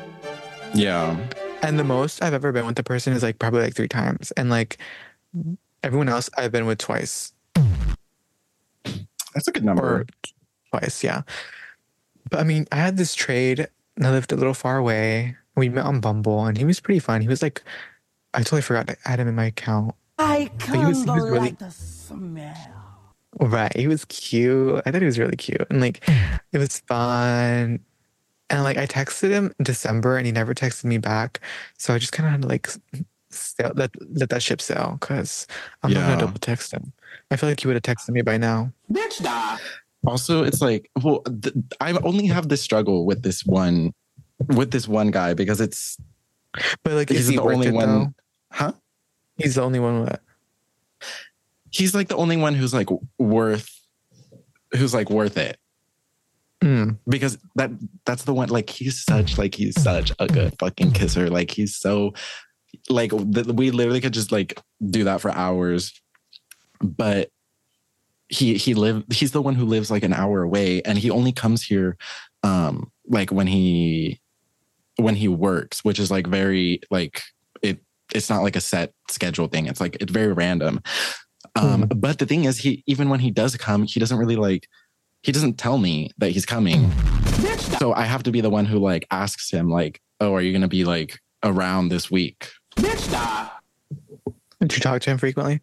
yeah. 0.73 1.15
And 1.61 1.77
the 1.77 1.83
most 1.83 2.23
I've 2.23 2.33
ever 2.33 2.51
been 2.51 2.65
with 2.65 2.75
the 2.75 2.83
person 2.83 3.13
is 3.13 3.21
like 3.23 3.37
probably 3.39 3.61
like 3.61 3.75
three 3.75 3.87
times. 3.87 4.31
And 4.31 4.49
like 4.49 4.77
everyone 5.83 6.09
else 6.09 6.29
I've 6.37 6.51
been 6.51 6.65
with 6.65 6.77
twice 6.79 7.33
That's 9.33 9.47
a 9.47 9.51
good 9.51 9.63
number. 9.65 9.83
or 10.01 10.05
twice, 10.71 11.03
yeah. 11.03 11.21
But 12.29 12.39
I 12.39 12.43
mean, 12.43 12.65
I 12.71 12.77
had 12.77 12.97
this 12.97 13.13
trade 13.13 13.67
and 13.97 14.07
I 14.07 14.11
lived 14.11 14.31
a 14.31 14.35
little 14.35 14.53
far 14.53 14.77
away. 14.77 15.35
We 15.55 15.69
met 15.69 15.85
on 15.85 15.99
Bumble 15.99 16.45
and 16.45 16.57
he 16.57 16.65
was 16.65 16.79
pretty 16.79 16.99
fun. 16.99 17.21
He 17.21 17.27
was 17.27 17.41
like, 17.41 17.63
I 18.33 18.39
totally 18.39 18.61
forgot 18.61 18.87
to 18.87 18.97
add 19.05 19.19
him 19.19 19.27
in 19.27 19.35
my 19.35 19.45
account. 19.45 19.95
I 20.17 20.49
he 20.71 20.77
was- 20.85 21.03
he 21.03 21.09
was 21.09 21.29
really- 21.29 21.51
the 21.51 21.69
smell. 21.71 22.55
Right. 23.39 23.75
He 23.75 23.87
was 23.87 24.05
cute. 24.05 24.81
I 24.85 24.91
thought 24.91 25.01
he 25.01 25.05
was 25.05 25.19
really 25.19 25.35
cute. 25.37 25.61
And 25.69 25.79
like 25.81 26.03
it 26.51 26.57
was 26.57 26.79
fun. 26.87 27.79
And 28.49 28.63
like 28.63 28.77
I 28.77 28.87
texted 28.87 29.29
him 29.29 29.53
in 29.59 29.63
December 29.63 30.17
and 30.17 30.25
he 30.25 30.31
never 30.31 30.53
texted 30.53 30.85
me 30.85 30.97
back. 30.97 31.39
So 31.77 31.93
I 31.93 31.99
just 31.99 32.11
kind 32.11 32.25
of 32.27 32.31
had 32.31 32.41
to 32.43 32.47
like 32.47 32.67
sail, 33.29 33.71
let, 33.75 33.91
let 34.17 34.29
that 34.29 34.41
ship 34.41 34.61
sail 34.61 34.97
because 34.99 35.45
I'm 35.83 35.93
not 35.93 36.07
gonna 36.07 36.19
double 36.21 36.39
text 36.39 36.71
him. 36.73 36.91
I 37.29 37.35
feel 37.35 37.49
like 37.49 37.59
he 37.59 37.67
would 37.67 37.75
have 37.75 37.83
texted 37.83 38.09
me 38.09 38.21
by 38.23 38.37
now. 38.37 38.71
Bitch, 38.91 39.21
die. 39.23 39.57
Also, 40.07 40.43
it's 40.43 40.61
like, 40.61 40.89
well, 41.03 41.21
th- 41.23 41.53
I 41.79 41.91
only 41.91 42.27
have 42.27 42.49
this 42.49 42.61
struggle 42.61 43.05
with 43.05 43.21
this 43.21 43.45
one, 43.45 43.93
with 44.47 44.71
this 44.71 44.87
one 44.87 45.11
guy 45.11 45.33
because 45.33 45.59
it's 45.61 45.97
But 46.83 46.93
like 46.93 47.09
he's 47.09 47.21
is 47.21 47.27
he 47.27 47.35
the 47.35 47.41
only 47.43 47.67
it 47.67 47.73
one. 47.73 47.87
though? 47.87 48.13
Huh? 48.51 48.71
He's 49.37 49.55
the 49.55 49.61
only 49.61 49.79
one 49.79 50.01
with 50.05 50.19
He's 51.71 51.93
like 51.93 52.07
the 52.07 52.15
only 52.17 52.37
one 52.37 52.55
who's 52.55 52.73
like 52.73 52.87
worth, 53.19 53.69
who's 54.71 54.93
like 54.93 55.09
worth 55.11 55.37
it. 55.37 55.57
Mm. 56.61 56.97
because 57.07 57.37
that 57.55 57.71
that's 58.05 58.25
the 58.25 58.33
one 58.33 58.49
like 58.49 58.69
he's 58.69 59.01
such 59.01 59.37
like 59.37 59.55
he's 59.55 59.81
such 59.81 60.11
a 60.19 60.27
good 60.27 60.53
fucking 60.59 60.91
kisser. 60.91 61.29
Like 61.29 61.51
he's 61.51 61.77
so 61.77 62.13
like 62.89 63.13
we 63.13 63.71
literally 63.71 64.01
could 64.01 64.13
just 64.13 64.31
like 64.31 64.61
do 64.85 65.05
that 65.05 65.21
for 65.21 65.31
hours. 65.31 65.93
But 66.81 67.29
he 68.29 68.55
he 68.55 68.73
live 68.73 69.03
he's 69.11 69.31
the 69.31 69.41
one 69.41 69.55
who 69.55 69.65
lives 69.65 69.89
like 69.89 70.03
an 70.03 70.13
hour 70.13 70.43
away 70.43 70.81
and 70.83 70.97
he 70.97 71.09
only 71.09 71.31
comes 71.31 71.63
here 71.63 71.97
um 72.43 72.91
like 73.07 73.31
when 73.31 73.47
he 73.47 74.21
when 74.97 75.15
he 75.15 75.27
works 75.27 75.83
which 75.83 75.97
is 75.97 76.11
like 76.11 76.27
very 76.27 76.79
like 76.91 77.23
it 77.63 77.79
it's 78.13 78.29
not 78.29 78.43
like 78.43 78.55
a 78.55 78.61
set 78.61 78.93
schedule 79.09 79.47
thing. 79.47 79.65
It's 79.67 79.81
like 79.81 79.97
it's 80.01 80.11
very 80.11 80.33
random. 80.33 80.81
Um 81.55 81.87
but 81.95 82.19
the 82.19 82.25
thing 82.25 82.45
is 82.45 82.57
he 82.57 82.83
even 82.85 83.09
when 83.09 83.19
he 83.19 83.31
does 83.31 83.55
come 83.55 83.83
he 83.83 83.99
doesn't 83.99 84.17
really 84.17 84.35
like 84.35 84.67
he 85.21 85.31
doesn't 85.31 85.57
tell 85.57 85.77
me 85.77 86.11
that 86.17 86.31
he's 86.31 86.45
coming 86.45 86.91
so 87.79 87.93
I 87.93 88.03
have 88.03 88.23
to 88.23 88.31
be 88.31 88.41
the 88.41 88.49
one 88.49 88.65
who 88.65 88.79
like 88.79 89.05
asks 89.11 89.49
him 89.49 89.69
like, 89.69 90.01
"Oh, 90.19 90.33
are 90.33 90.41
you 90.41 90.51
going 90.51 90.63
to 90.63 90.67
be 90.67 90.83
like 90.83 91.19
around 91.43 91.87
this 91.89 92.11
week?" 92.11 92.49
Did 92.75 94.73
you 94.75 94.79
talk 94.81 95.01
to 95.03 95.09
him 95.09 95.17
frequently? 95.17 95.61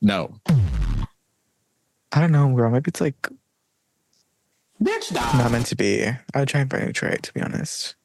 No. 0.00 0.38
I 2.12 2.20
don't 2.20 2.30
know, 2.30 2.54
girl. 2.54 2.70
Maybe 2.70 2.88
it's 2.88 3.00
like 3.00 3.28
not 4.80 5.50
meant 5.50 5.66
to 5.66 5.76
be. 5.76 6.04
I 6.06 6.38
would 6.38 6.48
try 6.48 6.60
and 6.60 6.70
find 6.70 6.84
a 6.84 6.92
trade, 6.92 7.24
to 7.24 7.32
be 7.32 7.40
honest. 7.42 7.96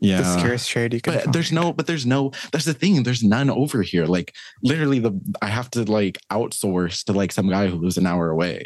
Yeah. 0.00 0.20
The 0.22 0.38
scariest 0.38 0.68
trade 0.68 0.92
you 0.94 1.00
can 1.00 1.14
But 1.14 1.22
find. 1.24 1.34
there's 1.34 1.52
no, 1.52 1.72
but 1.72 1.86
there's 1.86 2.04
no, 2.04 2.32
that's 2.50 2.64
the 2.64 2.74
thing. 2.74 3.04
There's 3.04 3.22
none 3.22 3.48
over 3.48 3.82
here. 3.82 4.06
Like 4.06 4.34
literally 4.64 4.98
the, 4.98 5.12
I 5.40 5.46
have 5.46 5.70
to 5.72 5.84
like 5.84 6.18
outsource 6.32 7.04
to 7.04 7.12
like 7.12 7.30
some 7.30 7.48
guy 7.48 7.68
who 7.68 7.76
lives 7.76 7.98
an 7.98 8.06
hour 8.06 8.28
away. 8.30 8.64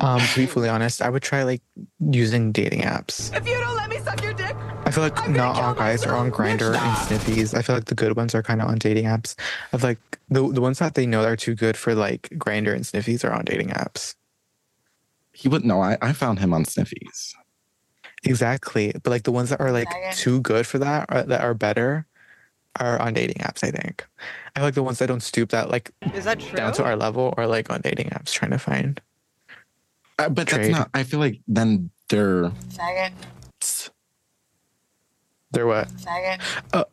Um, 0.00 0.20
to 0.20 0.32
be 0.36 0.46
fully 0.46 0.68
honest, 0.68 1.02
I 1.02 1.10
would 1.10 1.22
try 1.22 1.42
like 1.42 1.62
using 1.98 2.52
dating 2.52 2.82
apps. 2.82 3.34
If 3.36 3.46
you 3.46 3.58
don't 3.58 3.76
let 3.76 3.90
me 3.90 3.98
suck 3.98 4.22
your 4.22 4.34
dick, 4.34 4.54
I 4.84 4.90
feel 4.90 5.02
like 5.02 5.20
I'm 5.20 5.32
not 5.32 5.56
all 5.56 5.74
guys 5.74 6.04
are 6.06 6.14
on. 6.14 6.30
Grindr 6.30 6.74
and 6.74 6.96
Sniffies. 6.96 7.56
I 7.56 7.62
feel 7.62 7.74
like 7.76 7.86
the 7.86 7.94
good 7.94 8.16
ones 8.16 8.34
are 8.34 8.42
kind 8.42 8.62
of 8.62 8.68
on 8.68 8.78
dating 8.78 9.04
apps. 9.04 9.34
I 9.72 9.78
feel 9.78 9.90
like 9.90 10.18
the 10.28 10.48
the 10.52 10.60
ones 10.60 10.78
that 10.78 10.94
they 10.94 11.06
know 11.06 11.24
are 11.24 11.36
too 11.36 11.54
good 11.54 11.76
for 11.76 11.94
like 11.94 12.28
Grindr 12.34 12.74
and 12.74 12.84
Sniffies 12.84 13.24
are 13.24 13.32
on 13.32 13.44
dating 13.44 13.70
apps. 13.70 14.14
He 15.32 15.48
would 15.48 15.64
no. 15.64 15.80
I, 15.80 15.96
I 16.00 16.12
found 16.12 16.38
him 16.38 16.52
on 16.54 16.64
Sniffies. 16.64 17.32
Exactly, 18.24 18.92
but 19.02 19.10
like 19.10 19.22
the 19.22 19.32
ones 19.32 19.50
that 19.50 19.60
are 19.60 19.72
like 19.72 19.88
too 20.12 20.40
good 20.40 20.66
for 20.66 20.78
that, 20.78 21.06
or 21.10 21.22
that 21.22 21.40
are 21.40 21.54
better, 21.54 22.06
are 22.80 23.00
on 23.00 23.14
dating 23.14 23.36
apps. 23.36 23.62
I 23.64 23.70
think. 23.70 24.06
I 24.54 24.60
feel 24.60 24.64
like 24.66 24.74
the 24.74 24.82
ones 24.82 24.98
that 24.98 25.06
don't 25.06 25.22
stoop 25.22 25.50
that 25.50 25.70
like 25.70 25.90
Is 26.14 26.24
that 26.24 26.40
true? 26.40 26.56
down 26.56 26.72
to 26.74 26.84
our 26.84 26.96
level 26.96 27.34
or 27.36 27.46
like 27.46 27.70
on 27.70 27.80
dating 27.80 28.08
apps 28.10 28.32
trying 28.32 28.50
to 28.52 28.58
find. 28.58 29.00
Uh, 30.18 30.28
but 30.28 30.48
Trade. 30.48 30.64
that's 30.66 30.78
not. 30.78 30.90
I 30.94 31.04
feel 31.04 31.20
like 31.20 31.40
then 31.46 31.90
they're 32.08 32.50
Faggot. 32.74 33.12
They're 35.50 35.66
what? 35.66 35.88
Faggot. 35.88 36.84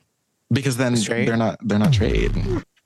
because 0.52 0.78
then 0.78 0.95
Straight? 0.95 1.26
they're 1.26 1.38
not 1.38 1.58
they're 1.62 1.80
not 1.80 1.91
trade 1.93 2.32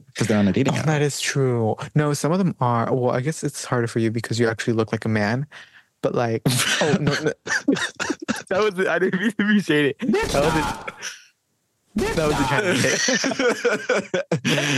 because 0.07 0.27
they're 0.27 0.39
on 0.39 0.47
a 0.47 0.51
dating 0.53 0.73
Oh, 0.73 0.77
app. 0.77 0.85
that 0.85 1.01
is 1.01 1.19
true. 1.19 1.75
No, 1.95 2.13
some 2.13 2.31
of 2.31 2.37
them 2.39 2.55
are. 2.59 2.93
Well, 2.93 3.11
I 3.11 3.21
guess 3.21 3.43
it's 3.43 3.63
harder 3.65 3.87
for 3.87 3.99
you 3.99 4.11
because 4.11 4.39
you 4.39 4.47
actually 4.47 4.73
look 4.73 4.91
like 4.91 5.05
a 5.05 5.09
man. 5.09 5.45
But 6.01 6.15
like, 6.15 6.41
oh 6.81 6.97
no, 6.99 7.11
no. 7.21 7.33
that 8.47 8.59
was 8.63 8.87
I 8.87 8.99
didn't 8.99 9.19
mean 9.19 9.31
to 9.33 9.47
be 9.47 9.59
shady. 9.61 9.93
That 9.99 10.33
was 10.33 10.33
nah. 10.33 10.83
That 11.99 12.27
was 12.27 12.35
a 12.39 12.45
trying 12.47 12.75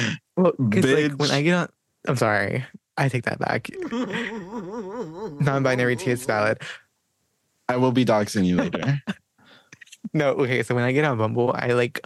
to. 0.11 0.19
Well, 0.37 0.53
because 0.69 0.85
like 0.91 1.19
when 1.19 1.31
I 1.31 1.41
get 1.41 1.53
on, 1.55 1.69
I'm 2.07 2.15
sorry, 2.17 2.65
I 2.97 3.09
take 3.09 3.23
that 3.25 3.39
back. 3.39 3.69
Non-binary 5.41 5.95
T 5.95 6.11
is 6.11 6.25
valid. 6.25 6.61
I 7.69 7.77
will 7.77 7.91
be 7.91 8.05
doxing 8.05 8.45
you 8.45 8.57
later. 8.57 9.01
No, 10.13 10.31
okay. 10.31 10.61
So 10.63 10.75
when 10.75 10.83
I 10.83 10.91
get 10.91 11.05
on 11.05 11.17
Bumble, 11.17 11.53
I 11.55 11.67
like 11.73 12.01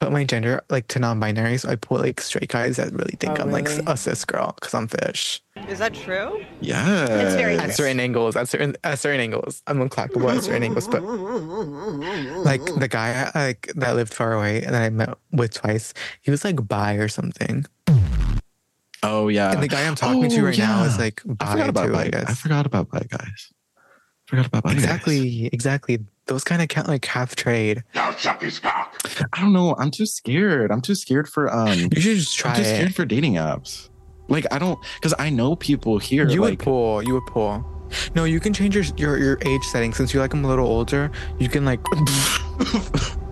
put 0.00 0.12
my 0.12 0.24
gender 0.24 0.62
like 0.70 0.86
to 0.88 0.98
non-binary. 0.98 1.58
So 1.58 1.68
I 1.70 1.76
put 1.76 2.00
like 2.00 2.20
straight 2.20 2.48
guys 2.48 2.76
that 2.76 2.92
really 2.92 3.16
think 3.18 3.38
Oh, 3.38 3.42
I'm 3.42 3.50
like 3.50 3.68
a 3.68 3.96
cis 3.96 4.24
girl 4.24 4.52
because 4.54 4.74
I'm 4.74 4.86
fish. 4.88 5.40
Is 5.68 5.80
that 5.80 5.94
true? 5.94 6.44
Yeah. 6.60 7.06
That's 7.06 7.34
very 7.34 7.56
At 7.56 7.74
certain 7.74 7.98
angles, 8.00 8.36
at 8.36 8.48
certain 8.48 8.76
at 8.84 8.98
certain 8.98 9.20
angles, 9.20 9.62
I'm 9.66 9.78
unclockable 9.78 10.34
at 10.34 10.44
certain 10.44 10.62
angles. 10.62 10.86
But 10.86 11.02
like 11.02 12.64
the 12.78 12.88
guy 12.88 13.30
like 13.34 13.72
that 13.74 13.96
lived 13.96 14.14
far 14.14 14.32
away 14.34 14.62
and 14.62 14.74
that 14.74 14.82
I 14.82 14.90
met 14.90 15.16
with 15.32 15.54
twice, 15.54 15.94
he 16.22 16.30
was 16.30 16.44
like 16.44 16.66
bi 16.68 16.94
or 16.94 17.08
something. 17.08 17.66
Oh 19.02 19.28
yeah. 19.28 19.52
And 19.52 19.62
the 19.62 19.68
guy 19.68 19.86
I'm 19.86 19.94
talking 19.94 20.28
to 20.28 20.40
Oh, 20.40 20.44
right 20.44 20.58
now 20.58 20.84
is 20.84 20.94
yeah. 20.96 21.02
like 21.02 21.22
I 21.26 21.32
bi 21.34 21.52
forgot 21.52 21.68
about 21.68 21.86
too. 21.86 21.92
bi 21.92 22.10
I 22.14 22.22
I 22.28 22.34
forgot 22.34 22.66
about 22.66 22.90
bi 22.90 23.02
guys. 23.08 23.52
Forgot 24.26 24.46
about 24.46 24.62
bi 24.62 24.74
guys. 24.74 24.82
Exactly, 24.84 25.46
exactly. 25.46 25.98
Those 26.28 26.44
kind 26.44 26.60
of 26.60 26.68
count 26.68 26.88
like 26.88 27.04
half 27.06 27.34
trade. 27.34 27.82
Now 27.94 28.12
suck 28.12 28.42
his 28.42 28.58
cock. 28.58 28.96
I 29.32 29.40
don't 29.40 29.54
know. 29.54 29.74
I'm 29.78 29.90
too 29.90 30.06
scared. 30.06 30.70
I'm 30.70 30.82
too 30.82 30.94
scared 30.94 31.28
for 31.28 31.52
um. 31.52 31.88
You 31.94 32.00
should 32.00 32.16
just 32.18 32.36
try 32.36 32.52
I'm 32.52 32.56
too 32.58 32.64
scared 32.64 32.90
it. 32.90 32.94
for 32.94 33.04
dating 33.04 33.34
apps. 33.34 33.88
Like 34.28 34.46
I 34.52 34.58
don't 34.58 34.78
because 34.96 35.14
I 35.18 35.30
know 35.30 35.56
people 35.56 35.98
here. 35.98 36.28
You 36.28 36.42
would 36.42 36.58
pull. 36.58 37.02
You 37.02 37.14
would 37.14 37.26
pull. 37.26 37.64
No, 38.14 38.24
you 38.24 38.40
can 38.40 38.52
change 38.52 38.74
your 38.74 38.84
your, 38.96 39.18
your 39.18 39.38
age 39.46 39.64
setting 39.64 39.94
since 39.94 40.12
you're 40.12 40.22
like 40.22 40.34
I'm 40.34 40.44
a 40.44 40.48
little 40.48 40.66
older. 40.66 41.10
You 41.38 41.48
can 41.48 41.64
like 41.64 41.80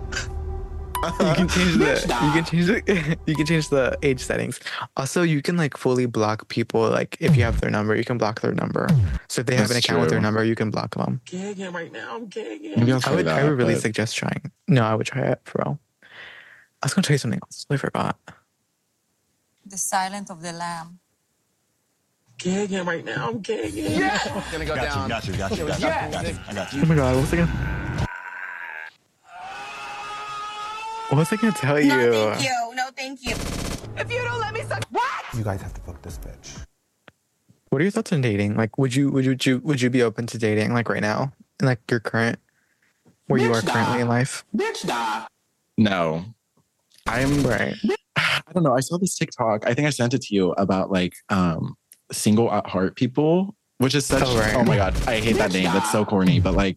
you 1.03 1.33
can 1.35 1.47
change 1.47 1.77
the 1.77 2.21
you 2.25 2.31
can 2.31 2.45
change 2.45 2.65
the 2.65 3.17
you 3.25 3.35
can 3.35 3.45
change 3.45 3.69
the 3.69 3.97
age 4.03 4.19
settings. 4.19 4.59
Also, 4.95 5.21
you 5.21 5.41
can 5.41 5.57
like 5.57 5.77
fully 5.77 6.05
block 6.05 6.47
people. 6.49 6.89
Like 6.89 7.17
if 7.19 7.35
you 7.35 7.43
have 7.43 7.61
their 7.61 7.69
number, 7.69 7.95
you 7.95 8.03
can 8.03 8.17
block 8.17 8.41
their 8.41 8.53
number. 8.53 8.87
So 9.29 9.41
if 9.41 9.45
they 9.47 9.55
have 9.55 9.69
an 9.69 9.75
That's 9.75 9.85
account 9.85 10.01
with 10.01 10.09
their 10.09 10.21
number, 10.21 10.43
you 10.43 10.55
can 10.55 10.71
block 10.71 10.95
them. 10.95 11.21
Gagging 11.25 11.71
right 11.71 11.91
now. 11.91 12.15
I'm 12.15 12.27
gagging. 12.27 12.73
Maybe 12.77 12.91
I'll 12.91 13.01
I 13.05 13.15
would 13.15 13.25
that. 13.25 13.39
I 13.39 13.43
would 13.43 13.57
really 13.57 13.73
but- 13.75 13.81
suggest 13.81 14.15
trying. 14.15 14.51
No, 14.67 14.83
I 14.83 14.95
would 14.95 15.05
try 15.07 15.23
it 15.23 15.41
for 15.45 15.61
real. 15.65 15.79
I 16.03 16.85
was 16.85 16.93
gonna 16.93 17.03
tell 17.03 17.13
you 17.13 17.19
something 17.19 17.39
else. 17.43 17.65
I 17.69 17.77
forgot. 17.77 18.17
The 19.65 19.77
silent 19.77 20.29
of 20.29 20.41
the 20.41 20.53
lamb. 20.53 20.99
Gagging 22.37 22.85
right 22.85 23.03
now. 23.03 23.29
I'm 23.29 23.39
gagging. 23.39 23.91
Yeah. 23.99 24.41
Gonna 24.51 24.65
go 24.65 24.75
down. 24.75 25.09
Got 25.09 25.27
you, 25.27 25.33
got 25.35 25.51
you, 25.57 25.65
got 25.67 25.79
you, 25.79 25.85
got 25.87 26.05
you, 26.05 26.11
got 26.11 26.27
you. 26.27 26.39
I 26.47 26.53
got 26.53 26.73
you. 26.73 26.81
Oh 26.83 26.85
my 26.85 26.95
god, 26.95 27.15
what 27.15 27.21
was 27.21 27.33
I 27.33 27.37
gonna? 27.37 27.77
What 31.09 31.19
was 31.19 31.31
I 31.31 31.37
gonna 31.37 31.53
tell 31.53 31.79
you? 31.79 31.87
No, 31.87 32.11
thank 32.33 32.43
you. 32.43 32.75
No, 32.75 32.89
thank 32.95 33.23
you. 33.23 33.31
If 33.95 34.11
you 34.11 34.21
don't 34.23 34.41
let 34.41 34.53
me 34.53 34.61
suck, 34.63 34.83
what? 34.91 35.23
You 35.33 35.43
guys 35.43 35.61
have 35.61 35.73
to 35.73 35.81
fuck 35.81 36.01
this 36.01 36.17
bitch. 36.17 36.65
What 37.69 37.79
are 37.79 37.83
your 37.83 37.91
thoughts 37.91 38.11
on 38.11 38.19
dating? 38.21 38.55
Like, 38.57 38.77
would 38.77 38.93
you 38.93 39.09
would 39.11 39.23
you 39.23 39.31
would 39.31 39.45
you 39.45 39.59
would 39.59 39.81
you 39.81 39.89
be 39.89 40.03
open 40.03 40.27
to 40.27 40.37
dating 40.37 40.73
like 40.73 40.89
right 40.89 41.01
now, 41.01 41.31
in 41.61 41.65
like 41.65 41.79
your 41.89 42.01
current, 42.01 42.39
where 43.27 43.39
you 43.39 43.53
are 43.53 43.61
Bitch, 43.61 43.71
currently 43.71 44.01
in 44.01 44.09
life? 44.09 44.43
Bitch, 44.55 44.85
nah. 44.85 45.27
No. 45.77 46.25
I'm 47.07 47.41
Right. 47.43 47.75
I 48.17 48.41
don't 48.53 48.63
know. 48.63 48.75
I 48.75 48.81
saw 48.81 48.97
this 48.97 49.15
TikTok. 49.15 49.65
I 49.65 49.73
think 49.73 49.87
I 49.87 49.91
sent 49.91 50.13
it 50.13 50.21
to 50.23 50.35
you 50.35 50.51
about 50.53 50.91
like 50.91 51.13
um 51.29 51.75
single 52.11 52.51
at 52.51 52.67
heart 52.67 52.97
people, 52.97 53.55
which 53.77 53.95
is 53.95 54.05
such 54.05 54.23
Oh, 54.25 54.37
right. 54.37 54.55
oh 54.55 54.63
my 54.65 54.75
god, 54.75 54.93
I 55.07 55.21
hate 55.21 55.37
that 55.37 55.53
name. 55.53 55.65
That's 55.65 55.91
so 55.91 56.03
corny. 56.03 56.41
But 56.41 56.53
like 56.55 56.75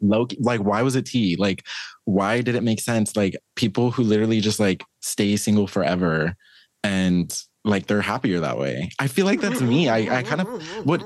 low 0.00 0.26
like 0.38 0.60
why 0.60 0.82
was 0.82 0.96
it 0.96 1.06
T? 1.06 1.36
Like 1.36 1.66
why 2.04 2.40
did 2.40 2.54
it 2.54 2.62
make 2.62 2.80
sense? 2.80 3.16
Like 3.16 3.36
people 3.56 3.90
who 3.90 4.02
literally 4.02 4.40
just 4.40 4.60
like 4.60 4.84
stay 5.00 5.36
single 5.36 5.66
forever 5.66 6.34
and 6.82 7.36
like 7.64 7.86
they're 7.86 8.00
happier 8.00 8.40
that 8.40 8.58
way. 8.58 8.90
I 8.98 9.08
feel 9.08 9.26
like 9.26 9.40
that's 9.40 9.60
me. 9.60 9.88
I, 9.88 10.18
I 10.18 10.22
kind 10.22 10.40
of 10.40 10.86
what 10.86 11.02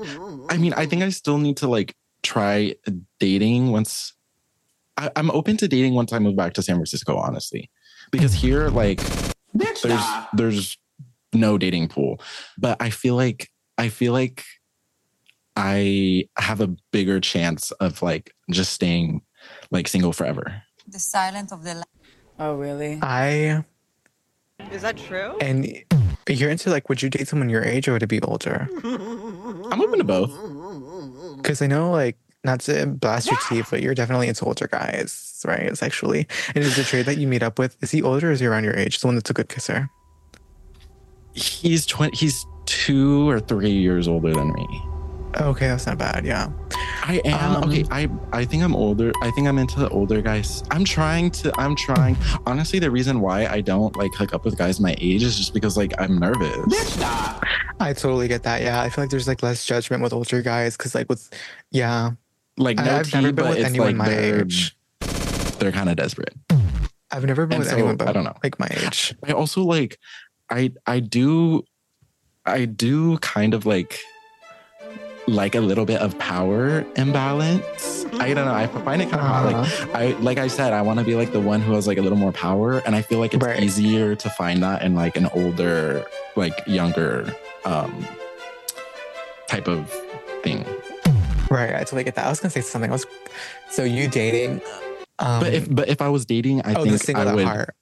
I 0.49 0.57
mean, 0.57 0.73
I 0.73 0.85
think 0.85 1.03
I 1.03 1.09
still 1.09 1.37
need 1.37 1.57
to 1.57 1.67
like 1.67 1.95
try 2.21 2.75
dating 3.19 3.71
once 3.71 4.13
I, 4.97 5.09
I'm 5.15 5.31
open 5.31 5.57
to 5.57 5.67
dating 5.67 5.95
once 5.95 6.13
I 6.13 6.19
move 6.19 6.35
back 6.35 6.53
to 6.53 6.61
San 6.61 6.75
Francisco, 6.75 7.17
honestly. 7.17 7.69
Because 8.11 8.33
here, 8.33 8.69
like 8.69 9.01
there's 9.53 10.05
there's 10.33 10.77
no 11.33 11.57
dating 11.57 11.87
pool 11.87 12.19
but 12.57 12.77
i 12.79 12.89
feel 12.89 13.15
like 13.15 13.49
i 13.77 13.89
feel 13.89 14.13
like 14.13 14.43
i 15.55 16.25
have 16.37 16.61
a 16.61 16.67
bigger 16.91 17.19
chance 17.19 17.71
of 17.79 18.01
like 18.01 18.33
just 18.51 18.73
staying 18.73 19.21
like 19.71 19.87
single 19.87 20.13
forever 20.13 20.63
The 20.87 20.99
silence 20.99 21.51
of 21.51 21.63
the 21.63 21.75
lamb. 21.75 21.83
Oh, 22.39 22.55
really? 22.55 22.99
I 23.01 23.63
Is 24.71 24.81
that 24.81 24.97
true? 24.97 25.37
and 25.39 25.67
you're 26.27 26.49
into 26.49 26.69
like, 26.69 26.87
would 26.89 27.01
you 27.01 27.09
date 27.09 27.27
someone 27.27 27.49
your 27.49 27.63
age 27.63 27.87
or 27.87 27.93
would 27.93 28.03
it 28.03 28.07
be 28.07 28.21
older? 28.21 28.67
i'm 29.71 29.81
open 29.81 29.99
to 29.99 30.03
both 30.03 30.31
Because 31.37 31.61
I 31.61 31.67
know 31.67 31.91
like 31.91 32.17
not 32.43 32.59
to 32.61 32.85
blast 32.87 33.27
your 33.31 33.39
teeth, 33.47 33.67
but 33.71 33.81
you're 33.81 33.95
definitely 33.95 34.27
into 34.27 34.43
older 34.45 34.67
guys, 34.67 35.41
right? 35.47 35.77
Sexually. 35.77 36.27
And 36.55 36.63
is 36.63 36.75
the 36.75 36.83
trade 36.83 37.05
that 37.05 37.17
you 37.17 37.25
meet 37.27 37.41
up 37.43 37.57
with 37.59 37.77
is 37.83 37.91
he 37.91 38.01
older 38.01 38.29
or 38.29 38.31
is 38.33 38.39
he 38.41 38.47
around 38.47 38.63
your 38.65 38.75
age? 38.75 38.99
The 38.99 39.07
one 39.07 39.15
that's 39.15 39.29
a 39.29 39.33
good 39.33 39.47
kisser. 39.49 39.89
he's 41.33 41.85
20 41.85 42.15
he's 42.17 42.45
two 42.65 43.29
or 43.29 43.39
three 43.39 43.71
years 43.71 44.07
older 44.07 44.33
than 44.33 44.51
me 44.53 44.67
Okay, 45.41 45.67
that's 45.67 45.85
not 45.87 45.97
bad. 45.97 46.25
Yeah. 46.25 46.49
i 47.05 47.21
am 47.25 47.55
Um, 47.63 47.63
okay 47.69 47.83
i 47.91 48.07
i 48.31 48.45
think 48.45 48.63
i'm 48.63 48.75
older 48.75 49.11
i 49.21 49.29
think 49.31 49.45
i'm 49.47 49.57
into 49.57 49.77
the 49.79 49.89
older 49.89 50.21
guys 50.21 50.63
i'm 50.71 50.85
trying 50.85 51.29
to 51.31 51.51
i'm 51.59 51.75
trying 51.75 52.15
honestly 52.45 52.79
the 52.79 52.89
reason 52.89 53.19
why 53.19 53.45
i 53.47 53.59
don't 53.59 53.93
like 53.97 54.13
hook 54.15 54.33
up 54.33 54.45
with 54.45 54.57
guys 54.57 54.79
my 54.79 54.95
age 54.99 55.21
is 55.23 55.35
just 55.37 55.53
because 55.53 55.75
like 55.75 55.91
i'm 55.99 56.17
nervous 56.17 56.55
Bitch. 56.67 57.43
I 57.79 57.91
totally 57.91 58.29
get 58.29 58.43
that. 58.43 58.61
Yeah, 58.61 58.81
I 58.81 58.87
feel 58.89 59.03
like 59.03 59.11
there's 59.11 59.27
like 59.27 59.43
less 59.43 59.65
judgment 59.65 60.01
with 60.03 60.13
older 60.13 60.41
guys 60.41 60.77
because 60.77 60.95
like 60.95 61.09
with 61.09 61.29
yeah, 61.71 62.11
like 62.57 62.77
no 62.77 62.83
I've 62.83 63.09
tea, 63.11 63.17
never 63.17 63.33
been 63.33 63.45
but 63.45 63.57
with 63.57 63.65
anyone 63.65 63.87
like 63.87 63.95
my 63.97 64.09
they're, 64.09 64.41
age. 64.45 64.77
they're 65.59 65.71
kind 65.73 65.89
of 65.89 65.97
desperate 65.97 66.33
I've 67.11 67.25
never 67.25 67.45
been 67.45 67.55
And 67.55 67.59
with 67.59 67.69
so, 67.69 67.75
anyone 67.75 67.97
but 67.97 68.07
I 68.07 68.13
don't 68.13 68.23
know. 68.23 68.35
like 68.43 68.57
my 68.59 68.69
age. 68.71 69.13
I 69.27 69.33
also 69.33 69.63
like 69.63 69.99
I 70.49 70.71
I 70.87 70.99
do 71.01 71.63
I 72.45 72.63
do 72.65 73.17
kind 73.17 73.53
of 73.53 73.65
like 73.65 73.99
like 75.27 75.55
a 75.55 75.59
little 75.61 75.85
bit 75.85 76.01
of 76.01 76.17
power 76.19 76.85
imbalance. 76.95 78.05
I 78.19 78.33
don't 78.33 78.45
know. 78.45 78.53
I 78.53 78.67
find 78.67 79.01
it 79.01 79.09
kind 79.09 79.21
of 79.21 79.27
hot. 79.27 79.45
Like 79.45 79.55
Uh-huh. 79.55 79.87
I 79.93 80.05
like 80.19 80.37
I 80.37 80.47
said, 80.47 80.73
I 80.73 80.81
want 80.81 80.99
to 80.99 81.05
be 81.05 81.15
like 81.15 81.31
the 81.31 81.39
one 81.39 81.61
who 81.61 81.73
has 81.73 81.87
like 81.87 81.97
a 81.97 82.01
little 82.01 82.17
more 82.17 82.31
power, 82.31 82.79
and 82.85 82.95
I 82.95 83.01
feel 83.01 83.19
like 83.19 83.33
it's 83.33 83.43
Right. 83.45 83.61
easier 83.63 84.15
to 84.15 84.29
find 84.31 84.61
that 84.63 84.81
in 84.83 84.95
like 84.95 85.15
an 85.17 85.27
older, 85.27 86.05
like 86.35 86.53
younger, 86.67 87.33
um, 87.65 88.05
type 89.47 89.67
of 89.67 89.89
thing. 90.43 90.65
right, 91.49 91.73
I 91.75 91.79
totally 91.79 92.03
get 92.03 92.15
that. 92.15 92.25
I 92.25 92.29
was 92.29 92.39
gonna 92.39 92.49
say 92.51 92.61
something 92.61 92.91
else. 92.91 93.05
So 93.69 93.83
you 93.83 94.07
dating? 94.07 94.61
Um, 95.19 95.39
But 95.41 95.53
if 95.53 95.73
but 95.73 95.87
if 95.89 96.01
I 96.01 96.09
was 96.09 96.25
dating, 96.25 96.61
I 96.65 96.73
oh, 96.73 96.83
think 96.83 96.97
single 97.01 97.27
I 97.29 97.33
would. 97.33 97.45
heart. 97.45 97.75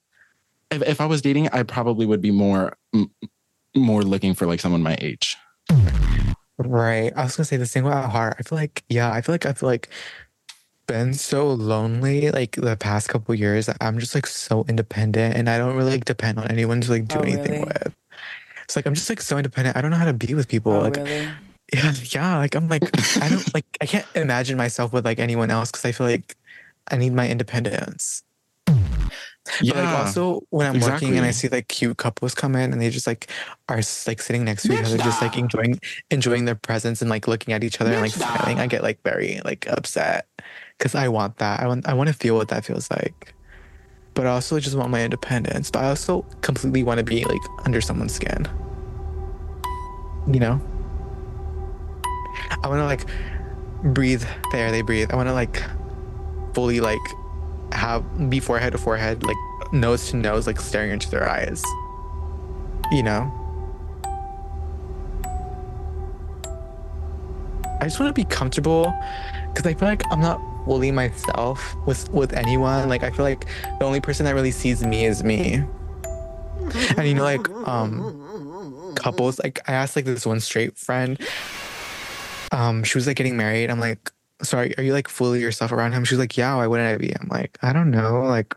If, 0.70 0.82
if 0.82 1.00
I 1.00 1.06
was 1.06 1.20
dating, 1.22 1.48
I 1.48 1.62
probably 1.64 2.06
would 2.06 2.20
be 2.22 2.30
more 2.30 2.76
m- 2.94 3.10
more 3.74 4.02
looking 4.02 4.34
for 4.34 4.46
like 4.46 4.60
someone 4.60 4.82
my 4.82 4.96
age. 5.00 5.36
Right. 6.64 7.12
I 7.16 7.24
was 7.24 7.36
gonna 7.36 7.44
say 7.44 7.56
the 7.56 7.66
single 7.66 7.92
at 7.92 8.10
heart. 8.10 8.36
I 8.38 8.42
feel 8.42 8.58
like 8.58 8.84
yeah, 8.88 9.10
I 9.12 9.20
feel 9.20 9.34
like 9.34 9.46
I 9.46 9.52
feel 9.52 9.68
like 9.68 9.88
been 10.86 11.14
so 11.14 11.48
lonely 11.52 12.30
like 12.30 12.52
the 12.56 12.76
past 12.76 13.08
couple 13.08 13.34
years. 13.34 13.68
I'm 13.80 13.98
just 13.98 14.14
like 14.14 14.26
so 14.26 14.64
independent 14.68 15.36
and 15.36 15.48
I 15.48 15.58
don't 15.58 15.76
really 15.76 15.92
like 15.92 16.04
depend 16.04 16.38
on 16.38 16.48
anyone 16.50 16.80
to 16.82 16.90
like 16.90 17.06
do 17.08 17.20
Oh, 17.20 17.22
anything 17.22 17.52
really? 17.52 17.64
with. 17.64 17.94
It's 18.64 18.76
like 18.76 18.86
I'm 18.86 18.94
just 18.94 19.08
like 19.08 19.20
so 19.20 19.36
independent. 19.38 19.76
I 19.76 19.80
don't 19.82 19.90
know 19.90 19.96
how 19.96 20.06
to 20.06 20.12
be 20.14 20.34
with 20.34 20.48
people. 20.48 20.72
Oh, 20.72 20.80
like 20.80 20.96
really? 20.96 21.28
yeah, 21.72 21.92
yeah, 22.04 22.38
like 22.38 22.54
I'm 22.54 22.68
like 22.68 22.84
I 23.22 23.28
don't 23.28 23.54
like 23.54 23.66
I 23.80 23.86
can't 23.86 24.06
imagine 24.14 24.56
myself 24.56 24.92
with 24.92 25.04
like 25.04 25.18
anyone 25.18 25.50
else 25.50 25.70
because 25.70 25.84
I 25.84 25.92
feel 25.92 26.06
like 26.06 26.36
I 26.90 26.96
need 26.96 27.12
my 27.14 27.28
independence. 27.28 28.22
Yeah. 29.60 29.74
But 29.74 29.84
like 29.84 29.98
also 29.98 30.46
when 30.50 30.66
I'm 30.66 30.80
working 30.80 31.16
and 31.16 31.26
I 31.26 31.32
see 31.32 31.48
like 31.48 31.68
cute 31.68 31.96
couples 31.96 32.34
come 32.34 32.54
in 32.54 32.72
and 32.72 32.80
they 32.80 32.90
just 32.90 33.06
like 33.06 33.28
are 33.68 33.80
like 34.06 34.22
sitting 34.22 34.44
next 34.44 34.62
to 34.64 34.72
each 34.72 34.84
other, 34.84 34.96
just 34.98 35.20
like 35.20 35.36
enjoying 35.36 35.80
enjoying 36.10 36.44
their 36.44 36.54
presence 36.54 37.00
and 37.00 37.10
like 37.10 37.26
looking 37.26 37.52
at 37.52 37.64
each 37.64 37.80
other 37.80 37.92
and 37.92 38.02
like 38.02 38.12
smiling, 38.12 38.60
I 38.60 38.66
get 38.68 38.82
like 38.82 39.02
very 39.02 39.40
like 39.44 39.66
upset 39.68 40.28
because 40.78 40.94
I 40.94 41.08
want 41.08 41.38
that. 41.38 41.60
I 41.60 41.66
want 41.66 41.88
I 41.88 41.94
want 41.94 42.08
to 42.08 42.14
feel 42.14 42.36
what 42.36 42.48
that 42.48 42.64
feels 42.64 42.90
like. 42.90 43.34
But 44.14 44.26
I 44.26 44.30
also 44.30 44.60
just 44.60 44.76
want 44.76 44.90
my 44.90 45.02
independence. 45.02 45.70
But 45.70 45.84
I 45.84 45.88
also 45.88 46.22
completely 46.42 46.82
want 46.82 46.98
to 46.98 47.04
be 47.04 47.24
like 47.24 47.40
under 47.64 47.80
someone's 47.80 48.14
skin. 48.14 48.46
You 50.28 50.38
know? 50.38 50.60
I 52.62 52.68
want 52.68 52.78
to 52.78 52.84
like 52.84 53.06
breathe 53.92 54.22
the 54.52 54.58
air 54.58 54.70
they 54.70 54.82
breathe. 54.82 55.10
I 55.10 55.16
want 55.16 55.28
to 55.28 55.32
like 55.32 55.62
fully 56.54 56.80
like 56.80 57.00
have 57.74 58.30
be 58.30 58.40
forehead 58.40 58.72
to 58.72 58.78
forehead, 58.78 59.22
like 59.22 59.36
nose 59.72 60.10
to 60.10 60.16
nose, 60.16 60.46
like 60.46 60.60
staring 60.60 60.90
into 60.90 61.10
their 61.10 61.28
eyes. 61.28 61.62
You 62.90 63.02
know? 63.02 63.32
I 67.80 67.86
just 67.86 67.98
want 67.98 68.14
to 68.14 68.20
be 68.20 68.24
comfortable 68.24 68.94
because 69.48 69.66
I 69.66 69.74
feel 69.74 69.88
like 69.88 70.04
I'm 70.12 70.20
not 70.20 70.40
fully 70.64 70.92
myself 70.92 71.74
with 71.86 72.08
with 72.10 72.32
anyone. 72.32 72.88
Like 72.88 73.02
I 73.02 73.10
feel 73.10 73.24
like 73.24 73.46
the 73.78 73.84
only 73.84 74.00
person 74.00 74.24
that 74.26 74.34
really 74.34 74.52
sees 74.52 74.84
me 74.84 75.04
is 75.04 75.24
me. 75.24 75.64
And 76.96 77.08
you 77.08 77.14
know, 77.14 77.24
like 77.24 77.48
um 77.66 78.94
couples, 78.94 79.40
like 79.40 79.58
I 79.68 79.72
asked 79.72 79.96
like 79.96 80.04
this 80.04 80.24
one 80.24 80.40
straight 80.40 80.78
friend, 80.78 81.18
um, 82.52 82.84
she 82.84 82.98
was 82.98 83.06
like 83.06 83.16
getting 83.16 83.36
married. 83.36 83.70
I'm 83.70 83.80
like, 83.80 84.12
sorry, 84.42 84.76
are 84.78 84.82
you 84.82 84.92
like 84.92 85.08
fully 85.08 85.40
yourself 85.40 85.72
around 85.72 85.92
him? 85.92 86.04
She's 86.04 86.18
like, 86.18 86.36
yeah, 86.36 86.54
why 86.56 86.66
wouldn't 86.66 86.88
I 86.88 86.96
be? 86.96 87.14
I'm 87.14 87.28
like, 87.28 87.58
I 87.62 87.72
don't 87.72 87.90
know. 87.90 88.22
Like 88.22 88.54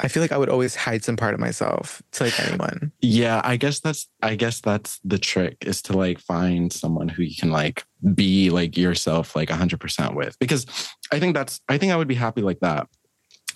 I 0.00 0.08
feel 0.08 0.22
like 0.22 0.30
I 0.30 0.38
would 0.38 0.48
always 0.48 0.76
hide 0.76 1.02
some 1.02 1.16
part 1.16 1.34
of 1.34 1.40
myself 1.40 2.00
to 2.12 2.24
like 2.24 2.38
anyone. 2.40 2.92
Yeah, 3.00 3.40
I 3.42 3.56
guess 3.56 3.80
that's 3.80 4.08
I 4.22 4.36
guess 4.36 4.60
that's 4.60 5.00
the 5.04 5.18
trick 5.18 5.56
is 5.62 5.82
to 5.82 5.96
like 5.96 6.20
find 6.20 6.72
someone 6.72 7.08
who 7.08 7.22
you 7.22 7.34
can 7.34 7.50
like 7.50 7.84
be 8.14 8.50
like 8.50 8.76
yourself 8.76 9.34
like 9.34 9.48
100% 9.48 10.14
with 10.14 10.38
because 10.38 10.66
I 11.10 11.18
think 11.18 11.34
that's 11.34 11.60
I 11.68 11.78
think 11.78 11.92
I 11.92 11.96
would 11.96 12.08
be 12.08 12.14
happy 12.14 12.42
like 12.42 12.60
that. 12.60 12.86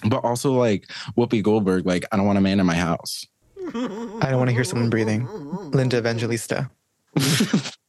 But 0.04 0.24
also 0.24 0.52
like 0.52 0.90
Whoopi 1.16 1.42
Goldberg 1.42 1.86
like 1.86 2.04
I 2.10 2.16
don't 2.16 2.26
want 2.26 2.38
a 2.38 2.42
man 2.42 2.58
in 2.58 2.66
my 2.66 2.74
house. 2.74 3.24
I 3.68 4.28
don't 4.30 4.38
want 4.38 4.48
to 4.48 4.54
hear 4.54 4.64
someone 4.64 4.90
breathing. 4.90 5.28
Linda 5.70 5.98
Evangelista. 5.98 6.70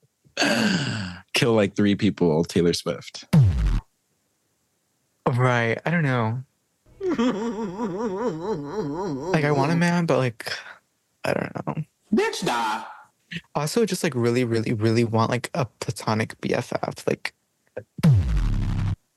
Kill 1.33 1.53
like 1.53 1.75
3 1.75 1.95
people 1.95 2.43
Taylor 2.43 2.73
Swift. 2.73 3.25
Right. 5.27 5.79
I 5.85 5.91
don't 5.91 6.03
know. 6.03 6.43
Like 9.31 9.43
I 9.45 9.51
want 9.51 9.71
a 9.71 9.75
man, 9.75 10.05
but 10.05 10.17
like 10.17 10.51
I 11.25 11.33
don't 11.33 11.67
know. 11.67 11.83
Bitch 12.13 12.45
die. 12.45 12.85
Also, 13.55 13.85
just 13.85 14.03
like 14.03 14.13
really, 14.15 14.43
really, 14.43 14.73
really 14.73 15.03
want 15.03 15.31
like 15.31 15.49
a 15.53 15.65
platonic 15.79 16.39
BFF. 16.41 17.07
Like, 17.07 17.33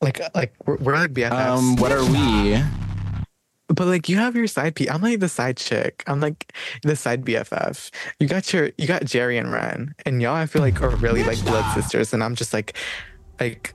like, 0.01 0.21
like 0.35 0.55
we're, 0.65 0.77
we're 0.77 0.95
like 0.95 1.13
BFFs. 1.13 1.33
Um 1.33 1.77
what 1.77 1.93
are 1.93 2.05
we? 2.05 2.63
But 3.69 3.87
like 3.87 4.09
you 4.09 4.17
have 4.17 4.37
your 4.37 4.47
side 4.47 4.75
P. 4.77 4.89
I'm 4.89 5.03
like 5.03 5.21
the 5.21 5.29
side 5.29 5.57
chick. 5.57 6.05
I'm 6.07 6.21
like 6.21 6.53
the 6.83 6.95
side 6.95 7.25
BFF. 7.25 7.91
You 8.21 8.29
got 8.29 8.53
your 8.53 8.71
you 8.79 8.87
got 8.87 9.05
Jerry 9.05 9.39
and 9.39 9.53
Ren, 9.53 9.95
and 10.05 10.23
y'all 10.23 10.35
I 10.35 10.47
feel 10.47 10.63
like 10.63 10.81
are 10.83 10.91
really 10.91 11.25
like 11.25 11.43
blood 11.45 11.75
sisters, 11.75 12.13
and 12.13 12.23
I'm 12.23 12.37
just 12.37 12.53
like 12.53 12.77
like 13.41 13.75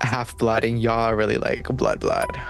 half 0.00 0.38
blood, 0.38 0.64
and 0.64 0.80
y'all 0.80 1.00
are 1.00 1.16
really 1.16 1.38
like 1.38 1.64
blood 1.64 2.00
blood. 2.00 2.40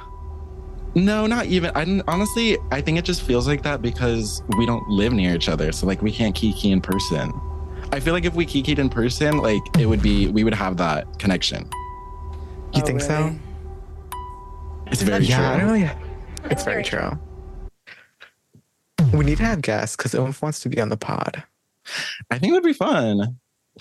No, 0.94 1.26
not 1.26 1.46
even. 1.46 1.70
I 1.74 2.02
honestly, 2.08 2.58
I 2.70 2.80
think 2.80 2.98
it 2.98 3.04
just 3.04 3.22
feels 3.22 3.46
like 3.46 3.62
that 3.62 3.80
because 3.80 4.42
we 4.58 4.66
don't 4.66 4.86
live 4.88 5.12
near 5.12 5.34
each 5.34 5.48
other. 5.48 5.72
So 5.72 5.86
like 5.86 6.02
we 6.02 6.10
can't 6.10 6.34
kiki 6.34 6.72
in 6.72 6.80
person. 6.80 7.32
I 7.92 8.00
feel 8.00 8.12
like 8.12 8.24
if 8.24 8.34
we 8.34 8.44
kikied 8.44 8.78
in 8.78 8.88
person, 8.88 9.38
like 9.38 9.62
it 9.78 9.86
would 9.86 10.02
be 10.02 10.28
we 10.28 10.44
would 10.44 10.54
have 10.54 10.76
that 10.78 11.18
connection. 11.18 11.68
You 12.74 12.82
oh, 12.82 12.86
think 12.86 13.00
so? 13.00 13.34
It's 14.88 15.02
very 15.02 15.24
yeah, 15.24 15.52
I 15.52 15.56
true. 15.56 15.66
don't 15.66 15.80
really. 15.80 16.09
It's 16.44 16.64
very 16.64 16.82
true. 16.82 17.18
We 19.12 19.24
need 19.24 19.38
to 19.38 19.44
have 19.44 19.62
guests 19.62 19.96
because 19.96 20.14
Oomph 20.14 20.40
wants 20.42 20.60
to 20.60 20.68
be 20.68 20.80
on 20.80 20.88
the 20.88 20.96
pod, 20.96 21.42
I 22.30 22.38
think 22.38 22.50
it 22.50 22.54
would 22.54 22.62
be 22.62 22.72
fun. 22.72 23.38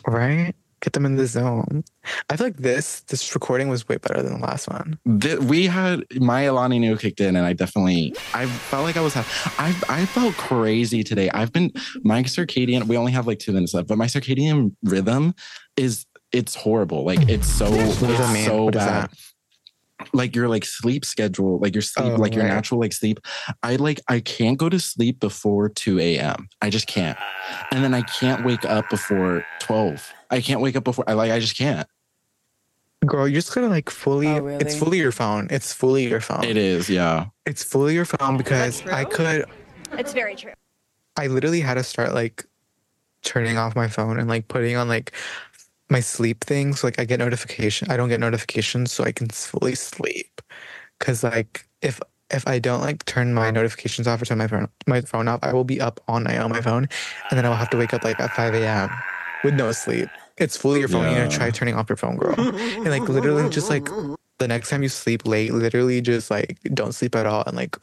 right? 0.08 0.54
Get 0.82 0.94
them 0.94 1.06
in 1.06 1.18
the 1.18 1.28
zone. 1.28 1.84
I 2.30 2.38
feel 2.38 2.48
like 2.48 2.56
this 2.58 3.02
this 3.02 3.36
recording 3.36 3.68
was 3.68 3.88
way 3.90 3.98
better 3.98 4.22
than 4.24 4.40
the 4.40 4.46
last 4.46 4.70
one. 4.70 4.98
Th- 5.20 5.40
we 5.40 5.66
had 5.68 6.06
my 6.16 6.44
Alani 6.44 6.80
Nu 6.80 6.96
kicked 6.96 7.20
in, 7.20 7.36
and 7.36 7.46
I 7.46 7.52
definitely 7.52 8.14
I 8.34 8.46
felt 8.46 8.86
like 8.86 8.96
I 8.96 9.02
was 9.02 9.14
I 9.18 9.76
I 9.90 10.06
felt 10.06 10.36
crazy 10.36 11.04
today. 11.04 11.30
I've 11.32 11.52
been 11.52 11.72
my 12.04 12.24
circadian. 12.24 12.86
We 12.86 12.96
only 12.96 13.12
have 13.12 13.28
like 13.28 13.40
two 13.40 13.52
minutes 13.52 13.74
left, 13.74 13.90
but 13.90 13.98
my 13.98 14.06
circadian 14.08 14.74
rhythm 14.84 15.36
is 15.76 16.06
it's 16.32 16.56
horrible. 16.56 17.04
Like 17.04 17.28
it's 17.28 17.48
so 17.52 17.70
What 17.70 18.00
does 18.00 18.20
it's 18.22 18.34
mean? 18.34 18.46
so 18.46 18.64
What 18.64 18.76
is 18.76 18.80
bad. 18.86 19.10
Like 20.14 20.36
your 20.36 20.48
like 20.48 20.64
sleep 20.66 21.04
schedule, 21.04 21.60
like 21.60 21.76
your 21.76 21.82
sleep, 21.82 22.14
Oh, 22.14 22.16
like 22.16 22.34
your 22.34 22.44
right. 22.46 22.50
natural 22.54 22.80
like 22.80 22.94
sleep. 22.94 23.20
I 23.64 23.76
like 23.76 24.00
I 24.08 24.22
can't 24.22 24.58
go 24.58 24.70
to 24.70 24.80
sleep 24.80 25.20
before 25.20 25.70
two 25.70 26.00
a.m. 26.00 26.48
I 26.62 26.70
just 26.70 26.88
can't, 26.88 27.18
and 27.72 27.84
then 27.84 27.94
I 27.94 28.02
can't 28.04 28.46
wake 28.46 28.64
up 28.66 28.90
before 28.90 29.44
twelve. 29.60 30.12
I 30.30 30.40
can't 30.42 30.62
wake 30.62 30.76
up 30.78 30.84
before 30.86 31.04
I 31.08 31.14
like 31.14 31.32
I 31.32 31.40
just 31.40 31.58
can't. 31.58 31.86
Girl, 33.06 33.28
you're 33.28 33.42
just 33.42 33.54
gonna 33.54 33.68
like 33.70 33.90
fully. 33.90 34.28
Oh, 34.28 34.48
It's 34.48 34.78
fully 34.78 35.00
your 35.00 35.12
phone. 35.12 35.48
It's 35.52 35.74
fully 35.74 36.08
your 36.08 36.22
phone. 36.22 36.44
It 36.44 36.58
is, 36.58 36.90
yeah. 36.90 37.26
It's 37.46 37.64
fully 37.64 37.94
your 37.94 38.06
phone 38.06 38.38
because 38.38 38.86
I 38.88 39.04
could. 39.06 39.46
It's 39.94 40.14
very 40.14 40.36
true. 40.36 40.54
I 41.18 41.28
literally 41.28 41.60
had 41.62 41.74
to 41.74 41.84
start 41.84 42.14
like 42.14 42.46
turning 43.22 43.58
off 43.58 43.76
my 43.76 43.90
phone 43.90 44.18
and 44.18 44.30
like 44.30 44.48
putting 44.48 44.78
on 44.78 44.88
like 44.88 45.12
my 45.90 46.00
sleep 46.00 46.44
things. 46.44 46.84
Like 46.84 47.00
I 47.00 47.06
get 47.06 47.20
notification. 47.20 47.90
I 47.92 47.98
don't 47.98 48.10
get 48.10 48.20
notifications, 48.20 48.92
so 48.92 49.04
I 49.04 49.12
can 49.12 49.28
fully 49.30 49.76
sleep. 49.76 50.42
Cause 51.00 51.24
like 51.24 51.66
if 51.82 52.00
if 52.30 52.48
I 52.48 52.60
don't 52.60 52.82
like 52.82 53.06
turn 53.06 53.34
my 53.34 53.50
notifications 53.52 54.08
off 54.08 54.22
or 54.22 54.26
turn 54.26 54.38
my 54.38 54.48
phone 54.48 54.68
my 54.88 55.02
phone 55.02 55.28
off, 55.28 55.40
I 55.44 55.54
will 55.54 55.64
be 55.64 55.82
up 55.82 56.00
all 56.08 56.20
night 56.20 56.38
on 56.38 56.50
my 56.52 56.62
phone, 56.62 56.88
and 57.30 57.38
then 57.38 57.46
I 57.46 57.50
will 57.50 57.56
have 57.56 57.70
to 57.72 57.78
wake 57.78 57.94
up 57.94 58.04
like 58.04 58.20
at 58.20 58.32
five 58.36 58.54
a.m. 58.54 58.90
with 59.44 59.54
no 59.56 59.72
sleep. 59.72 60.10
It's 60.38 60.56
fully 60.56 60.80
your 60.80 60.88
phone. 60.90 61.06
You 61.06 61.12
Yeah. 61.12 61.26
gotta 61.26 61.36
try 61.38 61.50
turning 61.52 61.76
off 61.76 61.90
your 61.90 61.98
phone, 61.98 62.18
girl. 62.18 62.36
and 62.38 62.90
like 62.90 63.08
literally, 63.10 63.50
just 63.50 63.70
like 63.70 63.90
the 64.38 64.48
next 64.48 64.70
time 64.70 64.84
you 64.84 64.90
sleep 64.90 65.26
late, 65.28 65.54
literally 65.54 66.02
just 66.02 66.30
like 66.32 66.60
don't 66.74 66.94
sleep 66.94 67.16
at 67.16 67.26
all 67.26 67.44
and 67.48 67.56
like 67.58 67.78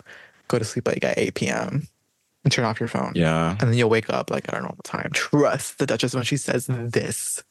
go 0.49 0.59
to 0.59 0.65
sleep 0.65 0.87
like 0.87 1.03
at 1.05 1.19
eight 1.19 1.35
p.m. 1.35 1.87
and 2.45 2.53
turn 2.53 2.65
off 2.65 2.79
your 2.79 2.89
phone. 2.89 3.13
Yeah. 3.15 3.51
And 3.59 3.71
then 3.71 3.75
you'll 3.75 3.91
wake 3.91 4.09
up 4.11 4.31
like 4.31 4.49
at 4.49 4.55
a 4.55 4.61
normal 4.61 4.79
time. 4.85 5.11
Trust 5.13 5.79
the 5.79 5.87
Duchess 5.87 6.15
when 6.15 6.25
she 6.25 6.37
says 6.37 6.67
this. 6.69 7.43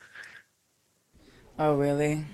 Oh, 1.58 1.76
really? 1.76 2.26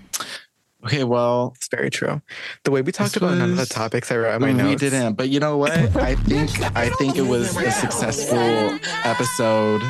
Okay, 0.83 1.03
well, 1.03 1.53
It's 1.57 1.67
very 1.67 1.91
true. 1.91 2.21
The 2.63 2.71
way 2.71 2.81
we 2.81 2.91
talked 2.91 3.13
This 3.13 3.17
about 3.21 3.37
none 3.37 3.51
of 3.51 3.57
the 3.57 3.67
topics 3.67 4.11
I 4.11 4.17
wrote 4.17 4.41
in 4.41 4.57
my 4.57 4.67
we 4.67 4.75
didn't, 4.75 5.13
but 5.13 5.29
you 5.29 5.39
know 5.39 5.57
what? 5.57 5.71
I 5.71 6.15
think 6.25 6.49
I 6.75 6.89
think 6.89 7.17
it 7.17 7.21
was 7.21 7.55
a 7.55 7.71
successful 7.71 8.79
episode. 9.03 9.81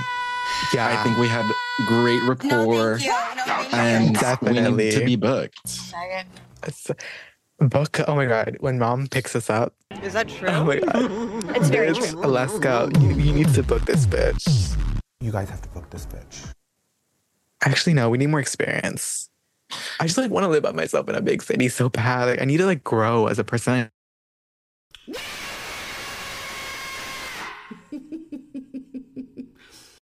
Yeah, 0.73 0.87
I 0.87 1.03
think 1.03 1.17
we 1.17 1.27
had 1.29 1.49
great 1.87 2.21
rapport, 2.23 2.99
and 3.73 4.17
we 4.41 4.59
need 4.83 4.91
to 4.91 5.05
be 5.05 5.15
booked. 5.15 5.59
It's- 6.67 6.91
book. 7.59 7.99
Oh 8.07 8.15
my 8.15 8.25
god, 8.25 8.57
when 8.59 8.77
mom 8.79 9.07
picks 9.07 9.35
us 9.35 9.49
up. 9.49 9.73
Is 10.03 10.13
that 10.13 10.27
true? 10.27 10.49
Oh 10.51 10.65
my 10.65 10.79
god, 10.79 11.55
It's 11.55 11.69
very 11.69 11.89
bitch, 11.91 12.11
true. 12.11 12.21
let's. 12.21 12.99
You, 13.01 13.11
you 13.11 13.33
need 13.33 13.53
to 13.53 13.63
book 13.63 13.85
this 13.85 14.05
bitch. 14.05 14.75
You 15.21 15.31
guys 15.31 15.49
have 15.49 15.61
to 15.61 15.69
book 15.69 15.89
this 15.89 16.05
bitch 16.05 16.51
actually 17.61 17.93
no, 17.93 18.09
we 18.09 18.17
need 18.17 18.27
more 18.27 18.39
experience. 18.39 19.29
I 19.99 20.05
just 20.05 20.17
like 20.17 20.31
want 20.31 20.43
to 20.43 20.49
live 20.49 20.63
by 20.63 20.71
myself 20.71 21.07
in 21.09 21.15
a 21.15 21.21
big 21.21 21.41
city 21.41 21.69
so 21.69 21.89
bad. 21.89 22.25
Like, 22.25 22.41
I 22.41 22.45
need 22.45 22.57
to 22.57 22.65
like 22.65 22.83
grow 22.83 23.27
as 23.27 23.39
a 23.39 23.43
person. 23.43 23.89